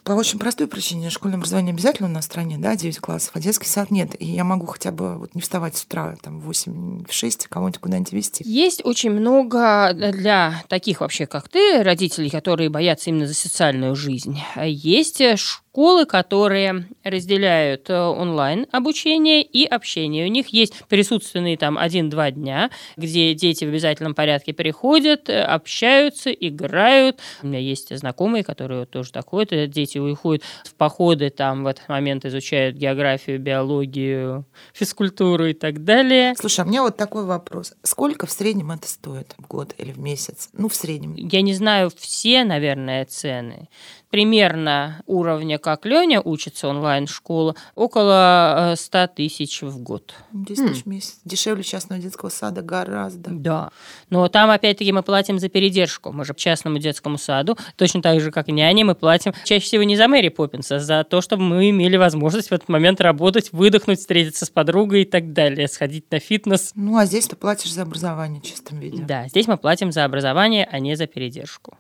По 0.03 0.13
очень 0.13 0.39
простой 0.39 0.67
причине. 0.67 1.09
Школьное 1.09 1.37
образование 1.37 1.73
обязательно 1.73 2.09
у 2.09 2.11
нас 2.11 2.25
в 2.25 2.27
стране, 2.27 2.57
да, 2.57 2.75
9 2.75 2.99
классов, 2.99 3.31
а 3.33 3.39
детский 3.39 3.67
сад 3.67 3.91
нет. 3.91 4.09
И 4.19 4.25
я 4.25 4.43
могу 4.43 4.65
хотя 4.65 4.91
бы 4.91 5.17
вот 5.17 5.35
не 5.35 5.41
вставать 5.41 5.77
с 5.77 5.83
утра, 5.83 6.15
там, 6.21 6.39
в 6.39 6.45
8, 6.45 7.05
в 7.05 7.13
6, 7.13 7.47
кого-нибудь 7.47 7.79
куда-нибудь 7.79 8.11
вести. 8.13 8.43
Есть 8.47 8.81
очень 8.83 9.11
много 9.11 9.91
для 9.93 10.63
таких 10.67 11.01
вообще, 11.01 11.27
как 11.27 11.49
ты, 11.49 11.83
родителей, 11.83 12.29
которые 12.29 12.69
боятся 12.69 13.09
именно 13.09 13.27
за 13.27 13.35
социальную 13.35 13.95
жизнь. 13.95 14.41
Есть 14.57 15.21
школы, 15.37 15.70
которые 15.73 16.87
разделяют 17.03 17.89
э, 17.89 17.97
онлайн 17.97 18.67
обучение 18.71 19.41
и 19.41 19.65
общение. 19.65 20.25
У 20.25 20.29
них 20.29 20.49
есть 20.49 20.73
присутственные 20.89 21.57
там 21.57 21.77
один-два 21.77 22.31
дня, 22.31 22.69
где 22.97 23.33
дети 23.33 23.63
в 23.63 23.69
обязательном 23.69 24.13
порядке 24.13 24.53
приходят, 24.53 25.29
э, 25.29 25.41
общаются, 25.41 26.29
играют. 26.29 27.19
У 27.41 27.47
меня 27.47 27.59
есть 27.59 27.95
знакомые, 27.97 28.43
которые 28.43 28.85
тоже 28.85 29.11
так 29.11 29.29
ходят. 29.29 29.53
Э, 29.53 29.67
дети 29.67 29.97
уходят 29.97 30.43
в 30.65 30.75
походы, 30.75 31.29
там 31.29 31.63
в 31.63 31.67
этот 31.67 31.87
момент 31.87 32.25
изучают 32.25 32.75
географию, 32.75 33.39
биологию, 33.39 34.45
физкультуру 34.73 35.47
и 35.47 35.53
так 35.53 35.83
далее. 35.83 36.33
Слушай, 36.37 36.61
а 36.61 36.65
мне 36.65 36.81
вот 36.81 36.97
такой 36.97 37.23
вопрос. 37.23 37.73
Сколько 37.83 38.25
в 38.25 38.31
среднем 38.31 38.71
это 38.71 38.87
стоит 38.89 39.33
в 39.37 39.47
год 39.47 39.73
или 39.77 39.91
в 39.91 39.99
месяц? 39.99 40.49
Ну, 40.53 40.67
в 40.67 40.75
среднем. 40.75 41.15
Я 41.15 41.41
не 41.41 41.53
знаю 41.53 41.91
все, 41.95 42.43
наверное, 42.43 43.05
цены 43.05 43.69
примерно 44.11 45.01
уровня, 45.07 45.57
как 45.57 45.85
Леня 45.85 46.21
учится 46.21 46.67
онлайн-школа, 46.67 47.55
около 47.75 48.73
100 48.77 48.97
э, 48.97 49.07
тысяч 49.07 49.61
в 49.61 49.79
год. 49.79 50.13
10 50.33 50.67
тысяч 50.67 50.83
в 50.83 50.85
месяц. 50.85 51.19
Дешевле 51.25 51.63
частного 51.63 52.01
детского 52.01 52.29
сада 52.29 52.61
гораздо. 52.61 53.31
Да. 53.31 53.71
Но 54.09 54.27
там, 54.27 54.49
опять-таки, 54.49 54.91
мы 54.91 55.01
платим 55.01 55.39
за 55.39 55.49
передержку. 55.49 56.11
Мы 56.11 56.25
же 56.25 56.33
частному 56.35 56.77
детскому 56.77 57.17
саду, 57.17 57.57
точно 57.77 58.01
так 58.01 58.19
же, 58.19 58.31
как 58.31 58.47
няне, 58.49 58.83
мы 58.83 58.95
платим 58.95 59.33
чаще 59.45 59.65
всего 59.65 59.83
не 59.83 59.95
за 59.95 60.07
Мэри 60.07 60.29
Поппинса, 60.29 60.75
а 60.75 60.79
за 60.79 61.03
то, 61.03 61.21
чтобы 61.21 61.43
мы 61.43 61.69
имели 61.69 61.95
возможность 61.95 62.49
в 62.49 62.53
этот 62.53 62.67
момент 62.67 62.99
работать, 62.99 63.53
выдохнуть, 63.53 63.99
встретиться 63.99 64.45
с 64.45 64.49
подругой 64.49 65.03
и 65.03 65.05
так 65.05 65.31
далее, 65.33 65.67
сходить 65.67 66.11
на 66.11 66.19
фитнес. 66.19 66.71
Ну, 66.75 66.97
а 66.97 67.05
здесь 67.05 67.27
ты 67.27 67.35
платишь 67.35 67.71
за 67.71 67.83
образование 67.83 68.41
в 68.41 68.43
чистом 68.43 68.79
виде. 68.79 69.03
Да, 69.03 69.27
здесь 69.29 69.47
мы 69.47 69.57
платим 69.57 69.91
за 69.91 70.03
образование, 70.03 70.67
а 70.69 70.79
не 70.79 70.95
за 70.95 71.07
передержку. 71.07 71.77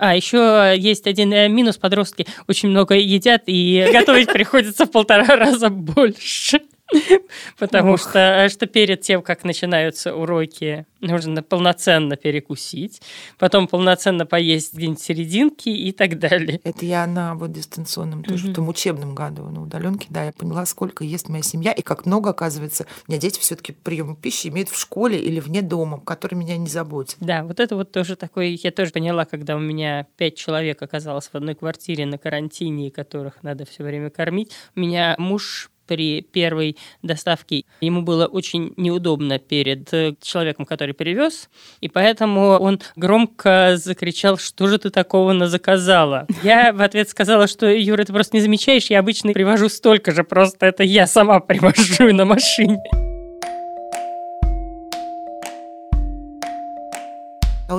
А 0.00 0.16
еще 0.16 0.74
есть 0.78 1.06
один 1.06 1.30
э, 1.34 1.48
минус. 1.48 1.76
Подростки 1.76 2.26
очень 2.48 2.70
много 2.70 2.94
едят, 2.94 3.42
и 3.44 3.86
готовить 3.92 4.32
приходится 4.32 4.86
в 4.86 4.90
полтора 4.90 5.36
раза 5.36 5.68
больше. 5.68 6.62
Потому 7.58 7.94
Ох. 7.94 8.00
что, 8.00 8.18
э, 8.18 8.48
что 8.48 8.66
перед 8.66 9.00
тем, 9.00 9.22
как 9.22 9.44
начинаются 9.44 10.14
уроки, 10.14 10.86
нужно 11.00 11.42
полноценно 11.42 12.16
перекусить, 12.16 13.00
потом 13.38 13.66
полноценно 13.66 14.26
поесть 14.26 14.74
где-нибудь 14.74 15.00
серединки 15.00 15.68
и 15.68 15.92
так 15.92 16.18
далее. 16.18 16.60
Это 16.64 16.84
я 16.84 17.06
на 17.06 17.34
вот 17.34 17.52
дистанционном, 17.52 18.22
тоже 18.22 18.48
mm-hmm. 18.48 18.50
в 18.50 18.54
том 18.54 18.68
учебном 18.68 19.14
году, 19.14 19.44
на 19.48 19.62
удаленке, 19.62 20.06
да, 20.10 20.24
я 20.24 20.32
поняла, 20.32 20.66
сколько 20.66 21.04
ест 21.04 21.28
моя 21.28 21.42
семья 21.42 21.72
и 21.72 21.82
как 21.82 22.06
много, 22.06 22.30
оказывается, 22.30 22.86
у 23.06 23.12
меня 23.12 23.20
дети 23.20 23.40
все-таки 23.40 23.72
прием 23.72 24.16
пищи 24.16 24.48
имеют 24.48 24.68
в 24.68 24.78
школе 24.78 25.18
или 25.18 25.40
вне 25.40 25.62
дома, 25.62 26.00
который 26.00 26.34
меня 26.34 26.56
не 26.56 26.68
заботит. 26.68 27.16
Да, 27.20 27.44
вот 27.44 27.60
это 27.60 27.76
вот 27.76 27.92
тоже 27.92 28.16
такой, 28.16 28.58
я 28.62 28.70
тоже 28.70 28.90
поняла, 28.90 29.24
когда 29.24 29.56
у 29.56 29.60
меня 29.60 30.06
пять 30.16 30.36
человек 30.36 30.82
оказалось 30.82 31.28
в 31.28 31.34
одной 31.34 31.54
квартире 31.54 32.06
на 32.06 32.18
карантине, 32.18 32.90
которых 32.90 33.42
надо 33.42 33.64
все 33.64 33.84
время 33.84 34.10
кормить. 34.10 34.52
У 34.74 34.80
меня 34.80 35.14
муж 35.18 35.69
при 35.90 36.22
первой 36.22 36.76
доставке 37.02 37.64
ему 37.80 38.02
было 38.02 38.26
очень 38.26 38.72
неудобно 38.76 39.40
перед 39.40 39.92
э, 39.92 40.14
человеком, 40.22 40.64
который 40.64 40.94
перевез, 40.94 41.50
и 41.80 41.88
поэтому 41.88 42.50
он 42.60 42.80
громко 42.94 43.72
закричал, 43.74 44.38
что 44.38 44.68
же 44.68 44.78
ты 44.78 44.90
такого 44.90 45.32
на 45.32 45.48
заказала? 45.48 46.28
Я 46.44 46.72
в 46.72 46.80
ответ 46.80 47.08
сказала, 47.08 47.48
что, 47.48 47.66
Юра, 47.66 48.04
ты 48.04 48.12
просто 48.12 48.36
не 48.36 48.40
замечаешь, 48.40 48.86
я 48.86 49.00
обычно 49.00 49.32
привожу 49.32 49.68
столько 49.68 50.12
же, 50.12 50.22
просто 50.22 50.66
это 50.66 50.84
я 50.84 51.08
сама 51.08 51.40
привожу 51.40 52.14
на 52.14 52.24
машине. 52.24 52.78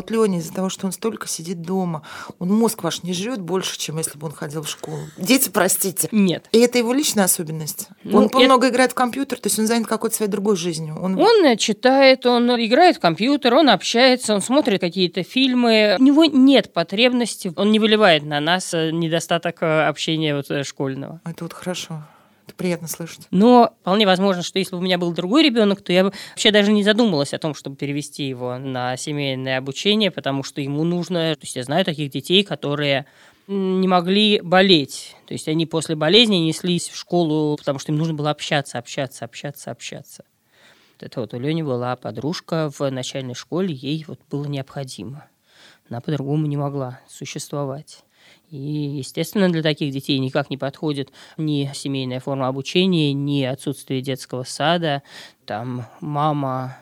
Вот 0.02 0.12
Леня 0.12 0.40
из-за 0.40 0.54
того, 0.54 0.70
что 0.70 0.86
он 0.86 0.92
столько 0.92 1.28
сидит 1.28 1.62
дома, 1.62 2.02
он 2.40 2.50
мозг 2.50 2.84
ваш 2.84 3.04
не 3.04 3.14
жрет 3.14 3.40
больше, 3.40 3.78
чем 3.78 3.98
если 3.98 4.18
бы 4.18 4.28
он 4.28 4.34
ходил 4.34 4.64
в 4.64 4.70
школу. 4.70 5.00
Дети, 5.18 5.50
простите. 5.50 6.10
Нет. 6.12 6.48
И 6.52 6.60
это 6.60 6.78
его 6.78 6.94
личная 6.94 7.26
особенность. 7.26 7.88
Ну, 8.04 8.18
он 8.18 8.26
это... 8.26 8.40
много 8.40 8.70
играет 8.70 8.92
в 8.92 8.96
компьютер, 8.96 9.40
то 9.40 9.48
есть 9.48 9.60
он 9.60 9.68
занят 9.68 9.88
какой-то 9.88 10.16
своей 10.16 10.32
другой 10.32 10.58
жизнью. 10.58 10.98
Он... 11.02 11.20
он 11.20 11.58
читает, 11.58 12.26
он 12.26 12.50
играет 12.52 12.98
в 12.98 13.00
компьютер, 13.00 13.54
он 13.54 13.70
общается, 13.70 14.34
он 14.34 14.42
смотрит 14.42 14.82
какие-то 14.82 15.24
фильмы. 15.24 15.98
У 16.00 16.04
него 16.04 16.26
нет 16.26 16.74
потребности, 16.74 17.54
он 17.56 17.72
не 17.72 17.80
выливает 17.80 18.24
на 18.24 18.40
нас 18.40 18.74
э, 18.74 18.92
недостаток 18.92 19.62
э, 19.62 19.88
общения 19.88 20.36
вот 20.36 20.50
э, 20.50 20.64
школьного. 20.64 21.22
Это 21.26 21.44
вот 21.44 21.54
хорошо. 21.54 22.04
Это 22.52 22.58
приятно 22.58 22.90
слышать. 22.90 23.28
Но 23.32 23.74
вполне 23.80 24.06
возможно, 24.06 24.44
что 24.44 24.60
если 24.60 24.72
бы 24.76 24.80
у 24.80 24.82
меня 24.82 24.98
был 24.98 25.14
другой 25.14 25.44
ребенок, 25.44 25.82
то 25.82 25.94
я 25.94 26.04
бы 26.04 26.14
вообще 26.32 26.52
даже 26.52 26.74
не 26.74 26.84
задумалась 26.84 27.34
о 27.34 27.40
том, 27.40 27.56
чтобы 27.56 27.78
перевести 27.78 28.28
его 28.28 28.58
на 28.58 28.98
семейное 28.98 29.58
обучение, 29.58 30.12
потому 30.12 30.44
что 30.44 30.60
ему 30.60 30.84
нужно... 30.84 31.34
То 31.36 31.44
есть 31.44 31.56
я 31.56 31.64
знаю 31.64 31.86
таких 31.86 32.12
детей, 32.12 32.44
которые 32.44 33.06
не 33.48 33.88
могли 33.88 34.42
болеть. 34.42 35.16
То 35.28 35.34
есть 35.34 35.48
они 35.48 35.66
после 35.66 35.96
болезни 35.96 36.36
неслись 36.36 36.90
в 36.90 36.98
школу, 36.98 37.56
потому 37.56 37.80
что 37.80 37.94
им 37.94 37.98
нужно 37.98 38.16
было 38.16 38.32
общаться, 38.32 38.78
общаться, 38.78 39.24
общаться, 39.24 39.72
общаться. 39.72 40.26
Это 41.00 41.22
вот 41.22 41.34
у 41.34 41.40
Лени 41.40 41.62
была 41.62 41.96
подружка 41.96 42.70
в 42.78 42.90
начальной 42.92 43.34
школе, 43.34 43.74
ей 43.74 44.04
вот 44.10 44.20
было 44.30 44.46
необходимо. 44.46 45.26
Она 45.90 46.02
по-другому 46.02 46.48
не 46.48 46.58
могла 46.58 47.00
существовать. 47.08 48.04
И, 48.52 48.58
естественно, 48.98 49.50
для 49.50 49.64
таких 49.64 49.94
детей 49.94 50.20
никак 50.20 50.50
не 50.50 50.58
подходит 50.58 51.12
ни 51.38 51.72
семейная 51.74 52.20
форма 52.20 52.48
обучения, 52.48 53.14
ни 53.14 53.44
отсутствие 53.44 54.02
детского 54.02 54.44
сада. 54.44 55.04
Там 55.46 55.88
мама 56.02 56.78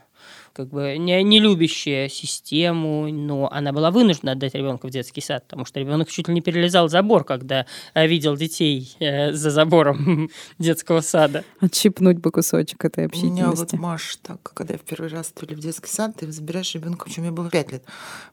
как 0.60 0.67
бы 0.67 0.98
не, 0.98 1.24
не 1.24 1.39
любящая 1.39 2.10
систему, 2.10 3.10
но 3.10 3.50
она 3.50 3.72
была 3.72 3.91
вынуждена 3.91 4.34
отдать 4.34 4.56
ребенка 4.56 4.88
в 4.88 4.89
детский 4.89 5.22
сад, 5.22 5.45
потому 5.45 5.63
что 5.63 5.80
ребенок 5.80 6.10
чуть 6.10 6.28
ли 6.28 6.34
не 6.34 6.41
перелезал 6.41 6.89
забор, 6.89 7.24
когда 7.24 7.65
э, 7.93 8.06
видел 8.06 8.36
детей 8.36 8.93
э, 9.00 9.32
за 9.32 9.52
забором 9.52 10.30
детского 10.60 11.00
сада. 11.00 11.45
Отщипнуть 11.62 12.17
бы 12.17 12.30
кусочек 12.32 12.84
этой 12.84 13.06
У 13.06 13.10
меня 13.10 13.46
вот 13.46 13.54
общительности. 13.54 13.75
Маша 13.77 14.17
так, 14.21 14.52
когда 14.54 14.73
я 14.73 14.79
в 14.79 14.81
первый 14.81 15.10
раз 15.10 15.31
отвели 15.33 15.56
в 15.56 15.60
детский 15.60 15.88
сад, 15.88 16.17
ты 16.17 16.29
забираешь 16.29 16.75
ребенка, 16.75 17.06
причем 17.06 17.21
мне 17.21 17.31
было 17.31 17.50
5 17.50 17.71
лет, 17.71 17.83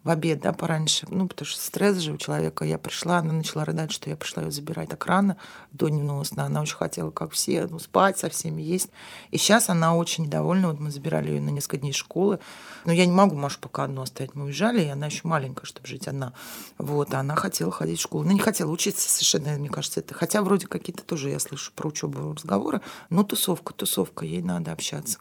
в 0.02 0.10
обед, 0.10 0.40
да, 0.40 0.52
пораньше. 0.52 1.06
Ну, 1.08 1.28
потому 1.28 1.46
что 1.46 1.60
стресс 1.60 1.98
же 1.98 2.12
у 2.12 2.16
человека. 2.16 2.64
Я 2.64 2.78
пришла, 2.78 3.18
она 3.18 3.34
начала 3.34 3.64
рыдать, 3.64 3.92
что 3.92 4.10
я 4.10 4.16
пришла 4.16 4.42
ее 4.42 4.50
забирать 4.50 4.88
так 4.88 5.06
рано, 5.06 5.36
до 5.70 5.88
дневного 5.88 6.24
сна. 6.24 6.46
Она 6.46 6.60
очень 6.60 6.74
хотела, 6.74 7.12
как 7.12 7.30
все, 7.30 7.68
ну, 7.68 7.78
спать 7.78 8.18
со 8.18 8.28
всеми, 8.30 8.62
есть. 8.62 8.90
И 9.30 9.38
сейчас 9.38 9.68
она 9.68 9.94
очень 9.94 10.24
недовольна. 10.24 10.70
Вот 10.70 10.80
мы 10.80 10.90
забирали 10.90 11.30
ее 11.30 11.40
на 11.40 11.50
несколько 11.50 11.76
дней 11.76 11.92
из 11.92 11.96
школы. 12.16 12.38
Но 12.86 12.92
я 12.92 13.04
не 13.04 13.12
могу 13.12 13.36
Машу 13.36 13.58
пока 13.60 13.84
одну 13.84 14.02
оставить. 14.02 14.34
Мы 14.34 14.46
уезжали, 14.46 14.82
и 14.82 14.88
она 14.88 15.06
еще 15.06 15.20
маленькая, 15.24 15.66
чтобы 15.66 15.86
жить 15.86 16.08
одна. 16.08 16.32
Вот, 16.78 17.12
а 17.12 17.20
она 17.20 17.34
хотела 17.34 17.70
ходить 17.70 17.98
в 17.98 18.02
школу. 18.02 18.24
Она 18.24 18.32
не 18.32 18.40
хотела 18.40 18.70
учиться 18.70 19.08
совершенно, 19.10 19.58
мне 19.58 19.68
кажется, 19.68 20.00
это. 20.00 20.14
Хотя 20.14 20.42
вроде 20.42 20.66
какие-то 20.66 21.02
тоже 21.02 21.30
я 21.30 21.38
слышу 21.38 21.72
про 21.74 21.88
учебу 21.88 22.32
разговоры, 22.32 22.80
но 23.10 23.22
тусовка, 23.22 23.74
тусовка, 23.74 24.24
ей 24.24 24.42
надо 24.42 24.72
общаться 24.72 25.18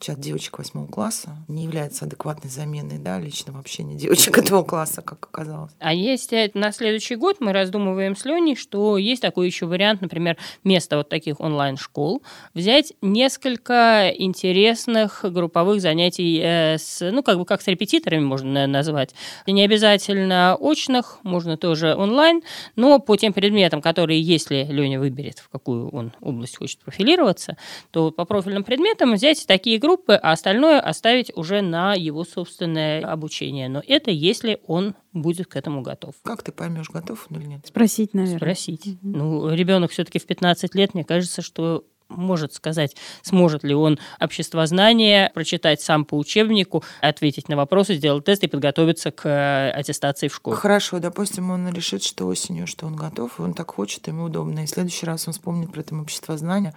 чат 0.00 0.20
девочек 0.20 0.58
восьмого 0.58 0.86
класса 0.86 1.36
не 1.48 1.64
является 1.64 2.04
адекватной 2.04 2.50
заменой 2.50 2.98
да, 2.98 3.18
личного 3.18 3.58
общения 3.58 3.94
девочек 3.94 4.38
этого 4.38 4.62
класса, 4.62 5.02
как 5.02 5.24
оказалось. 5.24 5.72
А 5.78 5.94
есть 5.94 6.32
э, 6.32 6.50
на 6.54 6.72
следующий 6.72 7.16
год 7.16 7.36
мы 7.40 7.52
раздумываем 7.52 8.16
с 8.16 8.24
Леней, 8.24 8.56
что 8.56 8.98
есть 8.98 9.22
такой 9.22 9.46
еще 9.46 9.66
вариант, 9.66 10.00
например, 10.00 10.36
вместо 10.64 10.96
вот 10.96 11.08
таких 11.08 11.40
онлайн-школ 11.40 12.22
взять 12.54 12.92
несколько 13.02 14.12
интересных 14.16 15.24
групповых 15.24 15.80
занятий 15.80 16.40
э, 16.42 16.78
с, 16.78 17.10
ну, 17.10 17.22
как 17.22 17.38
бы 17.38 17.44
как 17.44 17.62
с 17.62 17.66
репетиторами 17.66 18.24
можно 18.24 18.48
наверное, 18.48 18.78
назвать. 18.78 19.14
Не 19.46 19.62
обязательно 19.62 20.56
очных, 20.58 21.18
можно 21.22 21.56
тоже 21.56 21.94
онлайн, 21.94 22.42
но 22.76 22.98
по 22.98 23.16
тем 23.16 23.32
предметам, 23.32 23.80
которые, 23.80 24.20
если 24.20 24.66
Леня 24.68 25.00
выберет, 25.00 25.38
в 25.38 25.48
какую 25.48 25.88
он 25.90 26.12
область 26.20 26.56
хочет 26.56 26.80
профилироваться, 26.80 27.56
то 27.90 28.10
по 28.10 28.24
профильным 28.24 28.64
предметам 28.64 29.14
взять 29.14 29.46
такие 29.46 29.78
группы, 29.78 29.87
а 29.96 30.32
остальное 30.32 30.80
оставить 30.80 31.32
уже 31.36 31.62
на 31.62 31.94
его 31.94 32.24
собственное 32.24 33.04
обучение. 33.04 33.68
Но 33.68 33.82
это 33.86 34.10
если 34.10 34.60
он 34.66 34.94
будет 35.12 35.46
к 35.46 35.56
этому 35.56 35.82
готов. 35.82 36.14
Как 36.22 36.42
ты 36.42 36.52
поймешь, 36.52 36.90
готов 36.90 37.26
он 37.30 37.40
или 37.40 37.46
нет? 37.46 37.66
Спросить, 37.66 38.14
наверное. 38.14 38.38
Спросить. 38.38 38.98
Ну, 39.02 39.52
ребенок 39.52 39.90
все-таки 39.90 40.18
в 40.18 40.26
15 40.26 40.74
лет, 40.74 40.94
мне 40.94 41.04
кажется, 41.04 41.42
что 41.42 41.84
может 42.08 42.54
сказать, 42.54 42.96
сможет 43.22 43.64
ли 43.64 43.74
он 43.74 43.98
обществознание 44.20 45.30
прочитать 45.34 45.80
сам 45.80 46.04
по 46.04 46.16
учебнику, 46.16 46.82
ответить 47.00 47.48
на 47.48 47.56
вопросы, 47.56 47.94
сделать 47.94 48.24
тест 48.24 48.42
и 48.44 48.48
подготовиться 48.48 49.10
к 49.10 49.28
э, 49.28 49.70
аттестации 49.70 50.28
в 50.28 50.34
школу. 50.34 50.56
Хорошо, 50.56 50.98
допустим, 50.98 51.50
он 51.50 51.68
решит, 51.68 52.02
что 52.02 52.26
осенью, 52.26 52.66
что 52.66 52.86
он 52.86 52.96
готов, 52.96 53.38
он 53.40 53.54
так 53.54 53.70
хочет, 53.70 54.06
ему 54.08 54.24
удобно. 54.24 54.60
И 54.60 54.66
в 54.66 54.70
следующий 54.70 55.06
раз 55.06 55.26
он 55.28 55.34
вспомнит 55.34 55.70
про 55.72 55.80
это 55.80 55.94
обществознание 55.94 56.74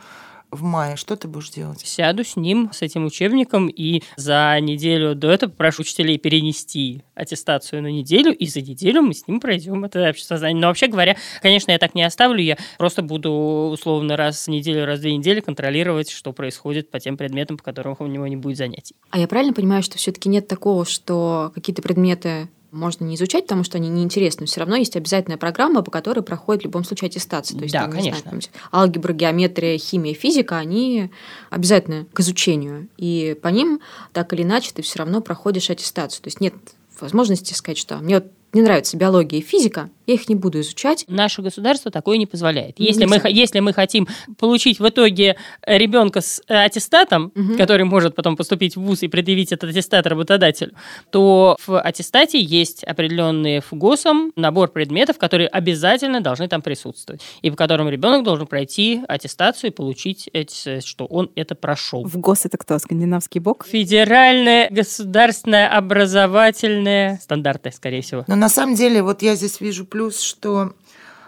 в 0.51 0.63
мае. 0.63 0.95
Что 0.95 1.15
ты 1.15 1.27
будешь 1.27 1.49
делать? 1.49 1.81
Сяду 1.81 2.23
с 2.23 2.35
ним, 2.35 2.69
с 2.73 2.81
этим 2.81 3.05
учебником, 3.05 3.67
и 3.67 4.03
за 4.17 4.57
неделю 4.61 5.15
до 5.15 5.31
этого 5.31 5.49
попрошу 5.49 5.81
учителей 5.81 6.17
перенести 6.17 7.03
аттестацию 7.15 7.81
на 7.81 7.87
неделю, 7.87 8.35
и 8.35 8.45
за 8.45 8.61
неделю 8.61 9.01
мы 9.01 9.13
с 9.13 9.27
ним 9.27 9.39
пройдем 9.39 9.83
это 9.85 10.09
обществознание. 10.09 10.59
Но 10.59 10.67
вообще 10.67 10.87
говоря, 10.87 11.17
конечно, 11.41 11.71
я 11.71 11.79
так 11.79 11.95
не 11.95 12.03
оставлю, 12.03 12.41
я 12.41 12.57
просто 12.77 13.01
буду 13.01 13.31
условно 13.71 14.17
раз 14.17 14.47
в 14.47 14.49
неделю, 14.49 14.85
раз 14.85 14.99
в 14.99 15.01
две 15.01 15.15
недели 15.15 15.39
контролировать, 15.39 16.09
что 16.09 16.33
происходит 16.33 16.91
по 16.91 16.99
тем 16.99 17.17
предметам, 17.17 17.57
по 17.57 17.63
которым 17.63 17.95
у 17.99 18.07
него 18.07 18.27
не 18.27 18.35
будет 18.35 18.57
занятий. 18.57 18.95
А 19.09 19.19
я 19.19 19.27
правильно 19.27 19.53
понимаю, 19.53 19.83
что 19.83 19.97
все-таки 19.97 20.29
нет 20.29 20.47
такого, 20.47 20.85
что 20.85 21.51
какие-то 21.53 21.81
предметы 21.81 22.49
можно 22.71 23.03
не 23.03 23.15
изучать, 23.15 23.45
потому 23.45 23.63
что 23.63 23.77
они 23.77 23.89
неинтересны. 23.89 24.45
Все 24.45 24.61
равно 24.61 24.75
есть 24.77 24.95
обязательная 24.95 25.37
программа, 25.37 25.81
по 25.81 25.91
которой 25.91 26.21
проходит 26.21 26.63
в 26.63 26.65
любом 26.65 26.83
случае 26.83 27.09
аттестация. 27.09 27.57
То 27.57 27.63
есть, 27.63 27.73
Да, 27.73 27.81
там, 27.81 27.93
не 27.93 28.01
знаю, 28.01 28.23
конечно. 28.23 28.51
там, 28.53 28.79
алгебра, 28.79 29.13
геометрия, 29.13 29.77
химия, 29.77 30.13
физика, 30.13 30.57
они 30.57 31.11
обязательны 31.49 32.05
к 32.13 32.19
изучению. 32.21 32.87
И 32.97 33.37
по 33.41 33.49
ним, 33.49 33.81
так 34.13 34.31
или 34.33 34.43
иначе, 34.43 34.71
ты 34.73 34.81
все 34.81 34.99
равно 34.99 35.21
проходишь 35.21 35.69
аттестацию. 35.69 36.23
То 36.23 36.27
есть 36.27 36.39
нет 36.39 36.53
возможности 36.99 37.53
сказать, 37.53 37.77
что 37.77 37.97
мне 37.97 38.15
вот 38.15 38.27
не 38.53 38.61
нравится 38.61 38.97
биология 38.97 39.39
и 39.39 39.41
физика, 39.41 39.89
я 40.07 40.15
их 40.15 40.27
не 40.27 40.35
буду 40.35 40.59
изучать. 40.59 41.05
Наше 41.07 41.41
государство 41.41 41.89
такое 41.89 42.17
не 42.17 42.25
позволяет. 42.25 42.79
Ну, 42.79 42.85
Если 42.85 43.05
мы, 43.05 43.15
нельзя. 43.17 43.29
если 43.29 43.59
мы 43.61 43.71
хотим 43.71 44.07
получить 44.37 44.79
в 44.79 44.87
итоге 44.89 45.37
ребенка 45.65 46.19
с 46.21 46.41
э, 46.49 46.55
аттестатом, 46.65 47.31
Мгм. 47.33 47.55
который 47.57 47.85
может 47.85 48.13
потом 48.15 48.35
поступить 48.35 48.75
в 48.75 48.81
ВУЗ 48.81 49.03
и 49.03 49.07
предъявить 49.07 49.51
этот 49.53 49.69
аттестат 49.69 50.05
работодателю, 50.07 50.71
то 51.11 51.55
в 51.65 51.79
аттестате 51.79 52.41
есть 52.41 52.83
определенные 52.83 53.61
ФГОСом 53.61 54.33
набор 54.35 54.69
предметов, 54.69 55.17
которые 55.17 55.47
обязательно 55.47 56.19
должны 56.19 56.47
там 56.49 56.61
присутствовать, 56.61 57.21
и 57.41 57.49
по 57.51 57.55
которым 57.55 57.87
ребенок 57.87 58.23
должен 58.23 58.47
пройти 58.47 59.01
аттестацию 59.07 59.69
и 59.71 59.73
получить, 59.73 60.29
эти, 60.33 60.81
что 60.81 61.05
он 61.05 61.29
это 61.35 61.55
прошел. 61.55 62.03
В 62.03 62.17
ГОС 62.17 62.45
это 62.45 62.57
кто? 62.57 62.77
Скандинавский 62.79 63.39
бок? 63.39 63.65
Федеральное 63.65 64.67
государственное 64.69 65.69
образовательное 65.69 67.17
стандарты, 67.21 67.71
скорее 67.71 68.01
всего. 68.01 68.23
Но 68.27 68.35
на 68.41 68.49
самом 68.49 68.73
деле, 68.73 69.03
вот 69.03 69.21
я 69.21 69.35
здесь 69.35 69.61
вижу 69.61 69.85
плюс, 69.85 70.19
что 70.19 70.73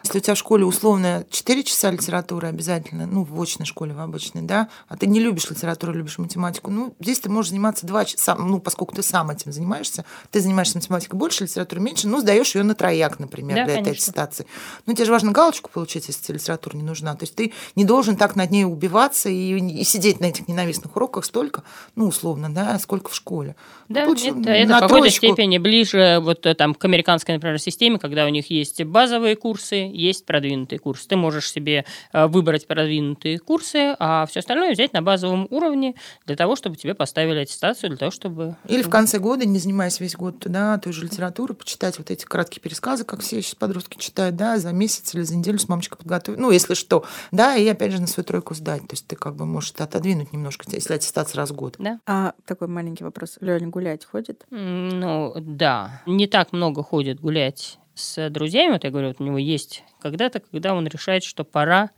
если 0.03 0.17
у 0.17 0.21
тебя 0.21 0.35
в 0.35 0.37
школе 0.37 0.65
условно 0.65 1.25
4 1.29 1.63
часа 1.63 1.89
литературы 1.89 2.47
обязательно, 2.47 3.05
ну, 3.05 3.23
в 3.23 3.41
очной 3.41 3.65
школе, 3.65 3.93
в 3.93 3.99
обычной, 3.99 4.41
да, 4.41 4.67
а 4.87 4.97
ты 4.97 5.07
не 5.07 5.19
любишь 5.19 5.49
литературу, 5.49 5.93
любишь 5.93 6.17
математику, 6.17 6.71
ну, 6.71 6.93
здесь 6.99 7.19
ты 7.19 7.29
можешь 7.29 7.49
заниматься 7.51 7.87
2 7.87 8.05
часа, 8.05 8.35
ну, 8.35 8.59
поскольку 8.59 8.95
ты 8.95 9.01
сам 9.01 9.29
этим 9.29 9.51
занимаешься, 9.51 10.03
ты 10.31 10.41
занимаешься 10.41 10.77
математикой 10.77 11.17
больше, 11.17 11.43
литературой 11.45 11.83
меньше, 11.83 12.07
ну, 12.07 12.19
сдаешь 12.19 12.53
ее 12.55 12.63
на 12.63 12.75
трояк, 12.75 13.19
например, 13.19 13.55
Да, 13.55 13.65
для 13.65 13.73
этой 13.75 13.83
конечно. 13.85 14.11
аттестации. 14.11 14.45
Ну, 14.85 14.93
тебе 14.93 15.05
же 15.05 15.11
важно 15.11 15.31
галочку 15.31 15.69
получить, 15.69 16.07
если 16.07 16.21
тебе 16.21 16.35
литература 16.35 16.75
не 16.75 16.83
нужна. 16.83 17.15
То 17.15 17.23
есть 17.23 17.35
ты 17.35 17.53
не 17.75 17.85
должен 17.85 18.17
так 18.17 18.35
над 18.35 18.51
ней 18.51 18.65
убиваться 18.65 19.29
и, 19.29 19.57
и 19.57 19.83
сидеть 19.83 20.19
на 20.19 20.25
этих 20.25 20.47
ненавистных 20.47 20.95
уроках 20.95 21.23
столько, 21.23 21.63
ну, 21.95 22.07
условно, 22.07 22.53
да, 22.53 22.77
сколько 22.79 23.09
в 23.09 23.15
школе. 23.15 23.55
Ну, 23.87 23.95
Да, 23.95 24.05
получил 24.05 24.39
это, 24.41 24.49
это 24.49 24.69
на 24.69 24.77
в 24.77 24.81
какой-то 24.81 25.09
степени 25.09 25.57
ближе 25.59 26.19
вот 26.21 26.45
э, 26.45 26.55
там 26.55 26.73
к 26.73 26.83
американской, 26.83 27.35
например, 27.35 27.59
системе, 27.59 27.99
когда 27.99 28.25
у 28.25 28.29
них 28.29 28.49
есть 28.49 28.83
базовые 28.83 29.35
курсы, 29.35 29.92
есть 29.93 30.25
продвинутые 30.25 30.79
курсы. 30.79 31.07
Ты 31.07 31.15
можешь 31.15 31.51
себе 31.51 31.85
э, 32.11 32.27
выбрать 32.27 32.67
продвинутые 32.67 33.39
курсы, 33.39 33.95
а 33.99 34.25
все 34.25 34.39
остальное 34.39 34.73
взять 34.73 34.93
на 34.93 35.01
базовом 35.01 35.47
уровне 35.49 35.95
для 36.25 36.35
того, 36.35 36.55
чтобы 36.55 36.75
тебе 36.75 36.95
поставили 36.95 37.39
аттестацию, 37.39 37.89
для 37.89 37.97
того, 37.97 38.11
чтобы... 38.11 38.55
Или 38.67 38.81
в 38.81 38.89
конце 38.89 39.19
года, 39.19 39.45
не 39.45 39.59
занимаясь 39.59 39.99
весь 39.99 40.15
год 40.15 40.39
да, 40.39 40.77
той 40.77 40.93
же 40.93 41.03
литературой, 41.05 41.55
почитать 41.55 41.97
вот 41.97 42.11
эти 42.11 42.25
краткие 42.25 42.61
пересказы, 42.61 43.05
как 43.05 43.21
все 43.21 43.41
сейчас 43.41 43.55
подростки 43.55 43.97
читают, 43.97 44.35
да, 44.35 44.57
за 44.57 44.71
месяц 44.71 45.13
или 45.13 45.21
за 45.21 45.35
неделю 45.35 45.59
с 45.59 45.67
мамочкой 45.67 45.97
подготовить, 45.97 46.39
ну, 46.39 46.51
если 46.51 46.73
что, 46.73 47.05
да, 47.31 47.55
и 47.55 47.67
опять 47.67 47.91
же 47.91 48.01
на 48.01 48.07
свою 48.07 48.25
тройку 48.25 48.53
сдать. 48.55 48.81
То 48.81 48.93
есть 48.93 49.07
ты 49.07 49.15
как 49.15 49.35
бы 49.35 49.45
можешь 49.45 49.71
это 49.71 49.83
отодвинуть 49.85 50.33
немножко, 50.33 50.65
если 50.71 50.93
аттестация 50.93 51.37
раз 51.37 51.51
в 51.51 51.55
год. 51.55 51.75
Да? 51.79 51.99
А 52.05 52.33
такой 52.45 52.67
маленький 52.67 53.03
вопрос. 53.03 53.37
Лёня 53.41 53.67
гулять 53.67 54.05
ходит? 54.05 54.45
Ну, 54.49 55.33
да. 55.35 56.01
Не 56.05 56.27
так 56.27 56.53
много 56.53 56.83
ходит 56.83 57.19
гулять 57.19 57.79
с 57.95 58.29
друзьями. 58.29 58.73
Вот 58.73 58.83
я 58.83 58.91
говорю, 58.91 59.09
вот 59.09 59.19
у 59.19 59.23
него 59.23 59.37
есть 59.37 59.83
когда-то, 60.01 60.39
когда 60.39 60.73
он 60.73 60.87
решает, 60.87 61.23
что 61.23 61.43
пора, 61.43 61.91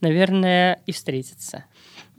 наверное, 0.00 0.82
и 0.86 0.92
встретиться. 0.92 1.64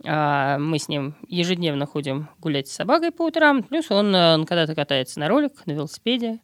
А, 0.04 0.58
Мы 0.58 0.78
с 0.78 0.88
ним 0.88 1.16
ежедневно 1.28 1.86
ходим 1.86 2.28
гулять 2.40 2.68
с 2.68 2.72
собакой 2.72 3.12
по 3.12 3.26
утрам. 3.26 3.62
Плюс 3.62 3.90
он, 3.90 4.14
э, 4.14 4.34
он 4.34 4.46
когда-то 4.46 4.74
катается 4.74 5.20
на 5.20 5.28
роликах, 5.28 5.66
на 5.66 5.72
велосипеде. 5.72 6.40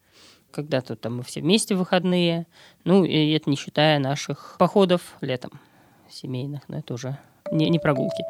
Когда-то 0.50 0.96
там 0.96 1.16
мы 1.16 1.22
все 1.22 1.40
вместе 1.40 1.74
в 1.74 1.78
выходные. 1.78 2.46
Ну, 2.84 3.04
и 3.04 3.32
это 3.32 3.50
не 3.50 3.56
считая 3.56 3.98
наших 3.98 4.56
походов 4.58 5.16
летом 5.20 5.60
семейных. 6.08 6.68
Но 6.68 6.78
это 6.78 6.94
уже 6.94 7.18
не, 7.50 7.68
не 7.70 7.78
прогулки. 7.78 8.22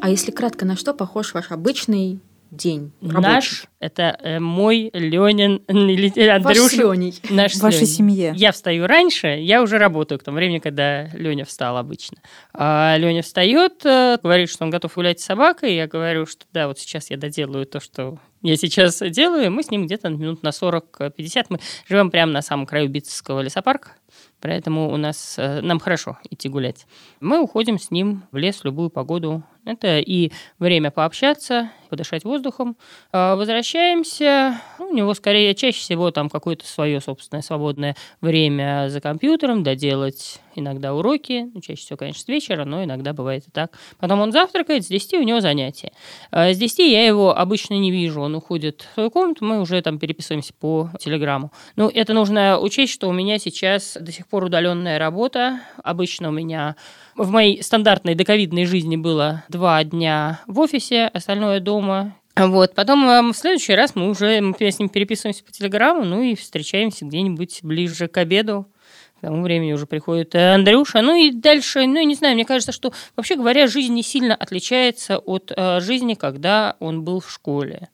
А 0.00 0.08
если 0.08 0.32
кратко, 0.32 0.64
на 0.64 0.74
что 0.76 0.94
похож 0.94 1.32
ваш 1.32 1.52
обычный 1.52 2.20
день? 2.52 2.92
Наш– 3.00 3.64
это 3.80 4.16
э, 4.20 4.38
мой 4.38 4.90
Ленин, 4.92 5.62
Ваш 6.44 6.58
Андрюша. 6.58 6.76
Леней. 6.76 7.14
Наш 7.30 7.54
В 7.54 7.62
вашей 7.62 7.86
семье? 7.86 8.32
Я 8.36 8.52
встаю 8.52 8.86
раньше, 8.86 9.26
я 9.26 9.62
уже 9.62 9.78
работаю 9.78 10.18
к 10.18 10.22
тому 10.22 10.36
времени, 10.36 10.58
когда 10.58 11.08
Леня 11.08 11.44
встал 11.44 11.76
обычно. 11.76 12.18
А 12.52 12.96
Леня 12.98 13.22
встает, 13.22 13.84
э, 13.84 14.18
говорит, 14.22 14.50
что 14.50 14.64
он 14.64 14.70
готов 14.70 14.94
гулять 14.94 15.20
с 15.20 15.24
собакой. 15.24 15.74
Я 15.74 15.86
говорю, 15.86 16.26
что 16.26 16.44
да, 16.52 16.68
вот 16.68 16.78
сейчас 16.78 17.10
я 17.10 17.16
доделаю 17.16 17.66
то, 17.66 17.80
что 17.80 18.18
я 18.42 18.56
сейчас 18.56 19.00
делаю. 19.00 19.46
и 19.46 19.48
Мы 19.48 19.62
с 19.62 19.70
ним 19.70 19.86
где-то 19.86 20.08
минут 20.10 20.42
на 20.42 20.48
40-50. 20.48 21.46
Мы 21.48 21.60
живем 21.88 22.10
прямо 22.10 22.32
на 22.32 22.42
самом 22.42 22.66
краю 22.66 22.88
Битцевского 22.88 23.40
лесопарка. 23.40 23.92
Поэтому 24.40 24.92
у 24.92 24.96
нас, 24.96 25.36
э, 25.38 25.60
нам 25.60 25.78
хорошо 25.78 26.18
идти 26.28 26.48
гулять. 26.48 26.86
Мы 27.20 27.40
уходим 27.40 27.78
с 27.78 27.92
ним 27.92 28.24
в 28.32 28.36
лес 28.36 28.56
в 28.56 28.64
любую 28.64 28.90
погоду. 28.90 29.44
Это 29.64 30.00
и 30.00 30.32
время 30.58 30.90
пообщаться, 30.90 31.70
подышать 31.88 32.24
воздухом. 32.24 32.76
А, 33.12 33.36
Возвращаемся. 33.36 34.60
Ну, 34.78 34.88
у 34.88 34.94
него 34.94 35.14
скорее 35.14 35.54
чаще 35.54 35.78
всего 35.78 36.10
там 36.10 36.28
какое-то 36.28 36.66
свое 36.66 37.00
собственное 37.00 37.42
свободное 37.42 37.94
время 38.20 38.88
за 38.88 39.00
компьютером, 39.00 39.62
доделать 39.62 40.40
иногда 40.56 40.94
уроки, 40.94 41.50
ну, 41.54 41.60
чаще 41.60 41.82
всего, 41.82 41.96
конечно, 41.96 42.22
с 42.22 42.28
вечера, 42.28 42.64
но 42.64 42.82
иногда 42.82 43.12
бывает 43.12 43.46
и 43.46 43.50
так. 43.50 43.78
Потом 43.98 44.20
он 44.20 44.32
завтракает, 44.32 44.84
с 44.84 44.88
10 44.88 45.14
у 45.14 45.22
него 45.22 45.40
занятия. 45.40 45.92
А 46.30 46.52
с 46.52 46.58
10 46.58 46.78
я 46.80 47.06
его 47.06 47.36
обычно 47.36 47.74
не 47.74 47.90
вижу, 47.90 48.20
он 48.20 48.34
уходит 48.34 48.86
в 48.90 48.94
свою 48.94 49.10
комнату, 49.10 49.44
мы 49.44 49.60
уже 49.60 49.80
там 49.80 49.98
переписываемся 49.98 50.54
по 50.54 50.90
телеграмму. 50.98 51.52
Ну, 51.76 51.88
это 51.88 52.14
нужно 52.14 52.58
учесть, 52.58 52.92
что 52.92 53.08
у 53.08 53.12
меня 53.12 53.38
сейчас 53.38 53.96
до 54.00 54.10
сих 54.10 54.26
пор 54.26 54.44
удаленная 54.44 54.98
работа. 54.98 55.60
Обычно 55.82 56.30
у 56.30 56.32
меня 56.32 56.76
в 57.16 57.30
моей 57.30 57.62
стандартной 57.62 58.14
доковидной 58.14 58.64
жизни 58.64 58.96
было 58.96 59.44
два 59.48 59.82
дня 59.84 60.40
в 60.46 60.58
офисе, 60.60 61.06
остальное 61.06 61.60
дома. 61.60 62.14
Вот, 62.34 62.74
потом 62.74 63.32
в 63.32 63.36
следующий 63.36 63.74
раз 63.74 63.94
мы 63.94 64.08
уже 64.08 64.40
мы 64.40 64.54
с 64.58 64.78
ним 64.78 64.88
переписываемся 64.88 65.44
по 65.44 65.52
телеграмму, 65.52 66.04
ну 66.04 66.22
и 66.22 66.34
встречаемся 66.34 67.04
где-нибудь 67.04 67.60
ближе 67.62 68.08
к 68.08 68.16
обеду. 68.16 68.66
К 69.18 69.26
тому 69.26 69.42
времени 69.42 69.72
уже 69.72 69.86
приходит 69.86 70.34
э, 70.34 70.54
Андрюша. 70.54 71.00
Ну 71.00 71.14
и 71.14 71.30
дальше, 71.30 71.86
ну, 71.86 71.94
я 71.94 72.04
не 72.04 72.16
знаю, 72.16 72.34
мне 72.34 72.44
кажется, 72.44 72.72
что, 72.72 72.92
вообще 73.14 73.36
говоря, 73.36 73.68
жизнь 73.68 73.94
не 73.94 74.02
сильно 74.02 74.34
отличается 74.34 75.18
от 75.18 75.52
э, 75.54 75.78
жизни, 75.80 76.14
когда 76.14 76.74
он 76.80 77.04
был 77.04 77.20
в 77.20 77.30
школе. 77.30 77.88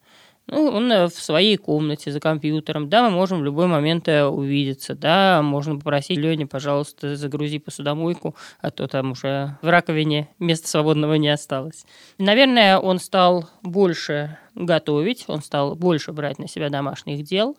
Ну, 0.50 0.66
он 0.68 0.90
э, 0.90 1.08
в 1.08 1.12
своей 1.12 1.58
комнате 1.58 2.10
за 2.10 2.20
компьютером. 2.20 2.88
Да, 2.88 3.02
мы 3.02 3.10
можем 3.10 3.40
в 3.40 3.44
любой 3.44 3.66
момент 3.66 4.08
э, 4.08 4.24
увидеться. 4.24 4.94
Да, 4.94 5.42
можно 5.42 5.76
попросить 5.76 6.16
Лене, 6.16 6.46
пожалуйста, 6.46 7.16
загрузи 7.16 7.58
посудомойку, 7.58 8.34
а 8.60 8.70
то 8.70 8.88
там 8.88 9.12
уже 9.12 9.58
в 9.60 9.68
раковине 9.68 10.28
места 10.38 10.66
свободного 10.68 11.14
не 11.14 11.28
осталось. 11.28 11.84
Наверное, 12.16 12.78
он 12.78 12.98
стал 12.98 13.50
больше 13.62 14.38
готовить, 14.54 15.24
он 15.28 15.42
стал 15.42 15.76
больше 15.76 16.12
брать 16.12 16.38
на 16.38 16.48
себя 16.48 16.70
домашних 16.70 17.24
дел. 17.24 17.56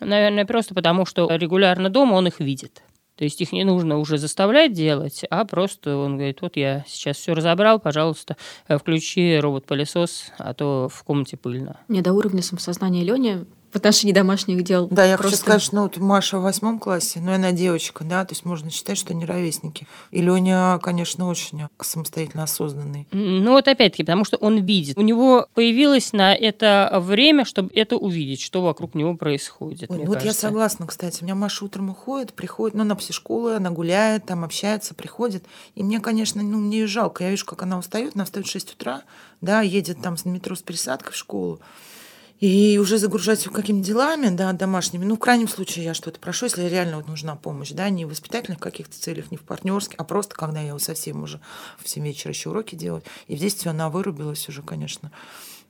Наверное, 0.00 0.46
просто 0.46 0.74
потому, 0.74 1.06
что 1.06 1.28
регулярно 1.30 1.90
дома 1.90 2.14
он 2.14 2.26
их 2.26 2.40
видит. 2.40 2.82
То 3.20 3.24
есть 3.24 3.38
их 3.42 3.52
не 3.52 3.64
нужно 3.64 3.98
уже 3.98 4.16
заставлять 4.16 4.72
делать, 4.72 5.26
а 5.28 5.44
просто 5.44 5.94
он 5.94 6.16
говорит, 6.16 6.40
вот 6.40 6.56
я 6.56 6.86
сейчас 6.88 7.18
все 7.18 7.34
разобрал, 7.34 7.78
пожалуйста, 7.78 8.38
э, 8.66 8.78
включи 8.78 9.38
робот-пылесос, 9.38 10.32
а 10.38 10.54
то 10.54 10.88
в 10.90 11.04
комнате 11.04 11.36
пыльно. 11.36 11.78
Не 11.88 12.00
до 12.00 12.14
уровня 12.14 12.42
самосознания 12.42 13.04
Лёни 13.04 13.44
в 13.72 13.76
отношении 13.76 14.12
домашних 14.12 14.62
дел. 14.64 14.88
Да, 14.90 15.04
я 15.04 15.16
просто... 15.16 15.36
хочу 15.36 15.42
сказать, 15.42 15.62
что 15.62 15.76
ну, 15.76 15.82
вот 15.82 15.96
Маша 15.98 16.38
в 16.38 16.42
восьмом 16.42 16.78
классе, 16.78 17.20
но 17.20 17.34
она 17.34 17.52
девочка, 17.52 18.04
да, 18.04 18.24
то 18.24 18.32
есть 18.32 18.44
можно 18.44 18.70
считать, 18.70 18.98
что 18.98 19.12
они 19.12 19.24
ровесники. 19.24 19.86
И 20.10 20.20
Леня, 20.20 20.78
конечно, 20.82 21.28
очень 21.28 21.62
самостоятельно 21.80 22.42
осознанный. 22.42 23.06
Ну 23.12 23.52
вот 23.52 23.68
опять-таки, 23.68 24.02
потому 24.02 24.24
что 24.24 24.36
он 24.38 24.64
видит. 24.64 24.98
У 24.98 25.02
него 25.02 25.46
появилось 25.54 26.12
на 26.12 26.34
это 26.34 26.98
время, 27.00 27.44
чтобы 27.44 27.70
это 27.74 27.96
увидеть, 27.96 28.40
что 28.40 28.62
вокруг 28.62 28.94
него 28.94 29.14
происходит. 29.16 29.90
Ой, 29.90 29.98
вот 29.98 30.18
кажется. 30.18 30.26
я 30.26 30.32
согласна, 30.32 30.86
кстати. 30.86 31.22
У 31.22 31.24
меня 31.24 31.36
Маша 31.36 31.64
утром 31.64 31.90
уходит, 31.90 32.32
приходит, 32.32 32.76
ну, 32.76 32.84
на 32.84 32.96
псишколу, 32.96 33.50
она 33.50 33.70
гуляет, 33.70 34.26
там 34.26 34.44
общается, 34.44 34.94
приходит. 34.94 35.44
И 35.76 35.82
мне, 35.82 36.00
конечно, 36.00 36.42
ну, 36.42 36.58
мне 36.58 36.80
ее 36.80 36.86
жалко. 36.86 37.24
Я 37.24 37.30
вижу, 37.30 37.46
как 37.46 37.62
она 37.62 37.78
устает, 37.78 38.12
она 38.16 38.24
встает 38.24 38.46
в 38.46 38.50
6 38.50 38.74
утра, 38.74 39.02
да, 39.40 39.60
едет 39.60 40.02
там 40.02 40.16
с 40.16 40.24
метро 40.24 40.56
с 40.56 40.62
пересадкой 40.62 41.12
в 41.12 41.16
школу 41.16 41.60
и 42.40 42.78
уже 42.78 42.96
загружать 42.96 43.44
его 43.44 43.54
какими-то 43.54 43.86
делами, 43.86 44.34
да, 44.34 44.52
домашними. 44.52 45.04
Ну, 45.04 45.16
в 45.16 45.18
крайнем 45.18 45.46
случае 45.46 45.84
я 45.84 45.94
что-то 45.94 46.18
прошу, 46.18 46.46
если 46.46 46.66
реально 46.66 46.96
вот 46.96 47.06
нужна 47.06 47.36
помощь, 47.36 47.70
да, 47.70 47.88
не 47.90 48.06
в 48.06 48.08
воспитательных 48.08 48.58
каких-то 48.58 48.98
целях, 48.98 49.30
не 49.30 49.36
в 49.36 49.42
партнерских, 49.42 49.94
а 49.98 50.04
просто 50.04 50.34
когда 50.34 50.60
я 50.60 50.68
его 50.68 50.78
совсем 50.78 51.22
уже 51.22 51.40
в 51.78 51.88
7 51.88 52.04
вечера 52.04 52.32
еще 52.32 52.48
уроки 52.48 52.74
делать. 52.74 53.04
И 53.26 53.36
в 53.36 53.38
10 53.38 53.66
она 53.66 53.90
вырубилась 53.90 54.48
уже, 54.48 54.62
конечно. 54.62 55.12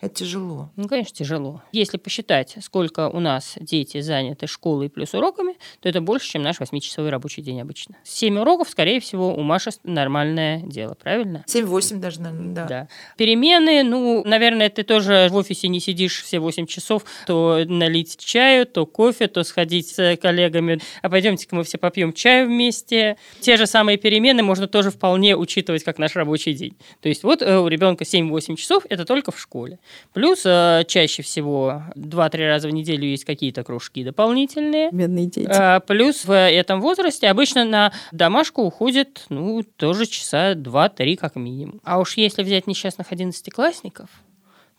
Это 0.00 0.14
тяжело. 0.14 0.70
Ну, 0.76 0.88
конечно, 0.88 1.14
тяжело. 1.14 1.62
Если 1.72 1.98
посчитать, 1.98 2.56
сколько 2.62 3.08
у 3.10 3.20
нас 3.20 3.56
дети 3.60 4.00
заняты 4.00 4.46
школой 4.46 4.88
плюс 4.88 5.12
уроками, 5.12 5.56
то 5.80 5.88
это 5.90 6.00
больше, 6.00 6.30
чем 6.30 6.42
наш 6.42 6.58
восьмичасовой 6.58 7.10
рабочий 7.10 7.42
день 7.42 7.60
обычно. 7.60 7.96
Семь 8.02 8.38
уроков, 8.38 8.70
скорее 8.70 9.00
всего, 9.00 9.34
у 9.34 9.42
Маши 9.42 9.70
нормальное 9.84 10.60
дело, 10.60 10.94
правильно? 10.94 11.44
Семь-восемь 11.46 12.00
даже, 12.00 12.22
наверное, 12.22 12.54
да. 12.54 12.64
да. 12.64 12.88
Перемены, 13.18 13.82
ну, 13.82 14.22
наверное, 14.24 14.70
ты 14.70 14.84
тоже 14.84 15.28
в 15.30 15.36
офисе 15.36 15.68
не 15.68 15.80
сидишь 15.80 16.22
все 16.22 16.38
восемь 16.38 16.66
часов, 16.66 17.04
то 17.26 17.62
налить 17.66 18.16
чаю, 18.16 18.66
то 18.66 18.86
кофе, 18.86 19.28
то 19.28 19.44
сходить 19.44 19.88
с 19.88 20.16
коллегами, 20.16 20.80
а 21.02 21.10
пойдемте-ка 21.10 21.54
мы 21.54 21.62
все 21.64 21.76
попьем 21.76 22.14
чаю 22.14 22.46
вместе. 22.46 23.16
Те 23.40 23.58
же 23.58 23.66
самые 23.66 23.98
перемены 23.98 24.42
можно 24.42 24.66
тоже 24.66 24.90
вполне 24.90 25.36
учитывать 25.36 25.84
как 25.84 25.98
наш 25.98 26.16
рабочий 26.16 26.54
день. 26.54 26.74
То 27.02 27.08
есть 27.10 27.22
вот 27.22 27.42
э, 27.42 27.58
у 27.58 27.68
ребенка 27.68 28.04
7-8 28.04 28.56
часов, 28.56 28.86
это 28.88 29.04
только 29.04 29.30
в 29.30 29.38
школе. 29.38 29.78
Плюс 30.12 30.42
э, 30.44 30.84
чаще 30.86 31.22
всего 31.22 31.82
2-3 31.96 32.46
раза 32.46 32.68
в 32.68 32.72
неделю 32.72 33.06
есть 33.06 33.24
какие-то 33.24 33.64
кружки 33.64 34.04
дополнительные. 34.04 34.90
Бедные 34.90 35.26
дети. 35.26 35.48
Э, 35.50 35.80
плюс 35.80 36.24
в 36.24 36.32
этом 36.32 36.80
возрасте 36.80 37.28
обычно 37.28 37.64
на 37.64 37.92
домашку 38.12 38.62
уходит, 38.62 39.24
ну, 39.28 39.62
тоже 39.76 40.06
часа 40.06 40.54
2-3 40.54 41.16
как 41.16 41.36
минимум. 41.36 41.80
А 41.84 41.98
уж 41.98 42.16
если 42.16 42.42
взять 42.42 42.66
несчастных 42.66 43.12
одиннадцатиклассников, 43.12 44.10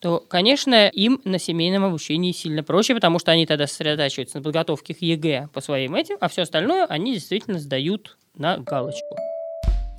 то, 0.01 0.19
конечно, 0.27 0.87
им 0.87 1.21
на 1.25 1.37
семейном 1.37 1.85
обучении 1.85 2.31
сильно 2.31 2.63
проще, 2.63 2.95
потому 2.95 3.19
что 3.19 3.31
они 3.31 3.45
тогда 3.45 3.67
сосредотачиваются 3.67 4.37
на 4.37 4.43
подготовке 4.43 4.95
к 4.95 5.01
ЕГЭ 5.01 5.49
по 5.53 5.61
своим 5.61 5.93
этим, 5.93 6.17
а 6.19 6.27
все 6.27 6.41
остальное 6.41 6.85
они 6.85 7.13
действительно 7.13 7.59
сдают 7.59 8.17
на 8.35 8.57
галочку. 8.57 9.15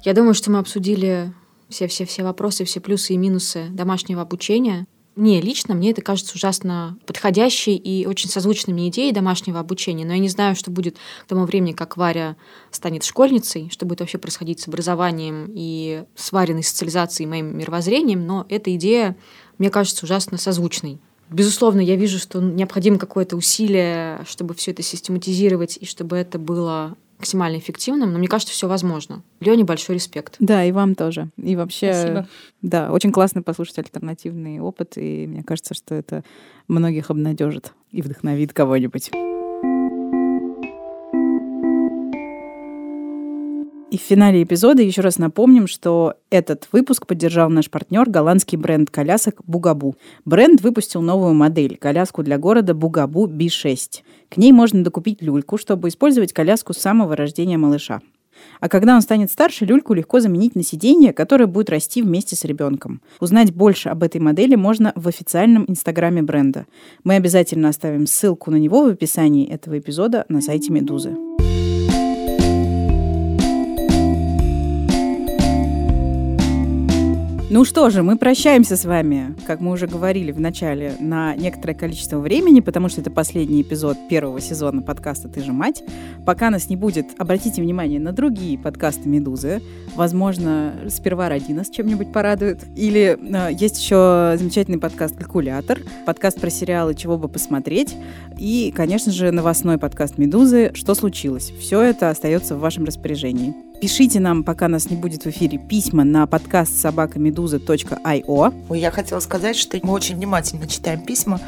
Я 0.02 0.14
думаю, 0.14 0.34
что 0.34 0.50
мы 0.50 0.58
обсудили 0.58 1.32
все-все-все 1.68 2.24
вопросы, 2.24 2.64
все 2.64 2.80
плюсы 2.80 3.14
и 3.14 3.16
минусы 3.16 3.68
домашнего 3.70 4.22
обучения. 4.22 4.86
Мне 5.14 5.42
лично, 5.42 5.74
мне 5.74 5.90
это 5.90 6.00
кажется 6.00 6.32
ужасно 6.36 6.96
подходящей 7.04 7.76
и 7.76 8.06
очень 8.06 8.30
созвучной 8.30 8.72
мне 8.72 8.88
идеей 8.88 9.12
домашнего 9.12 9.60
обучения, 9.60 10.06
но 10.06 10.14
я 10.14 10.18
не 10.18 10.30
знаю, 10.30 10.56
что 10.56 10.70
будет 10.70 10.96
к 11.24 11.28
тому 11.28 11.44
времени, 11.44 11.72
как 11.72 11.98
Варя 11.98 12.36
станет 12.70 13.04
школьницей, 13.04 13.68
что 13.70 13.84
будет 13.84 14.00
вообще 14.00 14.16
происходить 14.16 14.60
с 14.60 14.68
образованием 14.68 15.50
и 15.54 16.04
с 16.14 16.32
Вариной 16.32 16.62
социализацией 16.62 17.28
моим 17.28 17.58
мировоззрением, 17.58 18.26
но 18.26 18.46
эта 18.48 18.74
идея, 18.76 19.14
мне 19.58 19.68
кажется, 19.68 20.06
ужасно 20.06 20.38
созвучной. 20.38 20.98
Безусловно, 21.28 21.80
я 21.80 21.96
вижу, 21.96 22.18
что 22.18 22.40
необходимо 22.40 22.98
какое-то 22.98 23.36
усилие, 23.36 24.24
чтобы 24.26 24.54
все 24.54 24.70
это 24.70 24.82
систематизировать 24.82 25.78
и 25.78 25.84
чтобы 25.84 26.16
это 26.16 26.38
было 26.38 26.96
максимально 27.22 27.58
эффективным, 27.58 28.12
но 28.12 28.18
мне 28.18 28.26
кажется, 28.26 28.52
все 28.52 28.66
возможно. 28.66 29.22
Лене 29.38 29.62
большой 29.62 29.94
респект. 29.94 30.34
Да, 30.40 30.64
и 30.64 30.72
вам 30.72 30.96
тоже. 30.96 31.28
И 31.36 31.54
вообще, 31.54 31.94
Спасибо. 31.94 32.28
да, 32.62 32.90
очень 32.90 33.12
классно 33.12 33.42
послушать 33.42 33.78
альтернативный 33.78 34.58
опыт, 34.58 34.94
и 34.96 35.28
мне 35.28 35.44
кажется, 35.44 35.74
что 35.74 35.94
это 35.94 36.24
многих 36.66 37.10
обнадежит 37.10 37.72
и 37.92 38.02
вдохновит 38.02 38.52
кого-нибудь. 38.52 39.12
И 43.92 43.98
в 43.98 44.00
финале 44.00 44.42
эпизода 44.42 44.80
еще 44.80 45.02
раз 45.02 45.18
напомним, 45.18 45.66
что 45.66 46.14
этот 46.30 46.66
выпуск 46.72 47.06
поддержал 47.06 47.50
наш 47.50 47.68
партнер 47.68 48.08
голландский 48.08 48.56
бренд 48.56 48.88
колясок 48.88 49.42
Бугабу. 49.44 49.96
Бренд 50.24 50.62
выпустил 50.62 51.02
новую 51.02 51.34
модель– 51.34 51.76
коляску 51.78 52.22
для 52.22 52.38
города 52.38 52.72
Бугабу 52.72 53.26
B6. 53.26 54.00
К 54.30 54.38
ней 54.38 54.50
можно 54.52 54.82
докупить 54.82 55.20
люльку, 55.20 55.58
чтобы 55.58 55.88
использовать 55.88 56.32
коляску 56.32 56.72
с 56.72 56.78
самого 56.78 57.14
рождения 57.16 57.58
малыша. 57.58 58.00
А 58.60 58.70
когда 58.70 58.94
он 58.94 59.02
станет 59.02 59.30
старше, 59.30 59.66
люльку 59.66 59.92
легко 59.92 60.20
заменить 60.20 60.54
на 60.54 60.62
сиденье, 60.62 61.12
которое 61.12 61.46
будет 61.46 61.68
расти 61.68 62.00
вместе 62.00 62.34
с 62.34 62.46
ребенком. 62.46 63.02
Узнать 63.20 63.52
больше 63.52 63.90
об 63.90 64.02
этой 64.04 64.22
модели 64.22 64.54
можно 64.54 64.94
в 64.94 65.06
официальном 65.06 65.66
инстаграме 65.68 66.22
бренда. 66.22 66.64
Мы 67.04 67.16
обязательно 67.16 67.68
оставим 67.68 68.06
ссылку 68.06 68.50
на 68.50 68.56
него 68.56 68.84
в 68.84 68.86
описании 68.86 69.46
этого 69.46 69.78
эпизода 69.78 70.24
на 70.30 70.40
сайте 70.40 70.72
Медузы. 70.72 71.14
Ну 77.54 77.66
что 77.66 77.90
же, 77.90 78.02
мы 78.02 78.16
прощаемся 78.16 78.78
с 78.78 78.86
вами, 78.86 79.36
как 79.46 79.60
мы 79.60 79.72
уже 79.72 79.86
говорили 79.86 80.32
в 80.32 80.40
начале, 80.40 80.94
на 81.00 81.36
некоторое 81.36 81.74
количество 81.74 82.18
времени, 82.18 82.60
потому 82.60 82.88
что 82.88 83.02
это 83.02 83.10
последний 83.10 83.60
эпизод 83.60 83.98
первого 84.08 84.40
сезона 84.40 84.80
подкаста 84.80 85.28
«Ты 85.28 85.42
же 85.42 85.52
мать». 85.52 85.84
Пока 86.24 86.48
нас 86.48 86.70
не 86.70 86.76
будет, 86.76 87.08
обратите 87.18 87.60
внимание 87.60 88.00
на 88.00 88.12
другие 88.12 88.58
подкасты 88.58 89.06
«Медузы». 89.06 89.60
Возможно, 89.94 90.76
сперва 90.88 91.28
ради 91.28 91.52
нас 91.52 91.68
чем-нибудь 91.68 92.10
порадует. 92.10 92.64
Или 92.74 93.18
э, 93.20 93.52
есть 93.52 93.78
еще 93.78 94.34
замечательный 94.38 94.78
подкаст 94.78 95.16
«Калькулятор», 95.16 95.80
подкаст 96.06 96.40
про 96.40 96.48
сериалы 96.48 96.94
«Чего 96.94 97.18
бы 97.18 97.28
посмотреть», 97.28 97.94
и, 98.38 98.72
конечно 98.74 99.12
же, 99.12 99.30
новостной 99.30 99.76
подкаст 99.76 100.16
«Медузы. 100.16 100.70
Что 100.72 100.94
случилось?». 100.94 101.52
Все 101.60 101.82
это 101.82 102.08
остается 102.08 102.56
в 102.56 102.60
вашем 102.60 102.86
распоряжении. 102.86 103.54
Пишите 103.82 104.20
нам, 104.20 104.44
пока 104.44 104.68
нас 104.68 104.90
не 104.90 104.96
будет 104.96 105.24
в 105.24 105.26
эфире, 105.30 105.58
письма 105.58 106.04
на 106.04 106.28
подкаст 106.28 106.80
собакамедуза.io. 106.80 108.54
Ой, 108.68 108.78
я 108.78 108.92
хотела 108.92 109.18
сказать, 109.18 109.56
что 109.56 109.76
мы 109.82 109.92
очень 109.92 110.14
внимательно 110.14 110.68
читаем 110.68 111.00
письма 111.00 111.40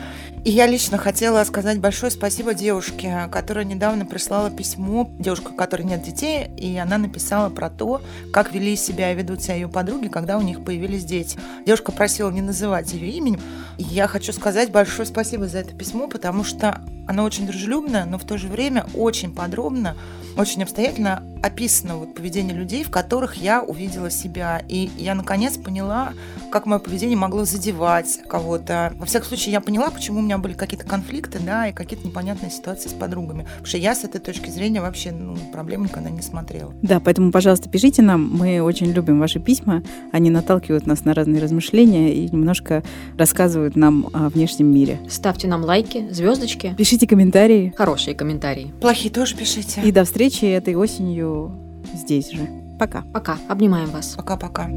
И 0.45 0.51
я 0.51 0.67
лично 0.67 0.99
хотела 0.99 1.43
сказать 1.45 1.81
большое 1.81 2.13
спасибо 2.13 2.53
девушке, 2.53 3.31
которая 3.33 3.65
недавно 3.65 4.05
прислала 4.05 4.51
письмо. 4.51 5.11
Девушка, 5.19 5.53
у 5.53 5.55
которой 5.55 5.85
нет 5.85 6.03
детей, 6.03 6.51
и 6.59 6.77
она 6.77 6.99
написала 6.99 7.49
про 7.49 7.71
то, 7.71 8.03
как 8.31 8.53
вели 8.53 8.77
себя 8.77 9.11
и 9.11 9.17
ведут 9.17 9.41
себя 9.41 9.55
ее 9.55 9.69
подруги, 9.69 10.09
когда 10.09 10.37
у 10.37 10.43
них 10.43 10.63
появились 10.63 11.07
дети. 11.07 11.39
Девушка 11.65 11.93
просила 11.93 12.31
не 12.31 12.43
называть 12.43 12.93
ее 12.93 13.11
именем. 13.13 13.41
И 13.79 13.85
я 13.85 14.07
хочу 14.07 14.35
сказать 14.35 14.71
большое 14.71 15.09
спасибо 15.09 15.49
за 15.49 15.61
это 15.61 15.75
письмо, 15.75 16.09
потому 16.09 16.45
что 16.45 16.83
оно 17.07 17.25
очень 17.25 17.47
дружелюбное, 17.47 18.05
но 18.05 18.19
в 18.19 18.25
то 18.25 18.37
же 18.39 18.49
время 18.49 18.87
очень 18.95 19.35
подробно, 19.35 19.97
очень 20.37 20.63
обстоятельно 20.63 21.23
описано 21.43 21.97
вот 21.97 22.15
поведение 22.15 22.57
людей, 22.57 22.83
в 22.85 22.91
которых 22.91 23.37
я 23.37 23.63
увидела 23.63 24.11
себя. 24.11 24.63
И 24.69 24.91
я 24.97 25.15
наконец 25.15 25.59
поняла, 25.59 26.15
как 26.51 26.67
мое 26.67 26.79
поведение 26.79 27.17
могло 27.17 27.45
задевать 27.45 28.21
кого-то. 28.27 28.95
Во 28.97 29.05
всяком 29.07 29.29
случае, 29.29 29.53
я 29.53 29.61
поняла, 29.61 29.91
почему 29.91 30.21
у 30.21 30.23
меня 30.35 30.43
были 30.43 30.55
какие-то 30.55 30.87
конфликты, 30.87 31.39
да, 31.39 31.69
и 31.69 31.73
какие-то 31.73 32.07
непонятные 32.07 32.51
ситуации 32.51 32.89
с 32.89 32.93
подругами. 32.93 33.43
Потому 33.43 33.67
что 33.67 33.79
я 33.79 33.95
с 33.95 34.05
этой 34.05 34.21
точки 34.21 34.51
зрения 34.51 34.81
вообще 34.81 35.13
ну, 35.13 35.37
проблем 35.53 35.85
никогда 35.85 36.11
не 36.11 36.23
смотрела. 36.23 36.73
Да, 36.83 37.01
поэтому, 37.01 37.31
пожалуйста, 37.31 37.69
пишите 37.69 38.03
нам. 38.03 38.31
Мы 38.31 38.61
очень 38.61 38.91
любим 38.91 39.19
ваши 39.19 39.41
письма. 39.41 39.83
Они 40.13 40.31
наталкивают 40.31 40.87
нас 40.87 41.05
на 41.05 41.15
разные 41.15 41.41
размышления 41.41 42.15
и 42.15 42.29
немножко 42.29 42.83
рассказывают 43.17 43.77
нам 43.77 44.09
о 44.13 44.29
внешнем 44.29 44.73
мире. 44.73 44.99
Ставьте 45.09 45.49
нам 45.49 45.63
лайки, 45.65 46.09
звездочки. 46.11 46.75
Пишите 46.77 47.07
комментарии. 47.07 47.73
Хорошие 47.77 48.15
комментарии. 48.15 48.73
Плохие 48.81 49.13
тоже 49.13 49.37
пишите. 49.37 49.83
И 49.83 49.93
до 49.93 50.05
встречи 50.05 50.45
этой 50.45 50.75
осенью 50.75 51.53
здесь 51.95 52.31
же. 52.31 52.49
Пока. 52.79 53.03
Пока. 53.13 53.39
Обнимаем 53.49 53.91
вас. 53.91 54.15
Пока-пока. 54.17 54.69